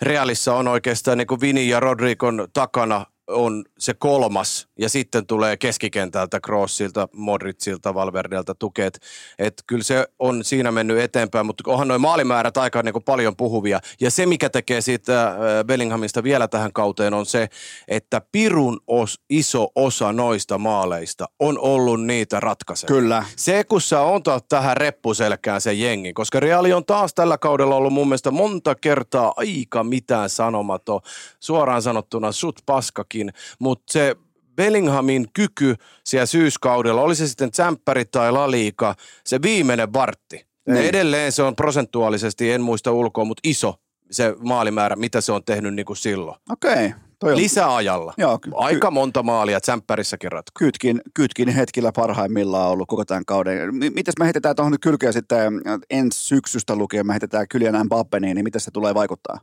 [0.01, 5.57] Realissa on oikeastaan niin kuin Vini ja Rodrigon takana on se kolmas ja sitten tulee
[5.57, 8.99] keskikentältä Crossilta, Modricilta, Valverdelta tukeet.
[9.39, 13.79] Että kyllä se on siinä mennyt eteenpäin, mutta onhan noin maalimäärät aika niin paljon puhuvia.
[14.01, 17.49] Ja se, mikä tekee siitä äh, Bellinghamista vielä tähän kauteen on se,
[17.87, 22.95] että pirun os, iso osa noista maaleista on ollut niitä ratkaisevia.
[22.95, 23.25] Kyllä.
[23.35, 27.93] Se, kun sä on tähän reppuselkään se jengi, koska Reali on taas tällä kaudella ollut
[27.93, 31.01] mun mielestä monta kertaa aika mitään sanomaton,
[31.39, 34.15] suoraan sanottuna sut paskakin muutakin, mutta se
[34.55, 38.95] Bellinghamin kyky siellä syyskaudella, oli se sitten tsemppäri tai laliika,
[39.25, 40.47] se viimeinen vartti.
[40.67, 40.85] Niin.
[40.85, 43.75] Edelleen se on prosentuaalisesti, en muista ulkoa, mutta iso
[44.11, 46.37] se maalimäärä, mitä se on tehnyt niin kuin silloin.
[46.49, 46.85] Okei.
[46.85, 46.91] Okay.
[47.23, 47.37] on...
[47.37, 48.13] Lisäajalla.
[48.17, 50.51] Joo, ky- Aika monta maalia tsemppärissäkin ratko.
[50.59, 53.75] Kytkin, kytkin hetkillä parhaimmillaan ollut koko tämän kauden.
[53.75, 58.43] Mites me heitetään tuohon nyt kylkeä sitten ensi syksystä lukien, me heitetään Kylian Mbappe, niin
[58.43, 59.39] miten se tulee vaikuttaa?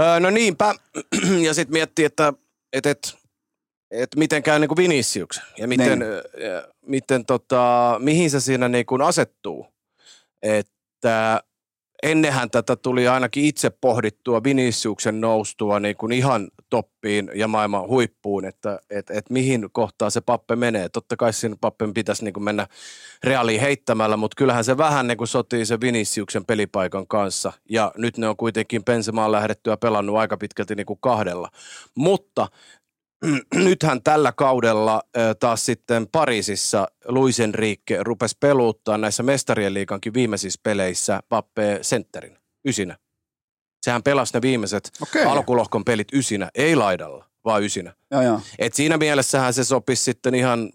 [0.00, 0.74] Öö, no niinpä,
[1.46, 2.32] ja sitten miettii, että
[2.72, 3.16] et, et,
[3.90, 6.12] et miten käy niinku Viniciuksen ja miten, niin.
[6.12, 9.66] ja, miten tota, mihin se siinä niinku asettuu.
[10.42, 11.42] Että
[12.02, 18.44] ennenhän tätä tuli ainakin itse pohdittua Viniciuksen noustua niin kuin ihan toppiin ja maailman huippuun,
[18.44, 20.88] että et, et mihin kohtaan se pappe menee.
[20.88, 22.66] Totta kai siinä pappen pitäisi niin kuin mennä
[23.24, 27.52] reaaliin heittämällä, mutta kyllähän se vähän niin kuin sotii se Viniciuksen pelipaikan kanssa.
[27.70, 31.48] Ja nyt ne on kuitenkin Pensemaan lähdettyä pelannut aika pitkälti niin kuin kahdella.
[31.94, 32.48] Mutta
[33.54, 35.02] nythän tällä kaudella
[35.40, 42.96] taas sitten Pariisissa Luis Enrique rupesi peluuttaa näissä mestarien liikankin viimeisissä peleissä Pappe Centerin, ysinä.
[43.82, 45.24] Sehän pelasi ne viimeiset okay.
[45.24, 47.94] alkulohkon pelit ysinä, ei laidalla, vaan ysinä.
[48.10, 48.40] Joo, joo.
[48.58, 50.70] Et siinä mielessähän se sopisi sitten ihan,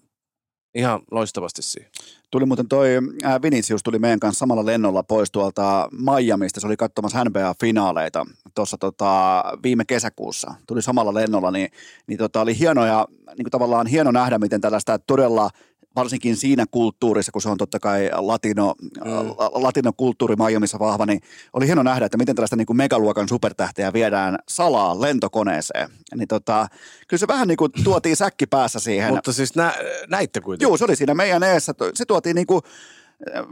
[0.76, 1.92] ihan loistavasti siihen.
[2.32, 2.90] Tuli muuten toi
[3.26, 6.60] äh, Vinicius tuli meidän kanssa samalla lennolla pois tuolta Miamista.
[6.60, 10.54] Se oli katsomassa NBA-finaaleita tuossa tota, viime kesäkuussa.
[10.68, 11.70] Tuli samalla lennolla, niin,
[12.08, 15.50] niin tota, oli hieno ja niin kuin tavallaan hieno nähdä, miten tällaista todella
[15.98, 19.12] varsinkin siinä kulttuurissa, kun se on totta kai latino, mm.
[19.52, 21.22] latinokulttuuri Miamiissa vahva, niin
[21.54, 25.90] oli hieno nähdä, että miten tällaista niin kuin megaluokan supertähteä viedään salaa lentokoneeseen.
[26.16, 26.68] Niin tota,
[27.08, 29.14] kyllä se vähän niin kuin tuotiin säkki päässä siihen.
[29.14, 29.74] Mutta siis nä,
[30.08, 30.66] näitte kuitenkin.
[30.66, 31.74] Joo, se oli siinä meidän eessä.
[31.94, 32.62] Se tuotiin niin kuin,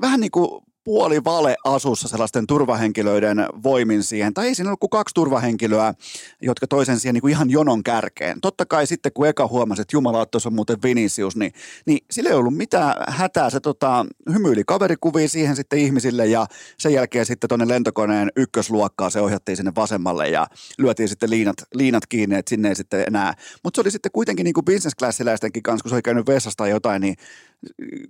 [0.01, 4.33] vähän niin kuin puoli vale asussa sellaisten turvahenkilöiden voimin siihen.
[4.33, 5.93] Tai ei siinä ollut kuin kaksi turvahenkilöä,
[6.41, 8.41] jotka toisen siihen niin kuin ihan jonon kärkeen.
[8.41, 11.51] Totta kai sitten kun eka huomasi, että Jumala, tuossa on muuten Vinicius, niin,
[11.85, 13.49] niin sillä ei ollut mitään hätää.
[13.49, 16.45] Se tota, hymyili kaverikuvia siihen sitten ihmisille ja
[16.77, 22.07] sen jälkeen sitten tuonne lentokoneen ykkösluokkaa se ohjattiin sinne vasemmalle ja lyötiin sitten liinat, liinat
[22.07, 23.33] kiinni, että sinne ei sitten enää.
[23.63, 26.57] Mutta se oli sitten kuitenkin niin kuin business classiläistenkin kanssa, kun se oli käynyt vessasta
[26.57, 27.15] tai jotain, niin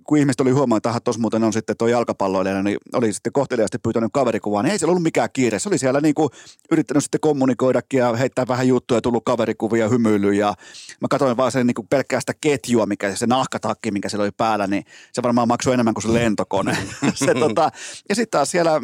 [0.04, 3.78] kun ihmiset oli huomannut, että tuossa muuten on sitten tuo jalkapalloilijana, niin oli sitten kohteliaasti
[3.78, 5.58] pyytänyt kaverikuvaa, niin ei siellä ollut mikään kiire.
[5.58, 6.28] Se oli siellä niin kuin
[6.70, 10.54] yrittänyt sitten kommunikoidakin ja heittää vähän juttuja, tullut kaverikuvia, hymyilyä ja
[11.00, 14.32] mä katsoin vaan sen niin kuin pelkkää sitä ketjua, mikä se nahkatakki, mikä siellä oli
[14.36, 16.76] päällä, niin se varmaan maksoi enemmän kuin se lentokone.
[17.14, 17.70] se, tota,
[18.08, 18.80] ja sitten taas siellä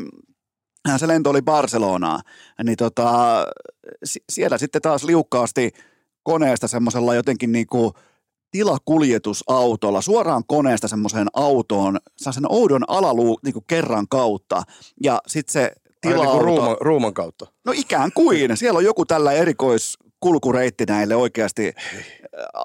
[0.97, 2.21] se lento oli Barcelonaa,
[2.65, 3.45] niin tota,
[4.33, 5.73] siellä sitten taas liukkaasti
[6.23, 7.93] koneesta semmoisella jotenkin niin kuin–
[8.53, 14.63] tilakuljetusautolla suoraan koneesta semmoiseen autoon, saa sen oudon alaluu niin kuin kerran kautta
[15.03, 17.47] ja sitten se tila niin ruuman, ruuman kautta?
[17.65, 18.57] No ikään kuin.
[18.57, 21.73] Siellä on joku tällä erikoiskulkureitti näille oikeasti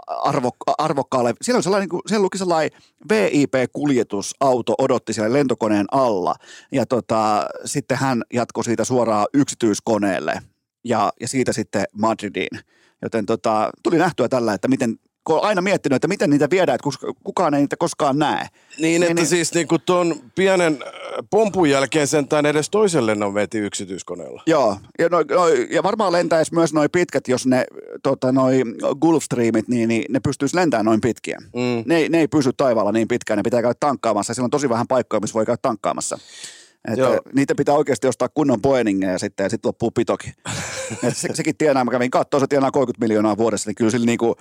[0.08, 1.34] arvo, arvokkaalle.
[1.42, 2.80] Siellä, on sellainen, niin siellä luki sellainen
[3.10, 6.36] VIP-kuljetusauto odotti siellä lentokoneen alla
[6.72, 10.42] ja tota, sitten hän jatkoi siitä suoraan yksityiskoneelle
[10.84, 12.60] ja, ja siitä sitten Madridiin.
[13.02, 17.14] Joten tota, tuli nähtyä tällä, että miten kun aina miettinyt, että miten niitä viedään, että
[17.24, 18.48] kukaan ei niitä koskaan näe.
[18.80, 20.92] Niin, että niin, siis niinku tuon pienen äh,
[21.30, 24.44] pompun jälkeen sentään edes toisen lennon veti yksityiskoneella.
[24.46, 27.66] Joo, ja, no, no, ja varmaan lentäisi myös noin pitkät, jos ne
[28.04, 28.62] tota, noi
[29.02, 31.38] Gulfstreamit, niin, niin ne pystyisi lentämään noin pitkiä.
[31.56, 31.84] Mm.
[31.86, 34.34] Ne, ne ei pysy taivaalla niin pitkään, ne pitää käydä tankkaamassa.
[34.34, 36.18] Siellä on tosi vähän paikkoja, missä voi käydä tankkaamassa.
[36.88, 37.22] Että Joo.
[37.34, 40.34] niitä pitää oikeasti ostaa kunnon Boeingia sitten ja sitten loppuu pitokin.
[41.14, 44.36] se, sekin tienaa, mä kävin katsoa, se tienaa 30 miljoonaa vuodessa, niin kyllä sillä niinku,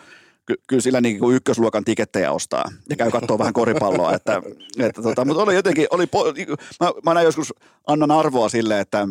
[0.47, 4.14] ky- kyllä sillä niin kuin ykkösluokan tikettejä ostaa ja käy katsoa vähän koripalloa.
[4.14, 4.42] Että,
[4.78, 7.55] että tota, mutta oli jotenkin, oli, po- mä, mä näin joskus
[7.86, 9.09] annan arvoa sille, että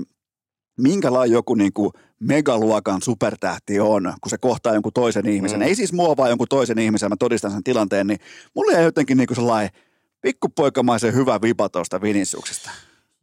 [0.77, 5.59] minkälainen joku niin kuin megaluokan supertähti on, kun se kohtaa jonkun toisen ihmisen.
[5.59, 5.65] Mm.
[5.65, 8.19] Ei siis mua, vaan jonkun toisen ihmisen, mä todistan sen tilanteen, niin
[8.55, 9.69] mulle jäi jotenkin niin kuin sellainen
[10.21, 12.69] pikkupoikamaisen hyvä vipa tuosta Viniciuksesta.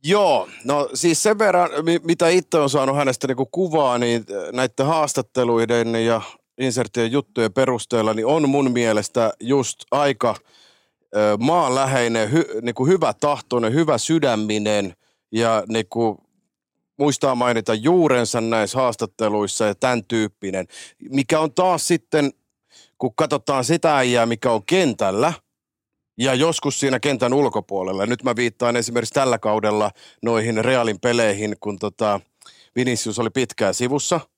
[0.04, 1.70] Joo, no siis sen verran,
[2.02, 6.22] mitä itse on saanut hänestä niin kuvaa, niin näiden haastatteluiden ja
[6.58, 10.34] inserttien juttujen perusteella, niin on mun mielestä just aika
[11.38, 14.96] maanläheinen, hy, niin kuin hyvä tahtoinen, hyvä sydäminen
[15.32, 16.18] ja niin kuin
[16.96, 20.66] muistaa mainita juurensa näissä haastatteluissa ja tämän tyyppinen,
[21.10, 22.30] mikä on taas sitten,
[22.98, 25.32] kun katsotaan sitä äijää, mikä on kentällä,
[26.18, 28.06] ja joskus siinä kentän ulkopuolella.
[28.06, 29.90] Nyt mä viittaan esimerkiksi tällä kaudella
[30.22, 32.20] noihin Realin peleihin, kun tota
[32.76, 34.20] Vinicius oli pitkään sivussa–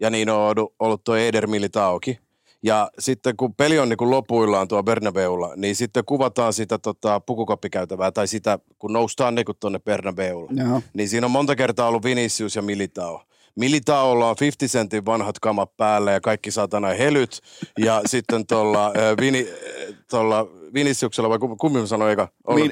[0.00, 2.18] ja niin on ollut tuo Eder Militaoki.
[2.62, 7.20] Ja sitten kun peli on niin kuin lopuillaan tuo Bernabeulla, niin sitten kuvataan sitä tota,
[7.20, 10.50] pukukoppikäytävää tai sitä, kun noustaan niin tuonne Bernabeulla.
[10.54, 10.82] Joo.
[10.94, 13.22] Niin siinä on monta kertaa ollut Vinicius ja Militao.
[13.56, 17.40] Militaolla on 50 sentin vanhat kamat päällä ja kaikki saatana helyt.
[17.78, 19.48] Ja sitten tuolla äh, Vini,
[20.10, 22.28] tuolla Viniciuksella, vai kummin sanoi eka?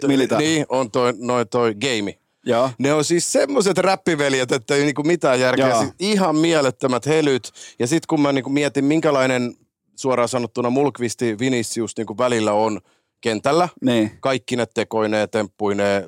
[0.06, 0.38] Milita.
[0.38, 2.18] Niin, on toi, noin toi game
[2.48, 2.70] Joo.
[2.78, 5.78] Ne on siis semmoiset räppiveljet, että ei niinku mitään järkeä.
[5.78, 7.52] Siis ihan mielettömät helyt.
[7.78, 9.54] Ja sitten kun mä niinku mietin, minkälainen
[9.96, 12.80] suoraan sanottuna Mulkvisti Vinicius niinku välillä on
[13.20, 13.68] kentällä.
[13.84, 14.10] Niin.
[14.20, 16.04] Kaikki ne tekoineen, temppuineen,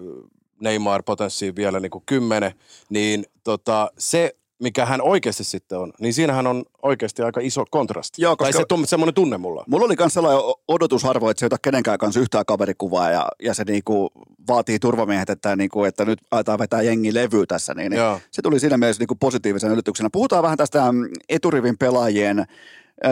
[0.60, 2.54] Neymar potenssiin vielä niinku kymmenen.
[2.90, 8.22] Niin tota, se mikä hän oikeasti sitten on, niin siinähän on oikeasti aika iso kontrasti.
[8.22, 9.64] Joo, koska tai se semmoinen tunne mulla.
[9.66, 13.54] Mulla oli myös sellainen odotusarvo, että se ei ota kenenkään kanssa yhtään kaverikuvaa ja, ja
[13.54, 14.10] se niinku
[14.48, 17.74] vaatii turvamiehet, että, niinku, että nyt aletaan vetää jengi levy tässä.
[17.74, 20.08] Niin, niin se tuli siinä mielessä niinku positiivisen yllätyksenä.
[20.12, 20.84] Puhutaan vähän tästä
[21.28, 22.46] eturivin pelaajien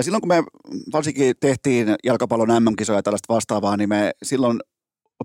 [0.00, 0.44] Silloin kun me
[0.92, 4.60] varsinkin tehtiin jalkapallon MM-kisoja tällaista vastaavaa, niin me silloin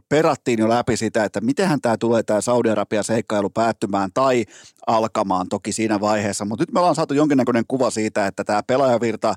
[0.09, 4.45] perattiin jo läpi sitä, että mitenhän tämä tulee tämä Saudi-Arabia seikkailu päättymään tai
[4.87, 9.33] alkamaan toki siinä vaiheessa, mutta nyt me ollaan saatu jonkinnäköinen kuva siitä, että tämä pelaajavirta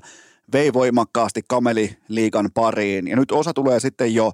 [0.53, 3.07] vei voimakkaasti kameliliikan pariin.
[3.07, 4.31] Ja nyt osa tulee sitten jo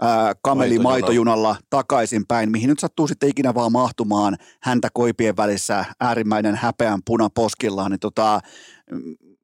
[0.00, 1.56] ää, kameli maitojunalla.
[1.70, 7.90] takaisinpäin, mihin nyt sattuu sitten ikinä vaan mahtumaan häntä koipien välissä äärimmäinen häpeän puna poskillaan,
[7.90, 8.40] niin tota,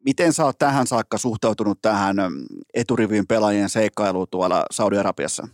[0.04, 2.16] miten sä oot tähän saakka suhtautunut tähän
[2.74, 5.48] eturivin pelaajien seikkailuun tuolla Saudi-Arabiassa?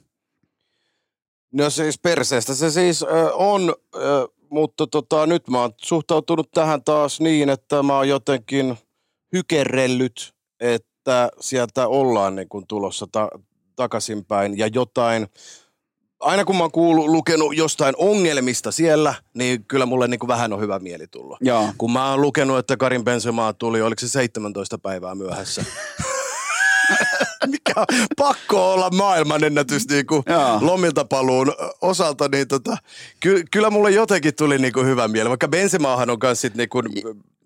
[1.52, 6.84] No siis perseestä se siis ö, on, ö, mutta tota, nyt mä oon suhtautunut tähän
[6.84, 8.78] taas niin, että mä oon jotenkin
[9.32, 13.30] hykerellyt, että sieltä ollaan niin kuin tulossa ta-
[13.76, 15.26] takaisinpäin ja jotain,
[16.20, 20.52] aina kun mä oon kuullut, lukenut jostain ongelmista siellä, niin kyllä mulle niin kuin vähän
[20.52, 21.38] on hyvä mieli tullut.
[21.40, 21.68] Joo.
[21.78, 25.64] Kun mä oon lukenut, että Karin Benzema tuli, oliko se 17 päivää myöhässä?
[27.46, 27.86] Mikä on
[28.16, 30.22] pakko olla maailmanennätys niin kuin
[30.60, 32.76] lomilta paluun osalta, niin tota,
[33.20, 35.28] ky, kyllä mulle jotenkin tuli niin kuin hyvä mieli.
[35.28, 36.86] Vaikka Benzemaahan on kanssa niin kuin,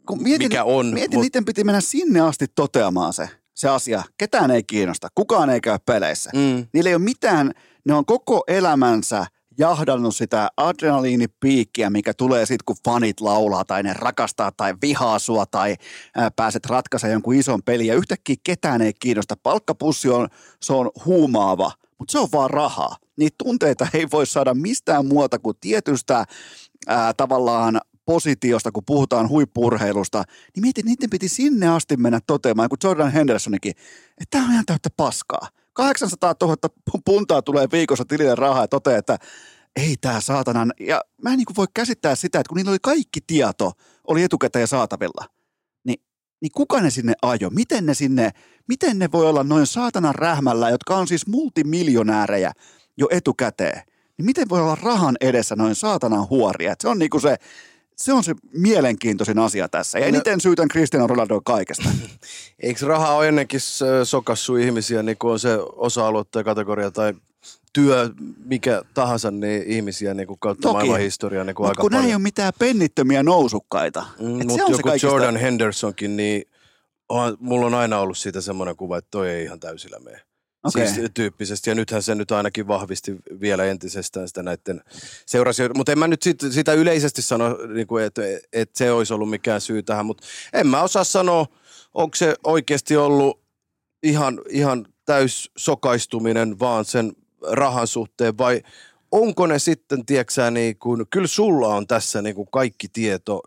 [0.06, 0.86] Kun mietin, mikä on.
[0.86, 1.23] Mietin, mut...
[1.23, 4.02] niiden piti mennä sinne asti toteamaan se, se asia.
[4.19, 6.31] Ketään ei kiinnosta, kukaan ei käy peleissä.
[6.35, 6.66] Mm.
[6.73, 7.52] Niillä ei ole mitään,
[7.85, 9.27] ne on koko elämänsä
[9.58, 15.46] jahdannut sitä adrenaliinipiikkiä, mikä tulee sitten, kun fanit laulaa tai ne rakastaa tai vihaa sua
[15.46, 15.76] tai
[16.16, 19.36] ää, pääset ratkaisemaan jonkun ison pelin ja yhtäkkiä ketään ei kiinnosta.
[19.42, 20.28] Palkkapussi on,
[20.62, 22.96] se on huumaava, mutta se on vaan rahaa.
[23.16, 26.24] Niitä tunteita ei voi saada mistään muuta kuin tietystä
[26.86, 30.24] ää, tavallaan positiosta, kun puhutaan huippurheilusta,
[30.54, 33.70] niin mietin, niiden piti sinne asti mennä toteamaan, kun Jordan Hendersonikin,
[34.20, 35.48] että tämä on ihan täyttä paskaa.
[35.72, 36.56] 800 000
[37.04, 39.18] puntaa tulee viikossa tilille rahaa ja toteaa, että
[39.76, 40.72] ei tämä saatanan.
[40.80, 43.72] Ja mä en niin voi käsittää sitä, että kun niillä oli kaikki tieto,
[44.08, 45.26] oli etukäteen saatavilla,
[45.84, 46.02] niin,
[46.40, 47.50] niin kuka ne sinne ajo?
[47.50, 48.30] Miten ne sinne,
[48.68, 52.52] miten ne voi olla noin saatanan rähmällä, jotka on siis multimiljonäärejä
[52.96, 53.82] jo etukäteen?
[54.18, 56.72] Niin miten voi olla rahan edessä noin saatanan huoria?
[56.72, 57.36] Et se on niinku se,
[58.02, 59.98] se on se mielenkiintoisin asia tässä.
[59.98, 61.88] Ja eniten syytän Cristiano Ronaldoa kaikesta.
[62.62, 67.14] Eikö raha ole ennenkin s- sokassu ihmisiä, niin kuin on se osa-alue tai kategoria tai
[67.72, 68.10] työ,
[68.44, 70.72] mikä tahansa, niin ihmisiä niin kuin kautta Toki.
[70.74, 72.06] maailman historiaa niin kuin aika kun paljon.
[72.08, 74.04] ei ole mitään pennittömiä nousukkaita.
[74.20, 75.06] Mm, Et Mutta on se joku kaikista...
[75.06, 76.44] Jordan Hendersonkin, niin
[77.08, 80.20] on, mulla on aina ollut siitä semmoinen kuva, että toi ei ihan täysillä mene.
[80.64, 80.89] Okei.
[80.89, 81.70] Siis tyyppisesti.
[81.70, 84.80] Ja nythän se nyt ainakin vahvisti vielä entisestään sitä näiden
[85.26, 85.76] seurasioiden.
[85.76, 88.22] Mutta en mä nyt sit, sitä yleisesti sano, niin kuin, että,
[88.52, 90.06] että se olisi ollut mikään syy tähän.
[90.06, 91.47] Mutta en mä osaa sanoa,
[91.94, 93.40] onko se oikeasti ollut
[94.02, 97.12] ihan, ihan täys sokaistuminen vaan sen
[97.51, 98.62] rahan suhteen vai
[99.12, 103.43] onko ne sitten, tiedätkö niin kuin, kyllä sulla on tässä niin kuin kaikki tieto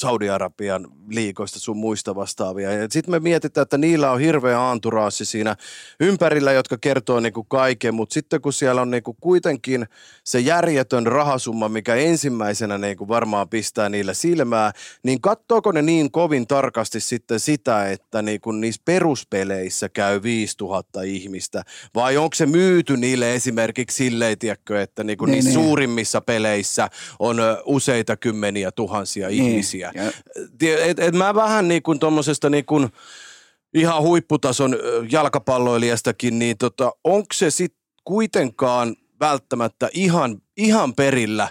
[0.00, 2.72] Saudi-Arabian liikoista sun muista vastaavia.
[2.72, 5.56] Ja sitten me mietitään, että niillä on hirveä anturaassi siinä
[6.00, 9.86] ympärillä, jotka kertoo niinku kaiken, mutta sitten kun siellä on niinku kuitenkin
[10.24, 14.72] se järjetön rahasumma, mikä ensimmäisenä niinku varmaan pistää niillä silmää,
[15.02, 21.62] niin katsoako ne niin kovin tarkasti sitten sitä, että niinku niissä peruspeleissä käy 5000 ihmistä,
[21.94, 25.60] vai onko se myyty niille esimerkiksi silleen, tiedätkö, että niinku Niin, niissä niin.
[25.66, 26.88] suurimmissa peleissä
[27.18, 29.44] on useita kymmeniä tuhansia Niin.
[29.44, 29.87] ihmisiä.
[29.94, 30.12] Ja-
[30.58, 32.88] Tie- Et, et mä vähän niin kuin tuommoisesta niin kuin
[33.74, 34.76] ihan huipputason
[35.10, 41.48] jalkapalloilijastakin, niin tota, onko se sitten kuitenkaan välttämättä ihan, ihan perillä,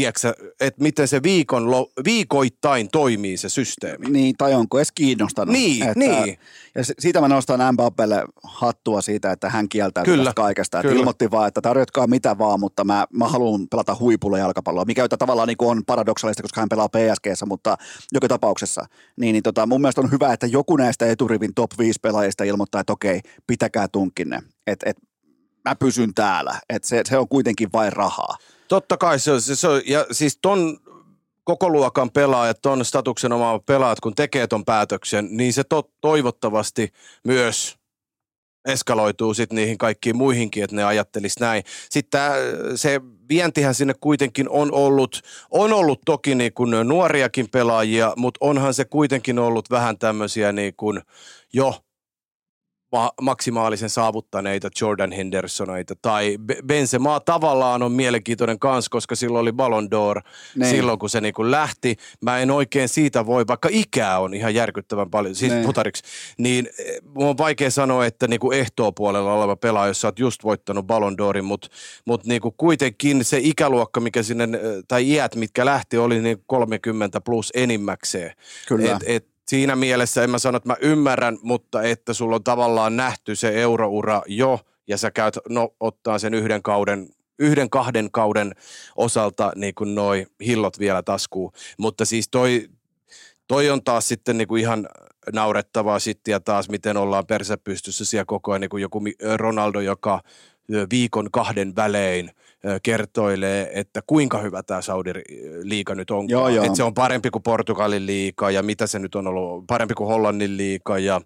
[0.00, 4.10] tiedätkö, että miten se viikon, lo- viikoittain toimii se systeemi?
[4.10, 5.52] Niin, tai onko edes kiinnostanut.
[5.52, 6.38] Niin, niin.
[6.74, 10.78] Ja siitä mä nostan Mbappelle hattua siitä, että hän kieltäytyy Kyllä, kaikesta.
[10.78, 11.00] Että kyllä.
[11.00, 15.16] ilmoitti vaan, että tarjotkaa mitä vaan, mutta mä, mä haluan pelata huipulla jalkapalloa, mikä jota
[15.16, 17.76] tavallaan niin on paradoksaalista, koska hän pelaa PSGssä, mutta
[18.12, 18.86] joka tapauksessa.
[19.16, 22.80] Niin, niin tota, mun mielestä on hyvä, että joku näistä eturivin top 5 pelaajista ilmoittaa,
[22.80, 24.42] että okei, pitäkää tunkinne.
[24.66, 24.96] Että et,
[25.68, 26.60] mä pysyn täällä.
[26.68, 28.36] Että se, se on kuitenkin vain rahaa.
[28.70, 30.78] Totta kai se on, se, on ja siis ton
[31.44, 36.92] koko luokan pelaajat, ton statuksen omaavat pelaajat, kun tekee ton päätöksen, niin se to, toivottavasti
[37.24, 37.76] myös
[38.64, 41.62] eskaloituu sitten niihin kaikkiin muihinkin, että ne ajattelis näin.
[41.90, 42.34] Sitten tää,
[42.74, 45.20] se vientihän sinne kuitenkin on ollut,
[45.50, 50.74] on ollut toki niin kuin nuoriakin pelaajia, mutta onhan se kuitenkin ollut vähän tämmöisiä niin
[50.76, 51.00] kuin
[51.52, 51.74] jo
[52.92, 59.52] ma- maksimaalisen saavuttaneita Jordan Hendersonaita tai Be- Benzema tavallaan on mielenkiintoinen kans, koska silloin oli
[59.52, 60.20] Ballon d'Or
[60.56, 60.70] Niin.
[60.70, 61.96] silloin, kun se niinku lähti.
[62.22, 65.64] Mä en oikein siitä voi, vaikka ikää on ihan järkyttävän paljon, siis Niin.
[65.66, 66.02] putariksi,
[66.38, 70.44] niin eh, mun on vaikea sanoa, että niinku ehtoopuolella oleva pelaaja, jos sä oot just
[70.44, 71.68] voittanut Ballon d'Orin, mutta
[72.04, 77.20] mut niinku kuitenkin se ikäluokka, mikä sinne, eh, tai iät, mitkä lähti, oli niin 30
[77.20, 78.32] plus enimmäkseen.
[78.68, 78.92] Kyllä.
[78.92, 82.96] Et, et siinä mielessä en mä sano, että mä ymmärrän, mutta että sulla on tavallaan
[82.96, 87.08] nähty se euroura jo ja sä käyt no, ottaa sen yhden kauden
[87.38, 88.54] yhden kahden kauden
[88.96, 91.52] osalta niin kuin noi hillot vielä taskuun.
[91.78, 92.68] Mutta siis toi,
[93.48, 94.88] toi on taas sitten niin kuin ihan
[95.32, 99.02] naurettavaa sitten ja taas miten ollaan persä pystyssä siellä koko ajan niin kuin joku
[99.36, 100.20] Ronaldo, joka
[100.90, 102.30] viikon kahden välein
[102.82, 106.26] kertoilee, että kuinka hyvä tämä Saudi-liiga nyt on.
[106.64, 110.08] Että se on parempi kuin Portugalin liiga ja mitä se nyt on ollut, parempi kuin
[110.08, 111.20] Hollannin liiga ja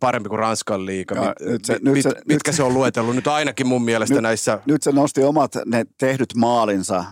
[0.00, 1.14] parempi kuin Ranskan liiga.
[1.14, 4.14] Mit, nyt se, mit, nyt se, mitkä nyt se on luetellut nyt ainakin mun mielestä
[4.14, 4.58] nyt, näissä.
[4.66, 7.04] Nyt se nosti omat ne tehdyt maalinsa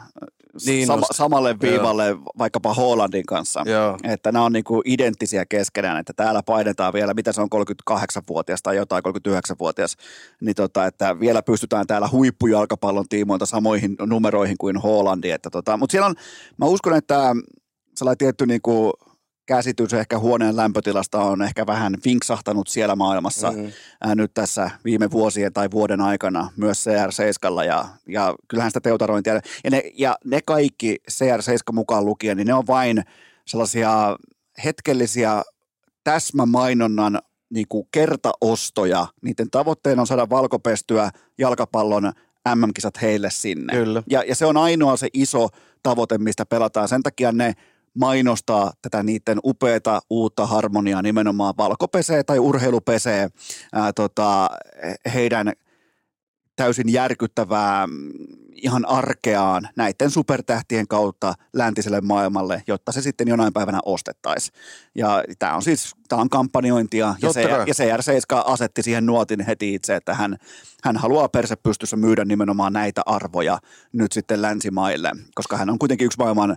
[0.67, 2.19] niin, sama, samalle viivalle joo.
[2.39, 3.63] vaikkapa Hollandin kanssa.
[3.67, 3.99] Joo.
[4.03, 7.49] Että nämä on niinku identtisiä keskenään, että täällä painetaan vielä, mitä se on
[7.93, 9.97] 38-vuotias tai jotain 39-vuotias,
[10.41, 15.31] niin tota, että vielä pystytään täällä huippujalkapallon tiimoilta samoihin numeroihin kuin Hollandi.
[15.31, 16.15] Että tota, mutta siellä on,
[16.57, 17.35] mä uskon, että
[17.97, 18.93] sellainen tietty niinku,
[19.57, 23.73] käsitys ehkä huoneen lämpötilasta on ehkä vähän vinksahtanut siellä maailmassa mm.
[24.01, 29.41] ää, nyt tässä viime vuosien tai vuoden aikana myös CR7 ja, ja kyllähän sitä teutarointia
[29.65, 33.03] ja ne, ja ne kaikki CR7 mukaan lukien, niin ne on vain
[33.47, 34.17] sellaisia
[34.65, 35.43] hetkellisiä
[36.05, 37.19] täsmämainonnan
[37.51, 39.07] niin kuin kertaostoja.
[39.23, 42.13] Niiden tavoitteena on saada valkopestyä jalkapallon
[42.55, 43.73] MM-kisat heille sinne.
[43.73, 44.03] Kyllä.
[44.11, 45.49] Ja, ja se on ainoa se iso
[45.83, 46.89] tavoite, mistä pelataan.
[46.89, 47.55] Sen takia ne
[47.95, 53.29] mainostaa tätä niiden upeata uutta harmoniaa nimenomaan valkopesee tai urheilupesee
[53.73, 54.51] ää, tota,
[55.15, 55.53] heidän
[56.57, 58.13] täysin järkyttävää mm,
[58.63, 64.55] ihan arkeaan näiden supertähtien kautta läntiselle maailmalle, jotta se sitten jonain päivänä ostettaisiin.
[64.95, 69.75] Ja tämä on siis tämä on kampanjointia ja, se, ja CR7 asetti siihen nuotin heti
[69.75, 70.37] itse, että hän,
[70.85, 73.59] hän haluaa perse pystyssä myydä nimenomaan näitä arvoja
[73.93, 76.57] nyt sitten länsimaille, koska hän on kuitenkin yksi maailman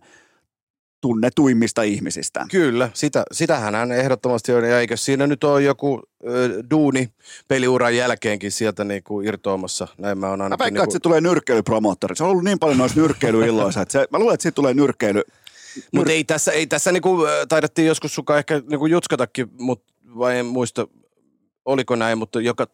[1.06, 2.46] tunnetuimmista ihmisistä.
[2.52, 4.70] Kyllä, sitä, sitähän hän ehdottomasti on.
[4.70, 7.10] Ja eikö siinä nyt ole joku ö, duuni
[7.48, 9.88] peliuran jälkeenkin sieltä niin kuin irtoamassa?
[9.98, 10.84] Näin mä, on mä veikkaan, niin kuin...
[10.84, 12.16] että se tulee nyrkkeilypromoottori.
[12.16, 15.22] Se on ollut niin paljon noissa nyrkkeilyilloissa, että se, mä luulen, että siitä tulee nyrkkeily.
[15.92, 17.18] Mutta ei tässä, ei tässä niinku,
[17.50, 20.88] taidettiin joskus suka ehkä niinku jutskatakin, mutta vai en muista,
[21.66, 22.68] oliko näin, mutta joka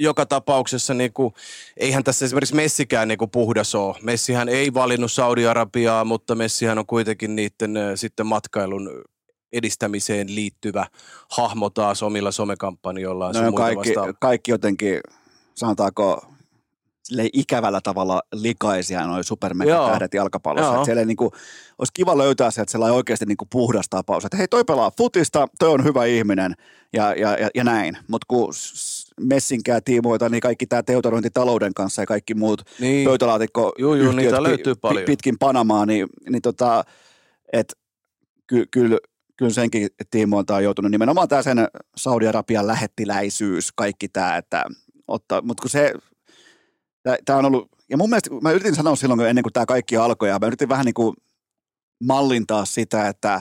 [0.00, 1.34] joka tapauksessa niin kuin,
[1.76, 3.96] eihän tässä esimerkiksi Messikään niin kuin puhdas ole.
[4.02, 9.04] Messihän ei valinnut Saudi-Arabiaa, mutta Messihän on kuitenkin niiden sitten matkailun
[9.52, 10.86] edistämiseen liittyvä
[11.30, 13.34] hahmo taas omilla somekampanjoillaan.
[13.34, 13.90] No kaikki,
[14.20, 15.00] kaikki jotenkin,
[15.54, 16.26] sanotaanko
[17.04, 20.74] silleen ikävällä tavalla likaisia noin supermegatähdet jalkapallossa.
[20.74, 21.32] Että siellä ei niinku,
[21.78, 25.70] olisi kiva löytää sieltä sellainen oikeasti niinku puhdas tapaus, että hei toi pelaa futista, toi
[25.70, 26.54] on hyvä ihminen
[26.92, 27.98] ja, ja, ja, ja näin.
[28.08, 28.54] Mutta kun
[29.20, 33.08] Messinkää tiimoita, niin kaikki tämä teutarointi talouden kanssa ja kaikki muut niin.
[33.08, 35.04] pöytälaatikko juu, juu, niitä löytyy paljon.
[35.04, 36.84] pitkin Panamaa, niin, niin tota,
[37.52, 37.72] et,
[38.46, 38.98] ky, kyllä
[39.36, 44.64] kyllä senkin tiimoilta on joutunut nimenomaan tämä sen Saudi-Arabian lähettiläisyys, kaikki tämä, että
[45.08, 45.94] ottaa, mutta kun se
[47.24, 50.28] tämä on ollut, ja mun mielestä, mä yritin sanoa silloin ennen kuin tämä kaikki alkoi,
[50.28, 51.16] ja mä yritin vähän niin kuin
[52.04, 53.40] mallintaa sitä, että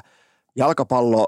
[0.55, 1.27] jalkapallo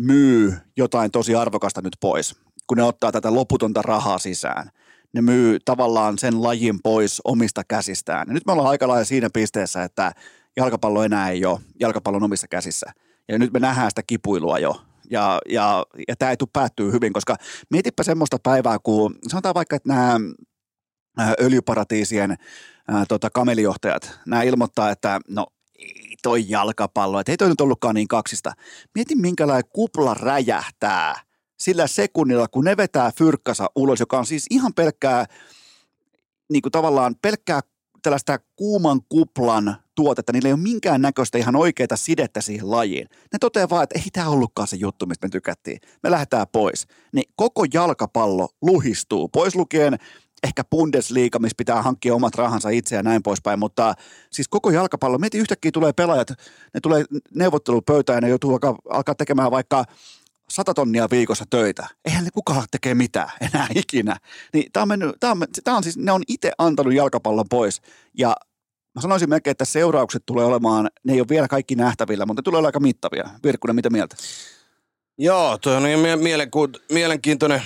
[0.00, 2.34] myy jotain tosi arvokasta nyt pois,
[2.68, 4.70] kun ne ottaa tätä loputonta rahaa sisään.
[5.12, 8.28] Ne myy tavallaan sen lajin pois omista käsistään.
[8.28, 10.12] Ja nyt me ollaan aika lailla siinä pisteessä, että
[10.56, 12.92] jalkapallo enää ei ole jalkapallon omissa käsissä.
[13.28, 14.80] Ja nyt me nähdään sitä kipuilua jo.
[15.10, 17.36] Ja, ja, ja tämä ei tule päättyä hyvin, koska
[17.70, 20.20] mietipä semmoista päivää, kun sanotaan vaikka, että nämä
[21.20, 22.30] Äh, öljyparatiisien
[22.88, 25.46] ää, äh, tota, kamelijohtajat, nämä ilmoittaa, että no
[25.78, 28.52] ei toi jalkapallo, että ei toi nyt ollutkaan niin kaksista.
[28.94, 31.14] Mieti minkälainen kupla räjähtää
[31.58, 35.26] sillä sekunnilla, kun ne vetää fyrkkansa ulos, joka on siis ihan pelkkää,
[36.52, 37.60] niin kuin tavallaan pelkkää
[38.02, 43.08] tällaista kuuman kuplan tuotetta, niillä ei ole minkään näköistä ihan oikeaa sidettä siihen lajiin.
[43.32, 45.80] Ne toteaa vaan, että ei tämä ollutkaan se juttu, mistä me tykättiin.
[46.02, 46.86] Me lähdetään pois.
[47.12, 49.98] Niin koko jalkapallo luhistuu, pois lukien
[50.42, 53.94] ehkä Bundesliga, missä pitää hankkia omat rahansa itse ja näin poispäin, mutta
[54.30, 56.30] siis koko jalkapallo, mieti yhtäkkiä tulee pelaajat,
[56.74, 57.04] ne tulee
[57.34, 59.84] neuvottelupöytään ja ne joutuu alkaa, alkaa tekemään vaikka
[60.50, 61.86] sata tonnia viikossa töitä.
[62.04, 64.16] Eihän ne kukaan tekee mitään enää ikinä.
[64.52, 67.82] Niin tää on mennyt, tää on, tää on siis, ne on itse antanut jalkapallon pois
[68.18, 68.36] ja
[68.94, 72.44] mä sanoisin melkein, että seuraukset tulee olemaan, ne ei ole vielä kaikki nähtävillä, mutta ne
[72.44, 73.30] tulee olla aika mittavia.
[73.44, 74.16] Virkkunen, mitä mieltä?
[75.18, 75.82] Joo, tuo on
[76.92, 77.62] mielenkiintoinen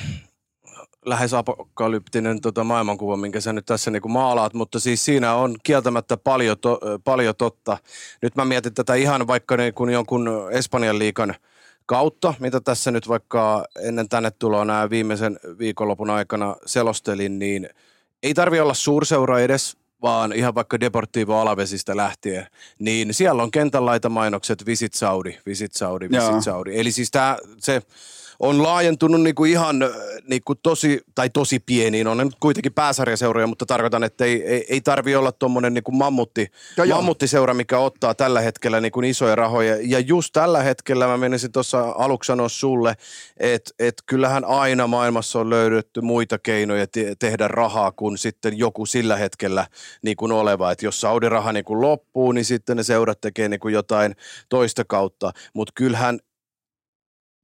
[1.07, 6.17] lähes apokalyptinen tota, maailmankuva, minkä sä nyt tässä niin maalaat, mutta siis siinä on kieltämättä
[6.17, 7.79] paljon, to, paljon totta.
[8.23, 11.35] Nyt mä mietin tätä ihan vaikka niin kuin jonkun Espanjan liikan
[11.87, 17.69] kautta, mitä tässä nyt vaikka ennen tänne tuloa nämä viimeisen viikonlopun aikana selostelin, niin
[18.23, 22.47] ei tarvi olla suurseura edes, vaan ihan vaikka Deportivo Alavesista lähtien,
[22.79, 26.81] niin siellä on kentän mainokset Visit Saudi, Visit Saudi, Visit Saudi.
[26.81, 27.83] Eli siis tämä, se
[28.43, 29.90] on laajentunut niin kuin ihan äh,
[30.28, 34.47] niin kuin tosi, tai tosi pieniin, on ne nyt kuitenkin pääsarjaseuroja, mutta tarkoitan, että ei,
[34.47, 36.47] ei, ei tarvi olla tuommoinen niin mammutti,
[36.94, 39.77] mammuttiseura, mikä ottaa tällä hetkellä niin kuin isoja rahoja.
[39.81, 42.94] Ja just tällä hetkellä mä menisin tuossa aluksi sanoa sulle,
[43.36, 48.86] että et kyllähän aina maailmassa on löydetty muita keinoja te- tehdä rahaa kuin sitten joku
[48.86, 49.66] sillä hetkellä
[50.02, 50.73] niin kuin oleva.
[50.73, 54.16] Että jos Saudi-raha niin kuin loppuu, niin sitten ne seurat tekee niin kuin jotain
[54.48, 55.32] toista kautta.
[55.55, 56.19] Mutta kyllähän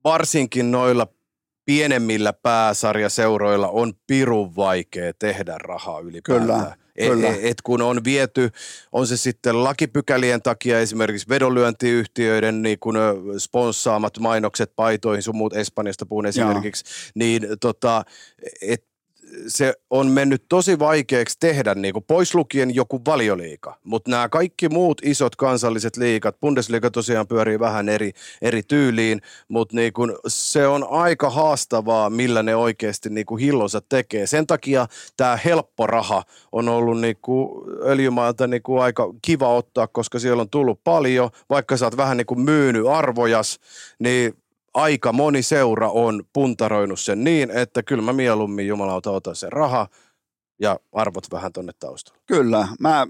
[0.04, 1.06] varsinkin noilla
[1.64, 6.46] pienemmillä pääsarjaseuroilla on pirun vaikea tehdä rahaa ylipäätään.
[6.46, 7.28] Kyllä, Et, kyllä.
[7.28, 8.50] et, et kun on viety,
[8.92, 12.94] on se sitten lakipykälien takia esimerkiksi vedonlyöntiyhtiöiden niin kun,
[13.38, 16.84] sponssaamat mainokset paitoihin, sun muut Espanjasta puhun esimerkiksi,
[17.14, 18.02] niin tota,
[18.62, 18.87] et
[19.46, 23.78] se on mennyt tosi vaikeaksi tehdä, niin kuin pois lukien joku valioliika.
[23.84, 29.76] Mutta nämä kaikki muut isot kansalliset liikat, Bundesliga tosiaan pyörii vähän eri, eri tyyliin, mutta
[29.76, 34.26] niin kuin se on aika haastavaa, millä ne oikeasti niin kuin hillonsa tekee.
[34.26, 34.86] Sen takia
[35.16, 36.22] tämä helppo raha
[36.52, 41.30] on ollut niin kuin öljymailta niin kuin aika kiva ottaa, koska siellä on tullut paljon,
[41.50, 43.58] vaikka sä oot vähän niin kuin myynyt arvojas,
[43.98, 44.34] niin
[44.78, 49.86] aika moni seura on puntaroinut sen niin, että kyllä mä mieluummin jumalauta otan sen raha
[50.60, 52.20] ja arvot vähän tonne taustalle.
[52.26, 53.06] Kyllä, mä,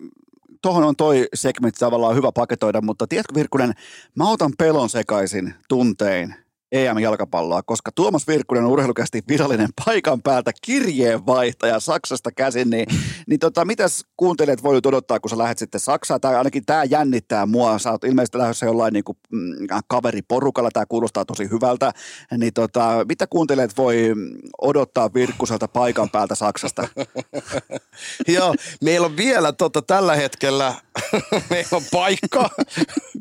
[0.62, 3.72] tohon on toi segmentti tavallaan hyvä paketoida, mutta tiedätkö Virkkunen,
[4.14, 6.34] mä otan pelon sekaisin tuntein
[6.72, 12.86] EM-jalkapalloa, koska Tuomas Virkkunen on urheilukästi virallinen paikan päältä kirjeenvaihtaja Saksasta käsin, niin,
[13.26, 17.46] niin tota, mitäs kuuntelijat voi odottaa, kun sä lähdet sitten Saksaan, tai ainakin tämä jännittää
[17.46, 21.92] mua, sä oot ilmeisesti lähdössä jollain niin kuin, mm, kaveriporukalla, tämä kuulostaa tosi hyvältä,
[22.38, 24.12] niin tota, mitä kuuntelijat voi
[24.62, 26.88] odottaa Virkkuselta paikan päältä Saksasta?
[28.28, 30.74] Joo, meillä on vielä tota, tällä hetkellä,
[31.50, 32.50] meillä on paikka,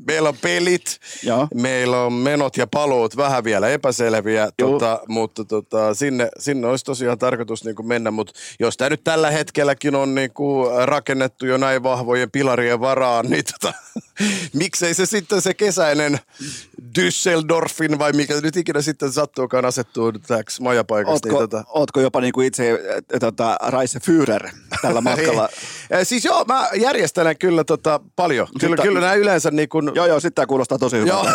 [0.08, 1.48] meillä on pelit, Joo.
[1.54, 7.18] meillä on menot ja paluut vähän vielä epäselviä, tota, mutta tota, sinne, sinne olisi tosiaan
[7.18, 11.58] tarkoitus niin kuin mennä, mutta jos tämä nyt tällä hetkelläkin on niin kuin rakennettu jo
[11.58, 13.74] näin vahvojen pilarien varaan, niin tota,
[14.54, 16.20] miksei se sitten se kesäinen
[17.00, 21.14] Düsseldorfin vai mikä nyt ikinä sitten sattuukaan asettuu täksi majapaikaksi.
[21.14, 24.50] Ootko, Niin, tota, ootko jopa niin kuin itse äh, tota, Raise Führer
[24.82, 25.50] tällä matkalla?
[25.92, 26.00] Ei.
[26.00, 28.48] Eh, Siis joo, mä järjestelen kyllä tota paljon.
[28.60, 29.92] Kyllä, kyllä nämä yleensä niin kuin...
[29.96, 31.32] joo, joo, sitten tämä kuulostaa tosi hyvältä.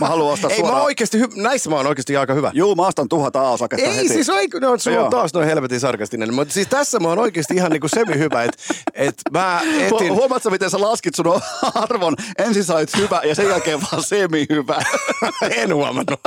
[0.00, 0.78] Mä haluan ostaa Ei, mä suoraan.
[0.78, 2.50] oon oikeasti, hy- näissä mä oon oikeasti aika hyvä.
[2.54, 4.08] Juu, mä ostan tuhat A-osaketta Ei heti.
[4.08, 5.04] siis, ei, no, sulla Joo.
[5.04, 8.44] on taas noin helvetin sarkastinen, mutta siis tässä mä oon oikeasti ihan niinku semi hyvä,
[8.44, 8.56] että
[8.94, 11.40] et mä etin, Huomaatko, miten sä laskit sun
[11.74, 12.16] arvon?
[12.38, 14.82] Ensin sä olit hyvä ja sen jälkeen vaan semi-hyvä.
[15.56, 16.20] en huomannut.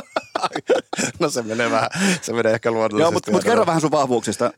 [1.20, 1.90] No se menee vähän,
[2.22, 3.02] se menee ehkä luonnollisesti.
[3.02, 3.52] Joo, mutta mut vähän.
[3.52, 4.52] kerro vähän sun vahvuuksista.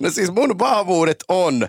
[0.00, 1.62] No siis mun vahvuudet on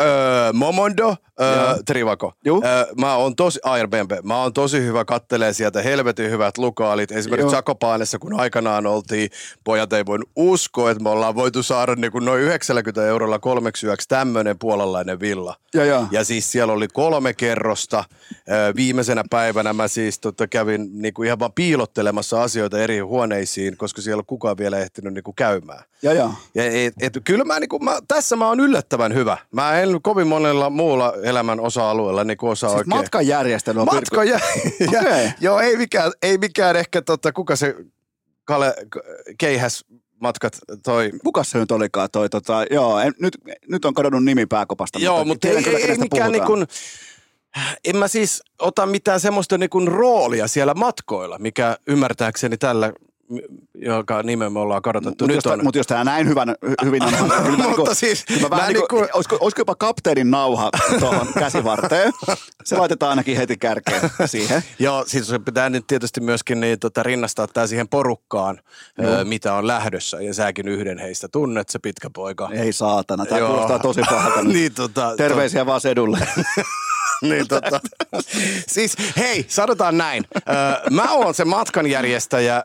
[0.00, 2.32] öö, Momondo, öö, Trivako.
[2.44, 2.62] Juu.
[2.64, 7.12] Öö, mä oon tosi, Airbnb, mä oon tosi hyvä kattelee sieltä helvetin hyvät lukaalit.
[7.12, 7.50] Esimerkiksi.
[7.50, 9.30] Sakopaanessa, kun aikanaan oltiin,
[9.64, 13.86] pojat ei voinut uskoa, että me ollaan voitu saada niin kuin noin 90 eurolla kolmeksi
[13.86, 15.56] yöksi tämmöinen puolalainen villa.
[15.74, 16.06] Joo, joo.
[16.10, 18.04] Ja siis siellä oli kolme kerrosta.
[18.50, 23.76] Öö, Viimeisenä päivänä mä siis tota, kävin niin kuin ihan vaan piilottelemassa asioita eri huoneisiin,
[23.76, 25.84] koska siellä ole kukaan vielä ehtinyt niin kuin käymään.
[26.02, 26.32] Joo, joo.
[26.54, 29.36] Ja et, et, kyllä mä, niinku, mä, tässä mä oon yllättävän hyvä.
[29.52, 32.96] Mä en kovin monella muulla elämän osa-alueella niinku osaa Siis oikein.
[32.96, 34.40] matkanjärjestely on Matka ja,
[34.92, 35.30] ja, Okei.
[35.40, 37.76] Joo, ei mikään, ei mikään ehkä, tota, kuka se
[38.44, 38.74] Kale
[39.38, 39.84] Keihäs
[40.20, 41.10] matkat toi.
[41.24, 43.38] Kuka se nyt olikaan toi, tota, joo, en, nyt,
[43.68, 44.98] nyt on kadonnut nimi pääkopasta.
[44.98, 46.66] Joo, mutta ei, ei, ei mikään niin kuin,
[47.84, 52.92] en mä siis ota mitään semmoista niin kuin roolia siellä matkoilla, mikä ymmärtääkseni tällä,
[53.74, 55.58] joka nimen me ollaan kadotettu Mutta jos, on.
[55.58, 58.48] tää- mut jos tämä näin hyvän, hy- hyvin on, niin kyllä mä niinku- siis, kyllä
[58.48, 60.70] mä mä niinku, niinku- olisiko, olisiko jopa kapteenin nauha
[61.00, 62.12] tuohon käsivarteen?
[62.64, 64.62] Se laitetaan ainakin heti kärkeen siihen.
[64.78, 68.60] Joo, siis se pitää nyt tietysti myöskin niin, tota, rinnastaa tämä siihen porukkaan,
[69.04, 70.20] ö, mitä on lähdössä.
[70.22, 72.48] Ja säkin yhden heistä tunnet, se pitkä poika.
[72.52, 74.42] Ei saatana, tämä kuulostaa tosi pahalta.
[74.42, 74.52] nyt.
[74.52, 76.18] niin, tota, Terveisiä vaan sedulle.
[77.22, 77.80] Niin, tota,
[78.68, 80.24] siis hei, sanotaan näin.
[80.90, 82.64] Mä oon se matkanjärjestäjä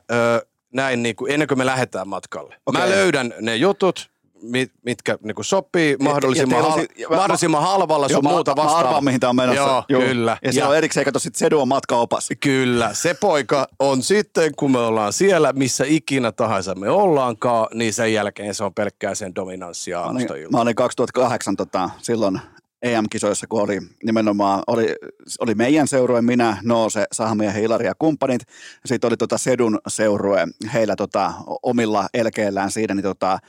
[0.74, 2.56] näin niin kuin, ennen kuin me lähdetään matkalle.
[2.66, 2.82] Okei.
[2.82, 4.10] Mä löydän ne jutut,
[4.42, 8.52] mit, mitkä niin kuin sopii mahdollisimman, hal- ja mä- mahdollisimman halvalla Joo, sun mä, muuta
[8.52, 8.80] mä vastaavaa.
[8.88, 9.62] arvaan, mihin tämä on menossa.
[9.62, 10.02] Joo, Joo.
[10.02, 10.38] kyllä.
[10.44, 12.30] Ja siellä on erikseen, kato, sit Sedu on matkaopas.
[12.40, 17.94] Kyllä, se poika on sitten, kun me ollaan siellä, missä ikinä tahansa me ollaankaan, niin
[17.94, 22.40] sen jälkeen se on pelkkää sen dominanssia Mä aamusta olin, mä olin 2008 tota, silloin
[22.86, 24.96] EM-kisoissa, kun oli nimenomaan, oli,
[25.40, 28.42] oli meidän seurue, minä, Noose, Sahmien, Hilari ja kumppanit.
[28.86, 31.34] Sitten oli tota Sedun seurue, heillä tota,
[31.64, 33.40] omilla elkeillään siinä, niin tota,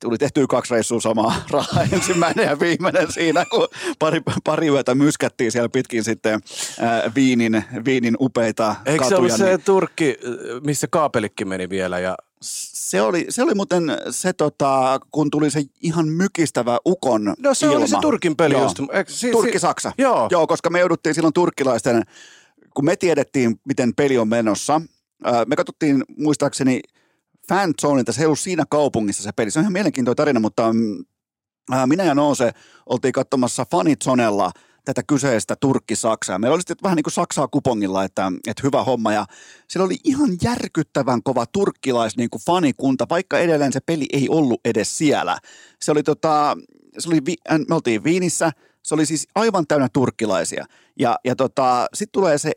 [0.00, 3.68] tuli tehtyä kaksi reissua samaa rahaa, ensimmäinen ja viimeinen siinä, kun
[3.98, 6.40] pari, pari yötä myskättiin siellä pitkin sitten
[6.80, 9.18] ää, Viinin, Viinin upeita Eikö se katuja.
[9.18, 10.16] ollut se niin Turkki,
[10.64, 12.16] missä kaapelikki meni vielä ja
[12.88, 17.66] se, oli, se oli muuten se, tota, kun tuli se ihan mykistävä ukon No se
[17.66, 17.78] ilma.
[17.78, 18.62] oli se Turkin peli Joo.
[18.62, 18.78] just.
[18.92, 19.92] Eikö, si, Turkki-Saksa.
[19.98, 20.28] Joo.
[20.30, 22.02] Joo, koska me jouduttiin silloin turkkilaisten,
[22.74, 24.80] kun me tiedettiin, miten peli on menossa.
[25.46, 26.80] Me katsottiin muistaakseni
[27.48, 29.50] fanzoneilta, se ei ollut siinä kaupungissa se peli.
[29.50, 31.04] Se on ihan mielenkiintoinen tarina, mutta mm,
[31.86, 32.50] minä ja Noose
[32.86, 34.50] oltiin katsomassa fanitsonella
[34.88, 36.38] tätä kyseistä Turkki-Saksaa.
[36.38, 39.12] Meillä oli sitten vähän niin kuin Saksaa kupongilla, että, että hyvä homma.
[39.12, 39.26] Ja
[39.68, 44.60] siellä oli ihan järkyttävän kova turkkilais niin kuin fanikunta, vaikka edelleen se peli ei ollut
[44.64, 45.38] edes siellä.
[45.82, 46.56] Se oli tota,
[46.98, 47.20] se oli,
[47.68, 48.50] me oltiin Viinissä,
[48.82, 50.64] se oli siis aivan täynnä turkkilaisia.
[50.98, 52.52] Ja, ja tota, sitten tulee se,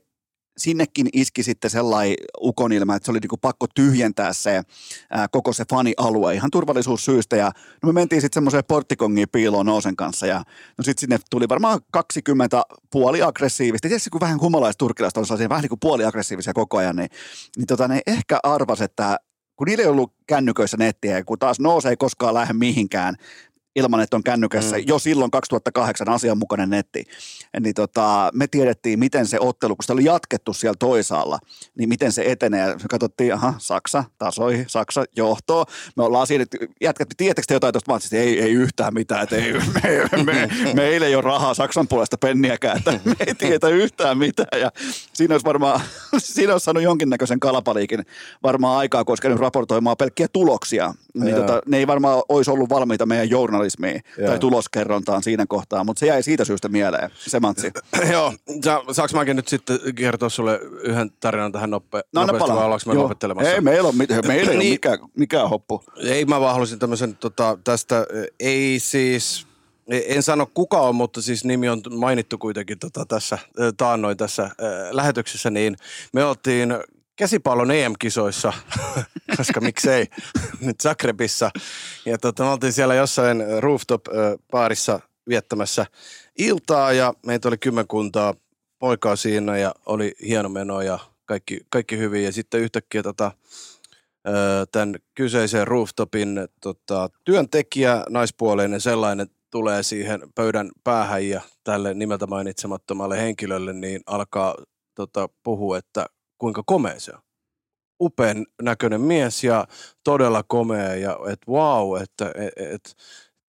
[0.61, 4.61] sinnekin iski sitten sellainen ukonilma, että se oli niinku pakko tyhjentää se
[5.09, 7.35] ää, koko se fanialue ihan turvallisuussyistä.
[7.35, 7.51] Ja
[7.83, 10.37] no me mentiin sitten semmoiseen porttikongiin piiloon Noosen kanssa ja
[10.77, 13.87] no sitten sinne tuli varmaan 20 puoli aggressiivista.
[13.87, 17.09] Tietysti kun vähän humalaiset turkkilaiset oli sellaisia vähän niin kuin puoli aggressiivisia koko ajan, niin,
[17.57, 19.17] niin tota, ne ehkä arvas, että
[19.55, 23.15] kun niillä ei ollut kännyköissä nettiä kun taas Noose ei koskaan lähde mihinkään,
[23.75, 24.83] ilman, että on kännykässä mm.
[24.87, 27.03] jo silloin 2008 asianmukainen netti,
[27.59, 31.39] niin tota, me tiedettiin, miten se ottelu, kun sitä oli jatkettu siellä toisaalla,
[31.77, 32.67] niin miten se etenee.
[32.67, 35.65] Me katsottiin, aha, Saksa tasoi, Saksa johtoo.
[35.97, 38.15] Me ollaan siinä, että jätkät, tiedättekö te jotain tuosta matsista?
[38.15, 42.77] Ei, ei yhtään mitään, että ei, me, me, meillä ei ole rahaa Saksan puolesta penniäkään,
[42.77, 44.61] että me ei tiedä yhtään mitään.
[44.61, 44.71] Ja
[45.13, 45.81] siinä olisi varmaan,
[46.17, 48.05] siinä olisi saanut jonkinnäköisen kalapaliikin
[48.43, 50.93] varmaan aikaa, koska nyt raportoimaan pelkkiä tuloksia.
[51.13, 54.27] Niin tota, ne ei varmaan olisi ollut valmiita meidän journalismiin Joo.
[54.27, 57.71] tai tuloskerrontaan siinä kohtaa, mutta se jäi siitä syystä mieleen, se matsi.
[58.11, 58.33] Joo,
[58.63, 62.83] Sa, saanko mäkin nyt sitten kertoa sulle yhden tarinan tähän nope, No nopeasti vai ollaanko
[62.87, 63.03] me Joo.
[63.03, 63.51] lopettelemassa?
[63.51, 64.73] Ei, meillä, on, mit- meillä ei ole Niin.
[64.73, 65.83] mikään, mikään hoppu.
[65.97, 68.05] Ei, mä vaan halusin tämmöisen tota, tästä,
[68.39, 69.47] ei siis,
[69.89, 73.37] en sano kuka on, mutta siis nimi on mainittu kuitenkin tota, tässä
[73.77, 74.51] taannoin tässä äh,
[74.91, 75.75] lähetyksessä, niin
[76.13, 76.73] me oltiin
[77.21, 78.53] käsipallon EM-kisoissa,
[79.37, 80.07] koska miksei,
[80.65, 81.51] nyt Zagrebissa.
[82.05, 85.85] Ja tota, me oltiin siellä jossain rooftop-baarissa viettämässä
[86.37, 88.33] iltaa ja meitä oli kymmenkuntaa
[88.79, 92.23] poikaa siinä ja oli hieno meno ja kaikki, kaikki hyvin.
[92.23, 93.31] Ja sitten yhtäkkiä tota,
[94.71, 103.17] tämän kyseisen rooftopin tota, työntekijä, naispuoleinen sellainen, tulee siihen pöydän päähän ja tälle nimeltä mainitsemattomalle
[103.17, 104.55] henkilölle, niin alkaa
[104.95, 106.05] tota, puhua, että
[106.41, 107.21] kuinka komea se on.
[108.01, 109.67] Upean näköinen mies ja
[110.03, 112.95] todella komea ja että wow, että et, et,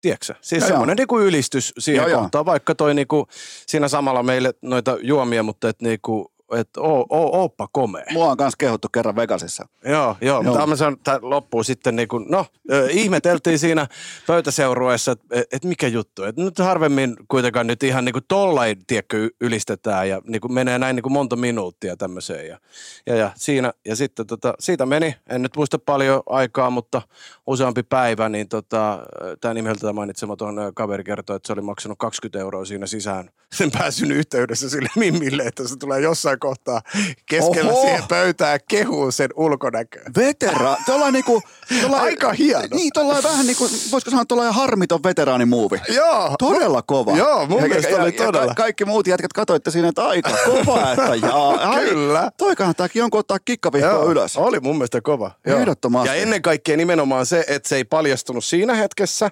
[0.02, 0.36] tiedätkö?
[0.42, 2.22] Siis Joo, semmoinen niinku ylistys siihen Joo, joo.
[2.22, 3.28] kohtaan, vaikka toi niinku,
[3.68, 8.06] siinä samalla meille noita juomia, mutta et niinku, et oo, oo, ooppa komea.
[8.12, 9.68] Mua on kanssa kehuttu kerran Vegasissa.
[9.86, 10.58] Joo, joo, Joo.
[10.94, 13.88] että loppuu sitten niin kuin, no, ö, ihmeteltiin siinä
[14.28, 16.24] pöytäseurueessa, että et mikä juttu.
[16.24, 20.54] Että nyt harvemmin kuitenkaan nyt ihan niin kuin tollain, tiedätkö, y- ylistetään ja niin kuin
[20.54, 22.48] menee näin niin kuin monta minuuttia tämmöiseen.
[22.48, 22.60] Ja,
[23.06, 27.02] ja, ja, siinä, ja sitten tota, siitä meni, en nyt muista paljon aikaa, mutta
[27.48, 29.00] useampi päivä, niin tota,
[29.42, 34.12] tämä nimeltä mainitsematon kaveri kertoi, että se oli maksanut 20 euroa siinä sisään sen pääsyn
[34.12, 36.82] yhteydessä sille mimmille, että se tulee jossain kohtaa
[37.26, 37.82] keskellä Oho!
[37.82, 40.04] siihen pöytään ja kehuu sen ulkonäköä.
[40.18, 41.42] Vetera, tuollainen niinku...
[41.82, 42.68] Tollain, Aika hieno.
[42.74, 45.82] Niin, tuollainen vähän niinku, voisiko sanoa tuollainen harmiton veteraanimuovi.
[45.96, 46.36] Joo.
[46.40, 47.18] Todella kova.
[47.18, 48.48] Joo, mun Ja- mielestä ja- oli ja todella.
[48.48, 51.50] ka- kaikki muut jätkät katsoitte siinä, että aika kova, että jaa.
[51.70, 52.32] ai, Kyllä.
[52.38, 54.38] Toi kannattaakin jonkun ottaa kikkavihkoa ylös.
[54.38, 55.32] Oli mun mielestä kova.
[55.46, 55.60] Joo.
[55.60, 56.08] Ehdottomasti.
[56.10, 59.32] Ja ennen kaikkea nimenomaan se, että se ei paljastunut siinä hetkessä,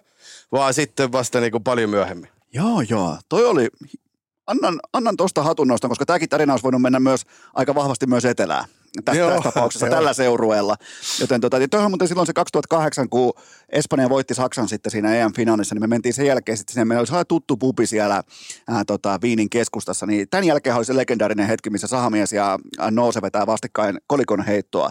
[0.51, 2.29] vaan sitten vasta niin kuin paljon myöhemmin.
[2.53, 3.17] Joo, joo.
[3.29, 3.67] Toi oli,
[4.47, 7.21] annan, annan tuosta hatunnoston, koska tämäkin tarina olisi voinut mennä myös
[7.53, 8.65] aika vahvasti myös etelään.
[9.05, 9.95] Tässä, Joo, tässä tapauksessa, joo.
[9.95, 10.75] tällä seurueella.
[11.19, 13.33] Joten tota, toihan muuten silloin se 2008, kun
[13.69, 17.07] Espanja voitti Saksan sitten siinä EM-finaalissa, niin me mentiin sen jälkeen sitten sinne, meillä oli
[17.07, 18.23] sellainen tuttu pubi siellä
[18.67, 22.91] ää, tota, Viinin keskustassa, niin tämän jälkeen oli se legendaarinen hetki, missä Sahamies ja ää,
[22.91, 24.89] Noose vetää vastikkain kolikon heittoa,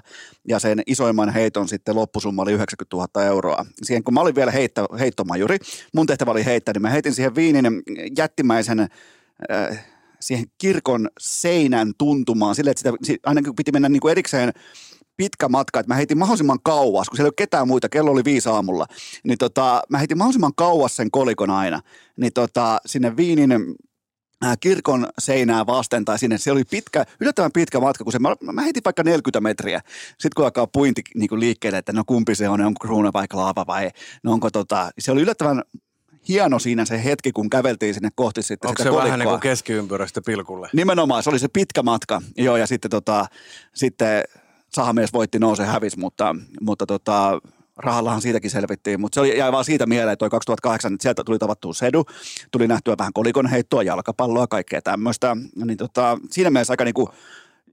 [0.48, 3.66] ja sen isoimman heiton sitten loppusumma oli 90 000 euroa.
[3.82, 5.58] Siihen kun mä olin vielä heitto, heittomajuri,
[5.94, 7.82] mun tehtävä oli heittää, niin mä heitin siihen Viinin
[8.18, 8.88] jättimäisen
[9.50, 9.84] äh,
[10.20, 14.52] siihen kirkon seinän tuntumaan sille, että sitä, si- ainakin piti mennä niin kuin erikseen
[15.16, 18.24] pitkä matka, että mä heitin mahdollisimman kauas, kun siellä ei ole ketään muita, kello oli
[18.24, 18.86] viisi aamulla,
[19.24, 21.80] niin tota, mä heitin mahdollisimman kauas sen kolikon aina,
[22.16, 23.52] niin tota, sinne Viinin
[24.44, 28.34] äh, kirkon seinää vasten tai sinne, se oli pitkä, yllättävän pitkä matka, kun se, mä,
[28.52, 29.80] mä heitin vaikka 40 metriä.
[30.08, 33.28] Sitten kun alkaa puinti niin kuin liikkeelle, että no kumpi se on, onko kruuna vai
[33.28, 33.90] klaava vai
[34.22, 35.62] no onko tota, se oli yllättävän
[36.28, 39.32] hieno siinä se hetki, kun käveltiin sinne kohti sitten Onko sitä se vähän niin kolikkoa.
[39.32, 40.68] kuin keskiympyrästä pilkulle?
[40.72, 42.22] Nimenomaan, se oli se pitkä matka.
[42.36, 43.26] Joo, ja sitten, tota,
[43.74, 44.22] sitten
[44.68, 47.40] sahamies voitti nouse hävis, mutta, mutta tota,
[47.76, 51.24] rahallahan siitäkin selvittiin, mutta se oli, jäi vaan siitä mieleen, että toi 2008, että sieltä
[51.24, 52.04] tuli tavattua sedu,
[52.50, 57.10] tuli nähtyä vähän kolikon heittoa, jalkapalloa, kaikkea tämmöistä, niin tota, siinä mielessä aika niinku,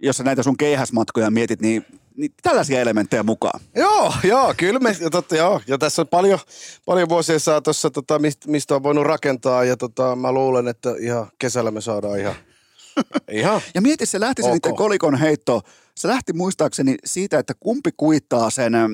[0.01, 1.85] jos sä näitä sun keihäsmatkoja mietit, niin,
[2.17, 3.59] niin tällaisia elementtejä mukaan.
[3.75, 5.61] Joo, joo, kyllä me, ja, totta, joo.
[5.67, 6.39] ja tässä on paljon,
[6.85, 11.27] paljon vuosien saatossa, tota, mistä, mistä on voinut rakentaa, ja tota, mä luulen, että ihan
[11.39, 12.35] kesällä me saadaan ihan,
[13.31, 15.61] ihan Ja mieti, se lähti se kolikon heitto,
[15.95, 18.89] se lähti muistaakseni siitä, että kumpi kuittaa sen ä,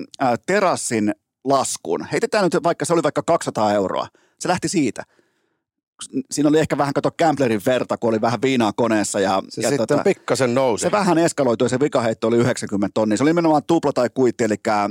[0.45, 2.07] terassin laskun.
[2.11, 4.07] Heitetään nyt vaikka, se oli vaikka 200 euroa.
[4.39, 5.03] Se lähti siitä.
[6.31, 9.19] Siinä oli ehkä vähän, kato Gamblerin verta, kun oli vähän viinaa koneessa.
[9.19, 10.81] Ja, se ja sitten pikkasen nousi.
[10.81, 13.17] se vähän eskaloitui, se vikaheitto oli 90 tonnia.
[13.17, 14.89] Se oli nimenomaan tupla tai kuitti, eli äh,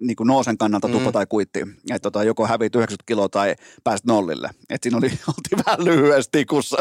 [0.00, 0.92] niin kuin Noosen kannalta mm.
[0.92, 1.60] tupla tai kuitti.
[1.60, 3.54] Että tota, joko hävit 90 kiloa tai
[3.84, 4.50] pääsit nollille.
[4.70, 6.76] Et siinä oli, oltiin vähän lyhyesti tikussa.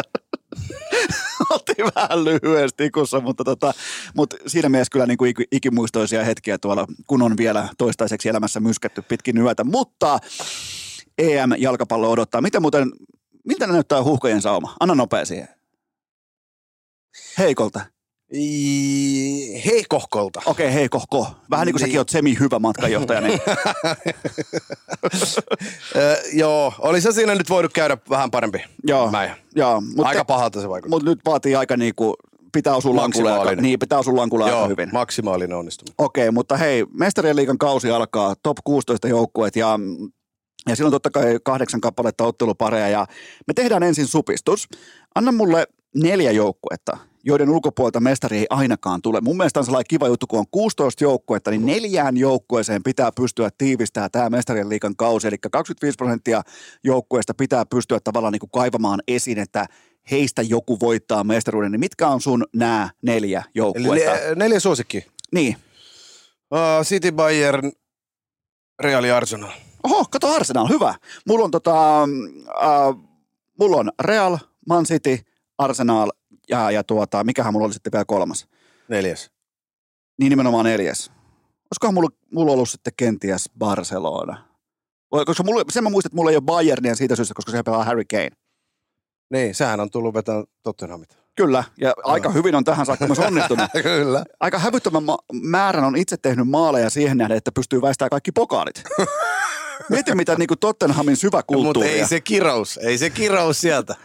[1.49, 3.73] oltiin vähän lyhyesti tikussa, mutta, tota,
[4.15, 8.59] mutta siinä mielessä kyllä niin kuin iki- ikimuistoisia hetkiä tuolla, kun on vielä toistaiseksi elämässä
[8.59, 9.63] mysketty pitkin yötä.
[9.63, 10.19] Mutta
[11.19, 12.41] EM-jalkapallo odottaa.
[12.41, 12.91] Miten muuten,
[13.47, 14.75] miltä ne näyttää huuhkojen sauma?
[14.79, 15.47] Anna nopea siihen.
[17.37, 17.81] Heikolta.
[18.33, 20.41] I- Heikohkolta.
[20.45, 21.27] Okei, okay, hei kohko.
[21.49, 21.99] Vähän niin kuin säkin Niin.
[21.99, 23.21] oot semi-hyvä matkanjohtaja.
[23.21, 23.39] Niin.
[25.95, 28.63] Ö, joo, oli se siinä nyt voinut käydä vähän parempi.
[28.87, 30.89] joo, Mä, joo, mutta, aika pahalta se vaikuttaa.
[30.97, 32.13] mutta nyt vaatii aika niin kuin,
[32.53, 33.63] pitää osua aika, Maksimaalinen.
[33.63, 34.89] niin, pitää osua lankulle aika hyvin.
[34.93, 35.95] maksimaalinen onnistuminen.
[35.97, 39.79] Okei, mutta hei, mestarien liigan kausi alkaa, top 16 joukkueet ja,
[40.67, 43.07] ja silloin totta kai kahdeksan kappaletta ottelupareja ja
[43.47, 44.67] me tehdään ensin supistus.
[45.15, 49.21] Anna mulle neljä joukkuetta, joiden ulkopuolelta mestari ei ainakaan tule.
[49.21, 53.49] Mun mielestä on sellainen kiva juttu, kun on 16 joukkuetta, niin neljään joukkueeseen pitää pystyä
[53.57, 55.27] tiivistämään tämä mestarien liigan kausi.
[55.27, 56.41] Eli 25 prosenttia
[56.83, 59.65] joukkueesta pitää pystyä tavallaan niin kuin kaivamaan esiin, että
[60.11, 61.71] heistä joku voittaa mestaruuden.
[61.71, 64.11] Niin mitkä on sun nämä neljä Eli joukkuetta?
[64.11, 65.05] ne, neljä suosikki.
[65.33, 65.55] Niin.
[66.51, 67.71] Uh, City, Bayern,
[68.79, 69.51] Real ja Arsenal.
[69.83, 70.95] Oho, kato Arsenal, hyvä.
[71.27, 72.09] Mulla on, tota, äh,
[73.59, 74.37] mulla on Real,
[74.69, 75.19] Man City,
[75.57, 76.11] Arsenal
[76.49, 78.47] ja, ja tuota, mikähän mulla oli sitten vielä kolmas.
[78.87, 79.31] Neljäs.
[80.19, 81.11] Niin nimenomaan neljäs.
[81.71, 84.45] Olisikohan mulla, mulla ollut sitten kenties Barcelona?
[85.25, 87.83] Koska mulla, sen mä muistan, että mulla ei ole Bayernia siitä syystä, koska se pelaa
[87.83, 88.29] Harry Kane.
[89.29, 91.17] Niin, sehän on tullut vetää Tottenhamit.
[91.35, 93.69] Kyllä, ja aika hyvin on tähän saakka myös onnistunut.
[93.83, 94.23] Kyllä.
[94.39, 98.83] Aika hävyttömän ma- määrän on itse tehnyt maaleja siihen nähden, että pystyy väistämään kaikki pokaalit.
[99.89, 101.89] Mieti mitä niin kuin Tottenhamin syvä Mutta kulttuuri.
[101.89, 103.95] ei se kirous, ei se kirous sieltä.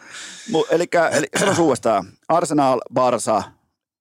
[0.70, 2.06] Eli, eli sanos uudestaan.
[2.28, 3.42] Arsenal, Barsa,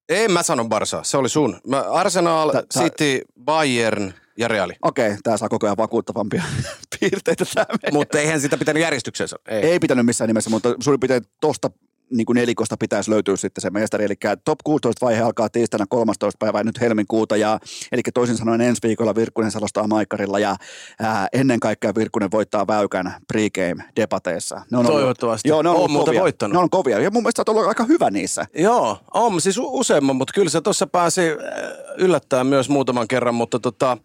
[0.08, 1.60] En mä sano Barsa, se oli sun.
[1.66, 4.72] Mä, Arsenal, Tä- tä- City, Bayern ja Reali.
[4.82, 6.42] Okei, tämä saa koko ajan vakuuttavampia
[7.00, 7.44] piirteitä.
[7.92, 9.36] Mutta eihän sitä pitänyt järjestyksessä.
[9.48, 9.62] Ei.
[9.62, 11.70] Ei pitänyt missään nimessä, mutta suurin piirtein tosta
[12.16, 14.04] niin kuin nelikosta pitäisi löytyä sitten se mestari.
[14.04, 14.14] Eli
[14.44, 16.38] top 16 vaihe alkaa tiistaina 13.
[16.38, 17.36] päivää nyt helmikuuta.
[17.36, 17.58] Ja,
[17.92, 20.56] eli toisin sanoen ensi viikolla Virkkunen selostaa Maikkarilla ja
[21.00, 24.60] ää, ennen kaikkea Virkkunen voittaa Väykän pregame-debateissa.
[24.70, 25.48] Ne on Toivottavasti.
[25.48, 26.22] Joo, ne on ollut muuten kovia.
[26.22, 26.52] voittanut.
[26.52, 27.00] Ne on kovia.
[27.00, 28.46] Ja mun mielestä oot ollut aika hyvä niissä.
[28.54, 31.20] Joo, on siis useamman, mutta kyllä se tuossa pääsi
[31.98, 33.98] yllättämään myös muutaman kerran, mutta tota,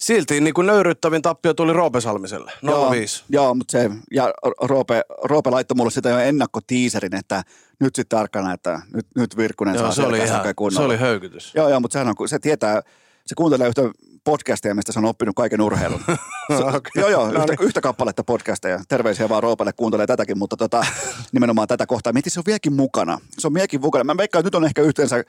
[0.00, 2.58] silti niin kuin nöyryttävin tappio tuli Roope Salmiselle, 0-5.
[2.62, 2.94] Joo,
[3.28, 7.42] joo, mutta se, ja Roope, Roope laittoi mulle sitä jo ennakkotiiserin, että
[7.80, 11.54] nyt sitten tarkkana, että nyt, nyt Virkkunen Joo, saa se oli, ihan, se oli höykytys.
[11.54, 12.82] Joo, joo, mutta sehän on, se tietää,
[13.26, 13.82] se kuuntelee yhtä
[14.24, 16.00] podcastia, mistä se on oppinut kaiken urheilun.
[16.58, 16.90] Se, Okei.
[17.00, 17.66] Joo, joo, No yhtä, niin.
[17.66, 18.80] yhtä kappaletta podcasteja.
[18.88, 20.86] Terveisiä vaan Roopelle, kuuntelee tätäkin, mutta tota,
[21.32, 22.12] nimenomaan tätä kohtaa.
[22.12, 23.18] Mietin, se on vieläkin mukana.
[23.38, 24.04] Se on vieläkin mukana.
[24.04, 25.24] Mä veikkaan, että nyt on ehkä yhteensä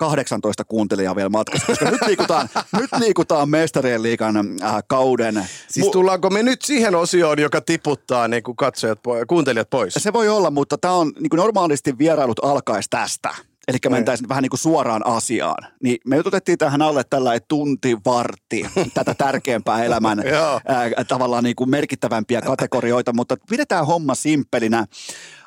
[0.00, 2.48] 18 kuuntelijaa vielä matkassa, koska nyt liikutaan,
[2.80, 5.46] nyt liikutaan mestarien liikan äh, kauden.
[5.68, 9.94] Siis tullaanko me nyt siihen osioon, joka tiputtaa niin kuin katsojat, po- kuuntelijat pois?
[9.94, 13.30] Se voi olla, mutta tämä on niin kuin normaalisti vierailut alkaisi tästä.
[13.68, 13.92] Eli Niin.
[13.92, 15.72] mentäisiin vähän niin kuin suoraan asiaan.
[15.82, 20.18] Niin me otettiin tähän alle tällä tunti, vartti, tätä tärkeämpää elämän
[20.66, 24.86] ää, tavallaan niin kuin merkittävämpiä kategorioita, mutta pidetään homma simppelinä.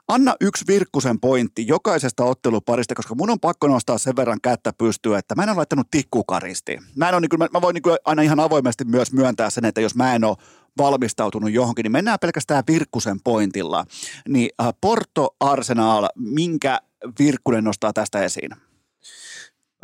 [0.07, 5.17] Anna yksi Virkkusen pointti jokaisesta otteluparista, koska mun on pakko nostaa sen verran kättä pystyä,
[5.17, 6.77] että mä en ole laittanut tikkukaristi.
[6.95, 9.49] Mä, en ole, niin kuin, mä, mä voin niin kuin aina ihan avoimesti myös myöntää
[9.49, 10.37] sen, että jos mä en ole
[10.77, 13.85] valmistautunut johonkin, niin mennään pelkästään Virkkusen pointilla.
[14.27, 16.79] Niin äh, Porto Arsenal, minkä
[17.19, 18.51] Virkkunen nostaa tästä esiin?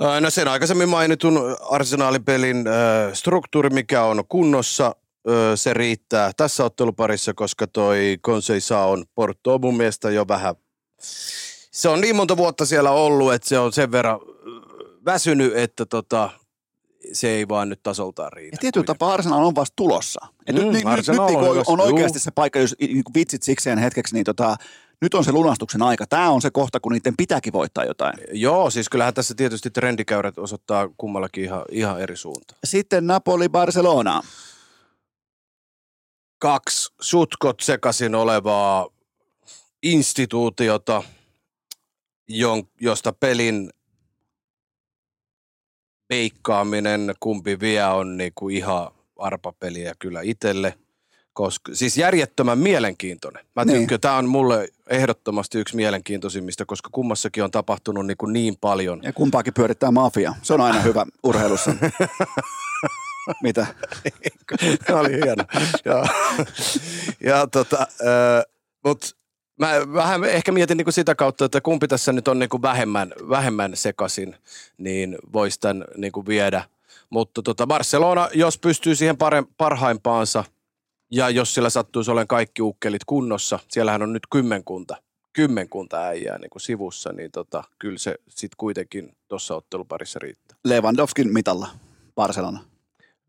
[0.01, 4.95] Ää, No sen aikaisemmin mainitun arsenaalipelin äh, struktuuri, mikä on kunnossa,
[5.27, 10.55] äh, se riittää tässä otteluparissa, koska toi Conseisa on Porto mun mielestä jo vähän,
[11.71, 14.19] se on niin monta vuotta siellä ollut, että se on sen verran
[15.05, 16.29] väsynyt, että tota,
[17.13, 18.53] se ei vaan nyt tasoltaan riitä.
[18.53, 20.19] Ja tietyllä tapaa Arsenal on vasta tulossa.
[20.47, 23.03] Et Mm, nyt, nyt, nyt, nyt on niin on, on oikeasti se paikka, jos niin
[23.15, 24.55] vitsit sikseen hetkeksi, niin tota,
[25.01, 26.05] nyt on se lunastuksen aika.
[26.07, 28.13] Tämä on se kohta, kun niiden pitääkin voittaa jotain.
[28.31, 32.59] Joo, siis kyllähän tässä tietysti trendikäyrät osoittaa kummallakin ihan, ihan eri suuntaan.
[32.63, 34.21] Sitten Napoli-Barcelona.
[36.39, 38.87] Kaksi sutkot sekaisin olevaa
[39.83, 41.03] instituutiota,
[42.81, 43.69] josta pelin
[46.09, 50.73] veikkaaminen, kumpi vie, on niinku ihan arpapeliä kyllä itselle.
[51.33, 53.45] Koska, siis järjettömän mielenkiintoinen.
[53.55, 53.79] Mä niin.
[53.79, 58.99] tykkään, tämä on mulle ehdottomasti yksi mielenkiintoisimmista, koska kummassakin on tapahtunut niin, kuin niin paljon.
[59.03, 60.35] Ja kumpaakin pyörittää mafia.
[60.41, 61.71] Se on aina hyvä urheilussa.
[63.43, 63.67] Mitä?
[64.99, 65.43] oli hieno.
[65.85, 66.03] ja,
[67.19, 68.43] ja tota, äh,
[68.85, 69.07] mutta
[69.59, 72.61] mä vähän ehkä mietin niin kuin sitä kautta, että kumpi tässä nyt on niin kuin
[72.61, 74.35] vähemmän, vähemmän sekasin,
[74.77, 76.63] niin voisi tämän niin kuin viedä.
[77.09, 80.43] Mutta tota Barcelona, jos pystyy siihen pare, parhaimpaansa
[81.11, 84.95] ja jos sillä sattuisi olemaan kaikki ukkelit kunnossa, siellähän on nyt kymmenkunta,
[85.33, 90.57] kymmenkunta äijää niin kuin sivussa, niin tota, kyllä se sitten kuitenkin tuossa otteluparissa riittää.
[90.65, 91.67] Lewandowskin mitalla
[92.15, 92.68] Barcelona.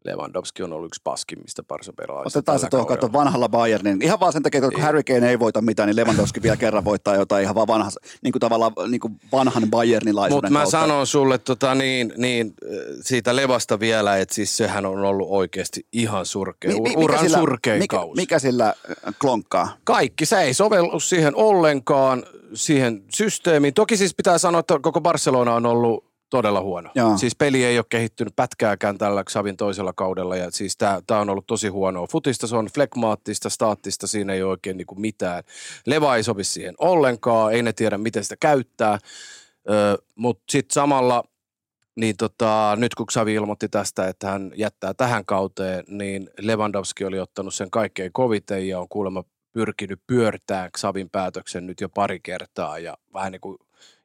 [0.05, 2.39] Lewandowski on ollut yksi paskimmista parsapelaajista.
[2.39, 4.02] Otetaan se tuohon katsoa vanhalla Bayernin.
[4.02, 7.16] Ihan vaan sen takia, kun Harry Kane ei voita mitään, niin Lewandowski vielä kerran voittaa
[7.16, 7.90] jotain ihan vaan vanha,
[8.22, 12.55] niin kuin tavallaan niin kuin vanhan Bayernilaisuuden Mutta mä sanon sulle tota, niin, niin,
[13.01, 16.70] siitä Levasta vielä, että siis sehän on ollut oikeasti ihan surkea.
[16.70, 18.20] Mi, mi, Uran sillä, surkein mikä, kausi.
[18.20, 19.77] Mikä sillä äh, klonkkaa?
[19.85, 20.27] Kaikki.
[20.27, 22.24] Se ei sovellu siihen ollenkaan,
[22.55, 23.74] siihen systeemiin.
[23.74, 26.90] Toki siis pitää sanoa, että koko Barcelona on ollut todella huono.
[26.94, 27.19] Joo.
[27.19, 31.47] Siis peli ei ole kehittynyt pätkääkään tällä Xavin toisella kaudella ja siis tämä on ollut
[31.47, 32.07] tosi huonoa.
[32.07, 35.43] Futista se on flekmaattista, staattista, siinä ei ole oikein niinku mitään.
[35.86, 38.98] Leva ei sovi siihen ollenkaan, ei ne tiedä miten sitä käyttää,
[40.15, 41.24] mutta sitten samalla
[41.97, 47.20] niin tota, nyt kun Xavi ilmoitti tästä, että hän jättää tähän kauteen, niin Lewandowski oli
[47.20, 52.78] ottanut sen kaikkein koviten ja on kuulemma pyrkinyt pyörtämään Xavin päätöksen nyt jo pari kertaa
[52.78, 53.59] ja vähän niin kuin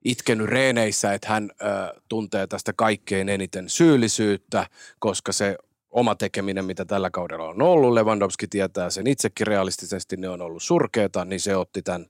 [0.05, 1.65] itkenyt reeneissä, että hän ö,
[2.09, 4.67] tuntee tästä kaikkein eniten syyllisyyttä,
[4.99, 5.57] koska se
[5.91, 10.63] oma tekeminen, mitä tällä kaudella on ollut, Lewandowski tietää sen itsekin realistisesti, ne on ollut
[10.63, 12.05] surkeita, niin se otti tämän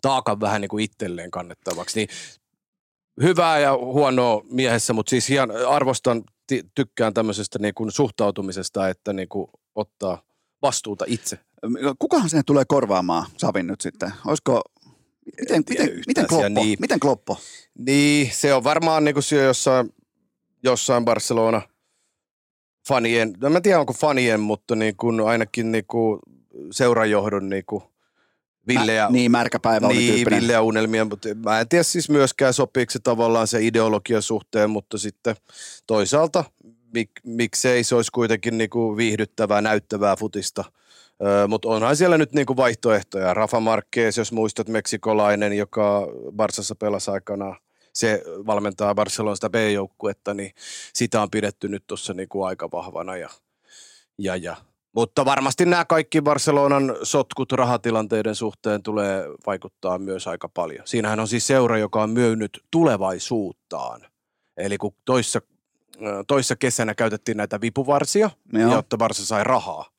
[0.00, 1.98] taakan vähän niin kuin itselleen kannettavaksi.
[1.98, 2.08] Niin
[3.22, 6.24] hyvää ja huonoa miehessä, mutta siis hien, arvostan,
[6.74, 10.22] tykkään tämmöisestä niin kuin suhtautumisesta, että niin kuin ottaa
[10.62, 11.38] vastuuta itse.
[11.98, 14.12] Kukahan sen tulee korvaamaan Savin nyt sitten?
[14.26, 14.62] Olisiko
[15.40, 16.48] Miten, miten, miten, kloppo?
[16.48, 17.40] Niin, miten kloppo?
[17.78, 19.94] Niin, se on varmaan niin kuin jossain,
[20.62, 21.62] jossain Barcelona
[22.88, 26.18] fanien, no mä en tiedä onko fanien, mutta niin kuin ainakin niin kuin
[26.70, 27.82] seurajohdon niin kuin
[28.68, 32.10] Ville ja, Mä, niin, märkä päivä niin, Ville ja unelmia, mutta mä en tiedä siis
[32.10, 35.36] myöskään sopiiko se tavallaan se ideologian suhteen, mutta sitten
[35.86, 36.44] toisaalta
[36.94, 40.64] mik, miksei se olisi kuitenkin niin kuin viihdyttävää, näyttävää futista–
[41.48, 43.34] mutta onhan siellä nyt niinku vaihtoehtoja.
[43.34, 47.56] Rafa Marquez, jos muistat, meksikolainen, joka Barsassa pelasi aikana,
[47.92, 50.52] se valmentaa Barcelonasta B-joukkuetta, niin
[50.92, 53.16] sitä on pidetty nyt tuossa niinku aika vahvana.
[53.16, 53.28] Ja,
[54.18, 54.56] ja, ja.
[54.92, 60.86] Mutta varmasti nämä kaikki Barcelonan sotkut rahatilanteiden suhteen tulee vaikuttaa myös aika paljon.
[60.86, 64.00] Siinähän on siis seura, joka on myynyt tulevaisuuttaan.
[64.56, 65.40] Eli kun toissa,
[66.26, 68.72] toissa kesänä käytettiin näitä vipuvarsia, Joo.
[68.72, 69.97] jotta Barsa sai rahaa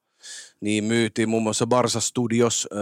[0.61, 2.79] niin myytiin muun muassa Barsa Studios äh,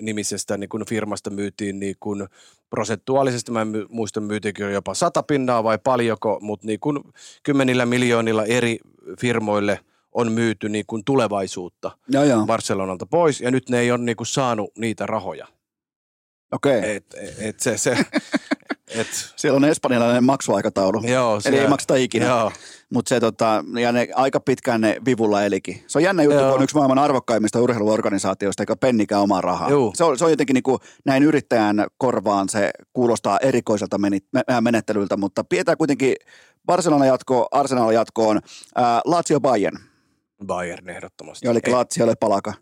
[0.00, 2.28] nimisestä niin kun firmasta myytiin niin kun
[2.70, 7.12] prosentuaalisesti, mä en muista myytiinkö jopa sata pinnaa vai paljonko, mutta niin kun
[7.42, 8.78] kymmenillä miljoonilla eri
[9.20, 9.80] firmoille
[10.12, 12.38] on myyty niin kun tulevaisuutta ja, ja.
[12.46, 15.46] Barcelonalta pois ja nyt ne ei ole niin kun saanut niitä rahoja.
[16.52, 16.78] Okei.
[16.78, 16.90] Okay.
[16.90, 17.96] Et, et se, se,
[19.00, 19.06] et.
[19.36, 22.26] Siellä on espanjalainen maksuaikataulu, Joo, eli ei makseta ikinä.
[22.26, 22.52] Joo.
[22.90, 25.84] Mutta se tota, ja ne aika pitkään ne vivulla elikin.
[25.86, 29.68] Se on jännä juttu, kun on yksi maailman arvokkaimmista urheiluorganisaatioista, eikä pennikään omaa rahaa.
[29.94, 33.96] Se on, se on jotenkin niin kuin, näin yrittäjän korvaan se kuulostaa erikoiselta
[34.60, 36.14] menettelyltä, mutta pidetään kuitenkin
[36.66, 38.40] Barcelona jatkoon, Arsenal jatkoon,
[38.74, 39.78] ää, Lazio Bayern.
[40.46, 41.46] Bayern ehdottomasti.
[41.46, 42.54] Joo, eli Lazio ole palaka.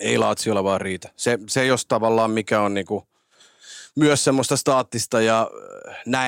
[0.00, 1.10] Ei Laziolla vaan riitä.
[1.16, 3.08] Se, se jos tavallaan mikä on niinku
[3.96, 5.50] myös semmoista staattista ja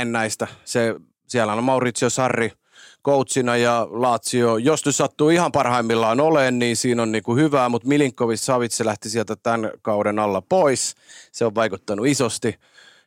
[0.05, 0.47] näistä.
[0.65, 0.95] Se,
[1.27, 2.53] siellä on Maurizio Sarri–
[3.07, 7.89] coachina ja Lazio, jos nyt sattuu ihan parhaimmillaan oleen, niin siinä on niinku hyvää, mutta
[7.89, 10.95] Milinkovic Savitse lähti sieltä tämän kauden alla pois.
[11.33, 12.55] Se on vaikuttanut isosti.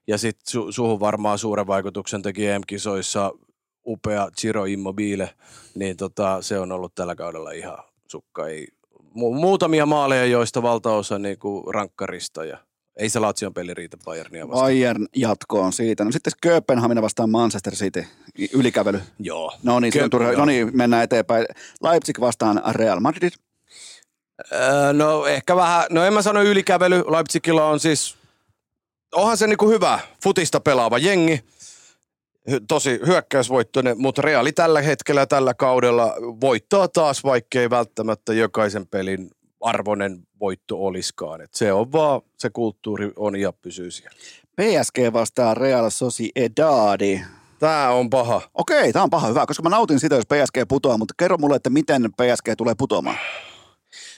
[0.07, 3.31] Ja sitten su- suhun varmaan suuren vaikutuksen teki EM-kisoissa
[3.85, 5.33] upea Ciro Immobile,
[5.75, 7.77] niin tota, se on ollut tällä kaudella ihan
[8.07, 8.47] sukka.
[8.47, 8.67] Ei,
[8.99, 12.57] mu- muutamia maaleja, joista valtaosa niinku rankkarista ja
[12.99, 14.65] ei se Lazion peli riitä Bayernia vastaan.
[14.65, 16.05] Bayern jatkoon siitä.
[16.05, 18.05] No sitten Kööpenhamina vastaan Manchester City,
[18.53, 19.01] ylikävely.
[19.19, 19.53] Joo.
[19.63, 21.45] No niin, Kööpen, turha, no niin, mennään eteenpäin.
[21.83, 23.31] Leipzig vastaan Real Madrid.
[24.53, 27.03] Öö, no ehkä vähän, no en mä sano ylikävely.
[27.07, 28.15] Leipzigilla on siis
[29.15, 31.43] onhan se niinku hyvä futista pelaava jengi,
[32.67, 40.27] tosi hyökkäysvoittoinen, mutta Reali tällä hetkellä tällä kaudella voittaa taas, vaikkei välttämättä jokaisen pelin arvoinen
[40.39, 41.41] voitto oliskaan.
[41.41, 44.17] Et se on vaan, se kulttuuri on ja pysyy siellä.
[44.55, 47.19] PSG vastaa Real Sociedad.
[47.59, 48.41] Tää on paha.
[48.53, 51.55] Okei, tämä on paha hyvä, koska mä nautin sitä, jos PSG putoaa, mutta kerro mulle,
[51.55, 53.17] että miten PSG tulee putoamaan.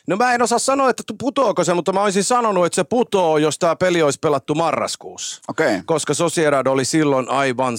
[0.08, 2.84] No mä en osaa sanoa, että tu- putoako se, mutta mä olisin sanonut, että se
[2.84, 5.42] putoo, jos tämä peli olisi pelattu marraskuussa.
[5.48, 5.82] Okei.
[5.86, 7.78] Koska Sociedad oli silloin aivan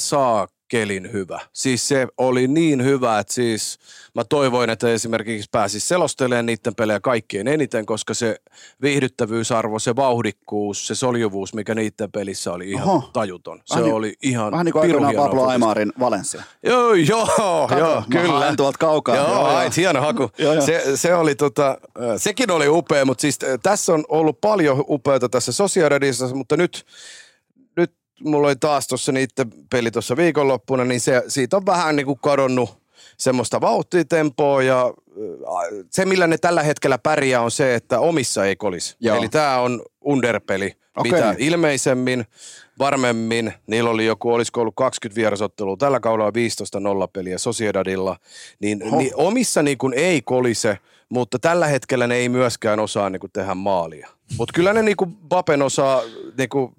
[0.72, 1.40] saakelin hyvä.
[1.52, 3.78] Siis se oli niin hyvä, että siis
[4.14, 8.36] mä toivoin, että esimerkiksi pääsis selostelemaan niiden pelejä kaikkein eniten, koska se
[8.82, 13.10] viihdyttävyysarvo, se vauhdikkuus, se soljuvuus, mikä niiden pelissä oli ihan Oho.
[13.12, 13.60] tajuton.
[13.64, 15.46] Se Vähän niin- oli ihan Vähän niin kuin aikoinaan Pablo.
[15.46, 16.42] Aimarin Valencia.
[16.62, 18.54] Joo, joo, Kato, joo, kyllä.
[18.56, 19.16] tuolta kaukaa.
[19.16, 19.44] Joo, Joo.
[19.46, 20.30] Ait, hieno haku.
[20.38, 20.66] Joo, joo.
[20.66, 21.78] Se, se oli tota,
[22.16, 26.84] sekin oli upea, mutta siis tässä on ollut paljon upeata tässä Sociedadissa, mutta nyt
[28.24, 32.18] mulla oli taas tuossa niiden peli tuossa viikonloppuna, niin se, siitä on vähän niin kuin
[32.22, 32.82] kadonnut
[33.16, 38.56] semmoista vauhtitempoa ja äh, se, millä ne tällä hetkellä pärjää on se, että omissa ei
[38.56, 38.96] kolisi.
[39.00, 39.16] Joo.
[39.16, 41.12] Eli tämä on underpeli, Okei.
[41.12, 42.24] mitä ilmeisemmin,
[42.78, 48.16] varmemmin, niillä oli joku, olisiko ollut 20 vierasottelua, tällä kaudella 15 nollapeliä Sociedadilla,
[48.60, 48.98] niin, Oho.
[48.98, 50.78] niin omissa niin kuin ei kolise,
[51.08, 54.08] mutta tällä hetkellä ne ei myöskään osaa niin kuin tehdä maalia.
[54.38, 56.02] Mutta kyllä ne niin kuin Bapen osaa
[56.38, 56.72] niin kuin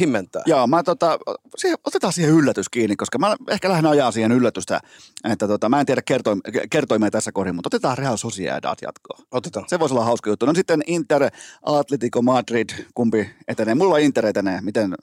[0.00, 0.42] himmentää.
[0.46, 1.18] Joo, mä tota,
[1.56, 4.80] siihen, otetaan siihen yllätys kiinni, koska mä ehkä lähden ajaa siihen yllätystä,
[5.24, 6.36] että tota, mä en tiedä kertoi,
[6.70, 9.26] kertoimia tässä kohdin, mutta otetaan Real Sociedad jatkoon.
[9.30, 9.68] Otetaan.
[9.68, 10.46] Se voisi olla hauska juttu.
[10.46, 11.30] No sitten Inter,
[11.62, 13.74] Atletico Madrid, kumpi etenee?
[13.74, 14.94] Mulla Inter etenee, miten?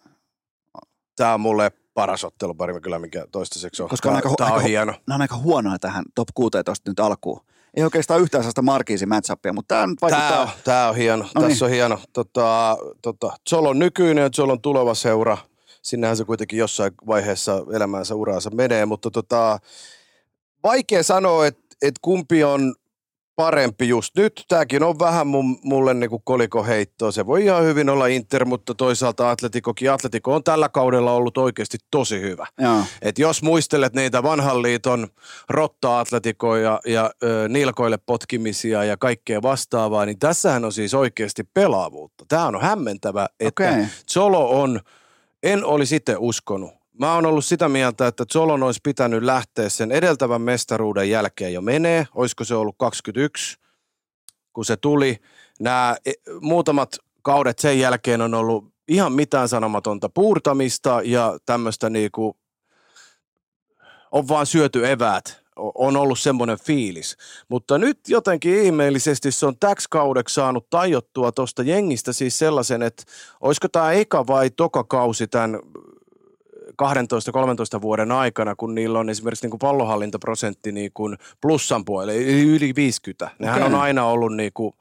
[1.15, 3.89] Tämä on mulle paras ottelupari kyllä, mikä toistaiseksi on.
[3.89, 4.91] Koska on Tää- aika, tää on aika, hieno.
[5.07, 7.41] Nämä on aika huonoja tähän top 16 nyt alkuun.
[7.77, 10.29] Ei oikeastaan yhtään sellaista markiisi matchupia, mutta tämä nyt vaikuttaa...
[10.29, 11.25] Tämä on, tää on hieno.
[11.35, 11.99] No Tässä on hieno.
[12.13, 15.37] Tota, tota, Zolon nykyinen ja Zolon tuleva seura.
[15.81, 19.59] Sinnehän se kuitenkin jossain vaiheessa elämäänsä uraansa menee, mutta tota,
[20.63, 22.75] vaikea sanoa, että et kumpi on
[23.35, 24.43] parempi just nyt.
[24.47, 27.11] Tämäkin on vähän mun, mulle niinku kolikoheittoa.
[27.11, 29.91] Se voi ihan hyvin olla Inter, mutta toisaalta Atleticokin.
[29.91, 32.47] Atletico on tällä kaudella ollut oikeasti tosi hyvä.
[32.59, 32.83] Joo.
[33.01, 35.07] Et jos muistelet niitä vanhan liiton
[35.49, 42.25] rotta-atletikoja ja ö, nilkoille potkimisia ja kaikkea vastaavaa, niin tässähän on siis oikeasti pelaavuutta.
[42.27, 43.85] Tämä on hämmentävä, että Okei.
[44.13, 44.79] Zolo on,
[45.43, 46.80] en olisi itse uskonut.
[47.01, 51.61] Mä oon ollut sitä mieltä, että Zolon olisi pitänyt lähteä sen edeltävän mestaruuden jälkeen jo
[51.61, 52.07] menee.
[52.15, 53.57] Olisiko se ollut 21,
[54.53, 55.17] kun se tuli.
[55.59, 56.11] Nämä e,
[56.41, 62.37] muutamat kaudet sen jälkeen on ollut ihan mitään sanomatonta puurtamista ja tämmöistä niinku,
[64.11, 65.41] on vaan syöty eväät.
[65.55, 67.17] On ollut semmoinen fiilis.
[67.49, 73.03] Mutta nyt jotenkin ihmeellisesti se on täksi kaudeksi saanut tajottua tuosta jengistä siis sellaisen, että
[73.39, 75.59] olisiko tämä eka vai toka kausi tämän
[77.77, 82.41] 12-13 vuoden aikana, kun niillä on esimerkiksi niin kuin pallohallintaprosentti niin kuin plussan puolelle, eli
[82.41, 83.29] yli 50.
[83.39, 84.73] Nehän on aina ollut niin kuin,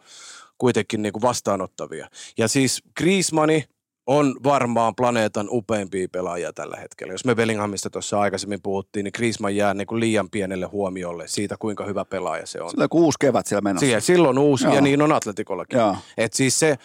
[0.58, 2.08] kuitenkin niin kuin vastaanottavia.
[2.38, 3.64] Ja siis Griezmanni
[4.06, 7.14] on varmaan planeetan upeimpia pelaajia tällä hetkellä.
[7.14, 11.56] Jos me Bellinghamista tuossa aikaisemmin puhuttiin, niin Griezmann jää niin kuin liian pienelle huomiolle siitä,
[11.58, 12.70] kuinka hyvä pelaaja se on.
[12.70, 13.86] Sillä on kuusi kevät siellä menossa.
[13.86, 14.74] Siihen, silloin uusi, Joo.
[14.74, 15.78] ja niin on Atletikollakin.
[15.78, 15.96] Joo.
[16.18, 16.78] Et siis se,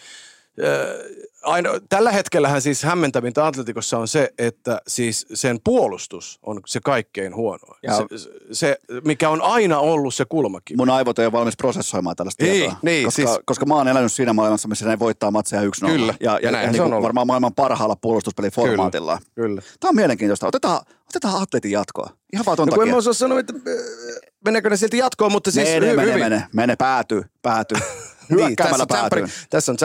[1.42, 7.34] aino, tällä hetkellähän siis hämmentävintä Atletikossa on se, että siis sen puolustus on se kaikkein
[7.36, 7.66] huono.
[7.88, 8.04] Se,
[8.52, 10.76] se, mikä on aina ollut se kulmakivi.
[10.76, 12.78] Mun aivot ei ole valmis prosessoimaan tällaista Niin, tietoa.
[12.82, 15.66] niin, koska, siis- koska mä oon elänyt siinä maailmassa, missä ne voittaa matseja 1-0.
[15.92, 19.18] Kyllä, ja, ja ja, ja niin kuin varmaan maailman parhaalla puolustuspeliformaatilla.
[19.34, 19.62] Kyllä.
[19.80, 20.46] Tämä on mielenkiintoista.
[20.46, 20.80] Otetaan,
[21.10, 22.10] otetaan atletin jatkoa.
[22.32, 22.92] Ihan vaan ton No kun en takia.
[22.92, 26.24] mä osaa sanoa, että ö, meneekö ne silti jatkoon, mutta siis mene, hy- mene, hyvin.
[26.24, 27.78] mene, mene, päätyy, päätyy.
[27.78, 27.88] Niin,
[28.30, 29.10] Hyökkäämällä tässä, on.
[29.10, 29.78] Tsemppärin- tässä on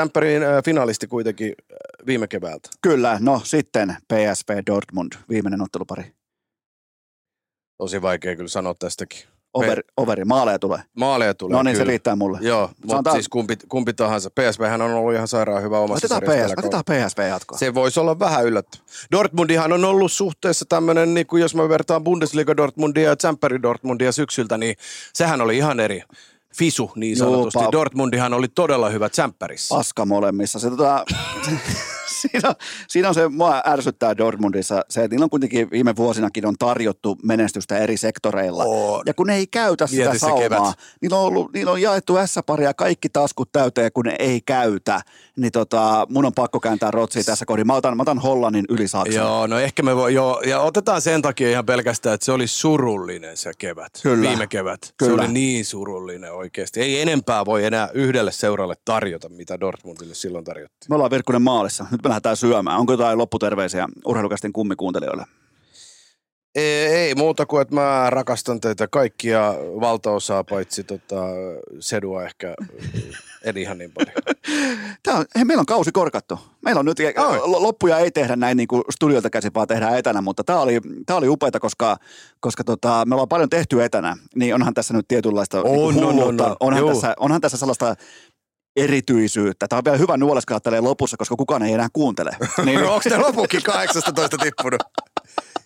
[0.57, 1.53] ö, finalisti kuitenkin
[2.05, 2.69] viime keväältä.
[2.81, 6.13] Kyllä, no sitten PSV Dortmund, viimeinen ottelupari.
[7.77, 9.19] Tosi vaikea kyllä sanoa tästäkin.
[9.53, 10.79] Over, overi, maaleja tulee.
[10.97, 11.89] Maaleja tulee No niin, se kyllä.
[11.89, 12.39] riittää mulle.
[12.41, 14.29] Joo, mutta siis kumpi, kumpi tahansa.
[14.29, 17.57] PSVhän on ollut ihan sairaan hyvä omassa Otetaan, sarjassa PS, otetaan PSV jatkoa.
[17.57, 18.83] Se voisi olla vähän yllättävä.
[19.11, 24.11] Dortmundihan on ollut suhteessa tämmöinen, niin kuin jos mä vertaan Bundesliga Dortmundia ja Tsemppäri Dortmundia
[24.11, 24.75] syksyltä, niin
[25.13, 26.03] sehän oli ihan eri
[26.57, 27.59] fisu niin sanotusti.
[27.59, 29.75] pa- Dortmundihan oli todella hyvä Tsemppärissä.
[29.75, 30.59] Paska molemmissa.
[30.59, 31.05] Se, tota,
[32.31, 32.55] siinä, on,
[32.87, 37.17] siinä on se, mua ärsyttää Dortmundissa se, että niillä on kuitenkin viime vuosinakin on tarjottu
[37.23, 38.63] menestystä eri sektoreilla.
[38.63, 39.03] On.
[39.05, 40.61] Ja kun ne ei käytä sitä saumaa, kevät.
[41.01, 45.01] niillä on, ollut, niillä on jaettu S-paria kaikki taskut täyteen, kun ne ei käytä.
[45.37, 47.67] Niin tota, mun on pakko kääntää rotsia tässä kohdin.
[47.67, 49.23] Mä otan, mä otan Hollannin yli Saksan.
[49.23, 52.47] Joo, no ehkä me voi, joo, ja otetaan sen takia ihan pelkästään, että se oli
[52.47, 54.29] surullinen se kevät, Kyllä.
[54.29, 54.93] viime kevät.
[54.97, 55.11] Kyllä.
[55.11, 56.81] Se oli niin surullinen oikeasti.
[56.81, 60.89] Ei enempää voi enää yhdelle seuralle tarjota, mitä Dortmundille silloin tarjottiin.
[60.89, 61.85] Me ollaan Virkkunen maalissa.
[61.91, 62.79] Nyt lähdetään syömään?
[62.79, 65.25] Onko jotain lopputerveisiä urheilukästin kummikuuntelijoille?
[66.55, 71.21] Ei, ei muuta kuin, että mä rakastan teitä kaikkia valtaosaa, paitsi tota,
[71.79, 72.53] Sedua ehkä,
[73.43, 74.15] en ihan niin paljon.
[75.03, 76.39] Tää on, hei, meillä on kausi korkattu.
[76.61, 77.39] Meillä on nyt, Oi.
[77.45, 81.15] loppuja ei tehdä näin niin kuin studiolta käsin, vaan tehdään etänä, mutta tämä oli, tää
[81.15, 81.97] oli upeata, koska,
[82.39, 86.09] koska tota, me ollaan paljon tehty etänä, niin onhan tässä nyt tietynlaista On, niin on,
[86.09, 86.47] on, hulluutta.
[86.47, 86.55] on.
[86.59, 86.89] onhan, Juu.
[86.89, 87.95] tässä, onhan tässä sellaista
[88.75, 89.67] erityisyyttä.
[89.67, 90.13] Tämä on vielä hyvä
[90.63, 92.31] tälleen lopussa, koska kukaan ei enää kuuntele.
[92.65, 94.81] Niin, No, onko te lopukin 18 tippunut?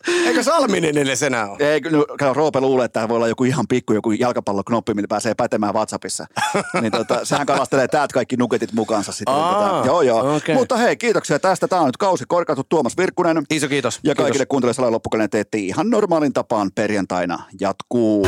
[0.07, 1.57] Eikö Salminen edes enää ole?
[1.60, 1.82] Ei,
[2.19, 5.73] kato, Roope luulee, että tämä voi olla joku ihan pikku joku jalkapalloknoppi, millä pääsee pätemään
[5.73, 6.26] WhatsAppissa.
[6.82, 9.36] niin tota, sehän kalastelee täältä kaikki nuketit mukaansa sitten.
[9.36, 10.36] Aa, tota, joo, joo.
[10.36, 10.56] okei.
[10.56, 11.68] Mutta hei, kiitoksia tästä.
[11.68, 13.44] Tämä on nyt kausi korkattu Tuomas Virkkunen.
[13.49, 13.99] Iso kiitos.
[14.03, 14.48] Ja kaikille Kiitos.
[14.49, 18.27] kuuntelijoille loppukainen teette ihan normaalin tapaan perjantaina jatkuu.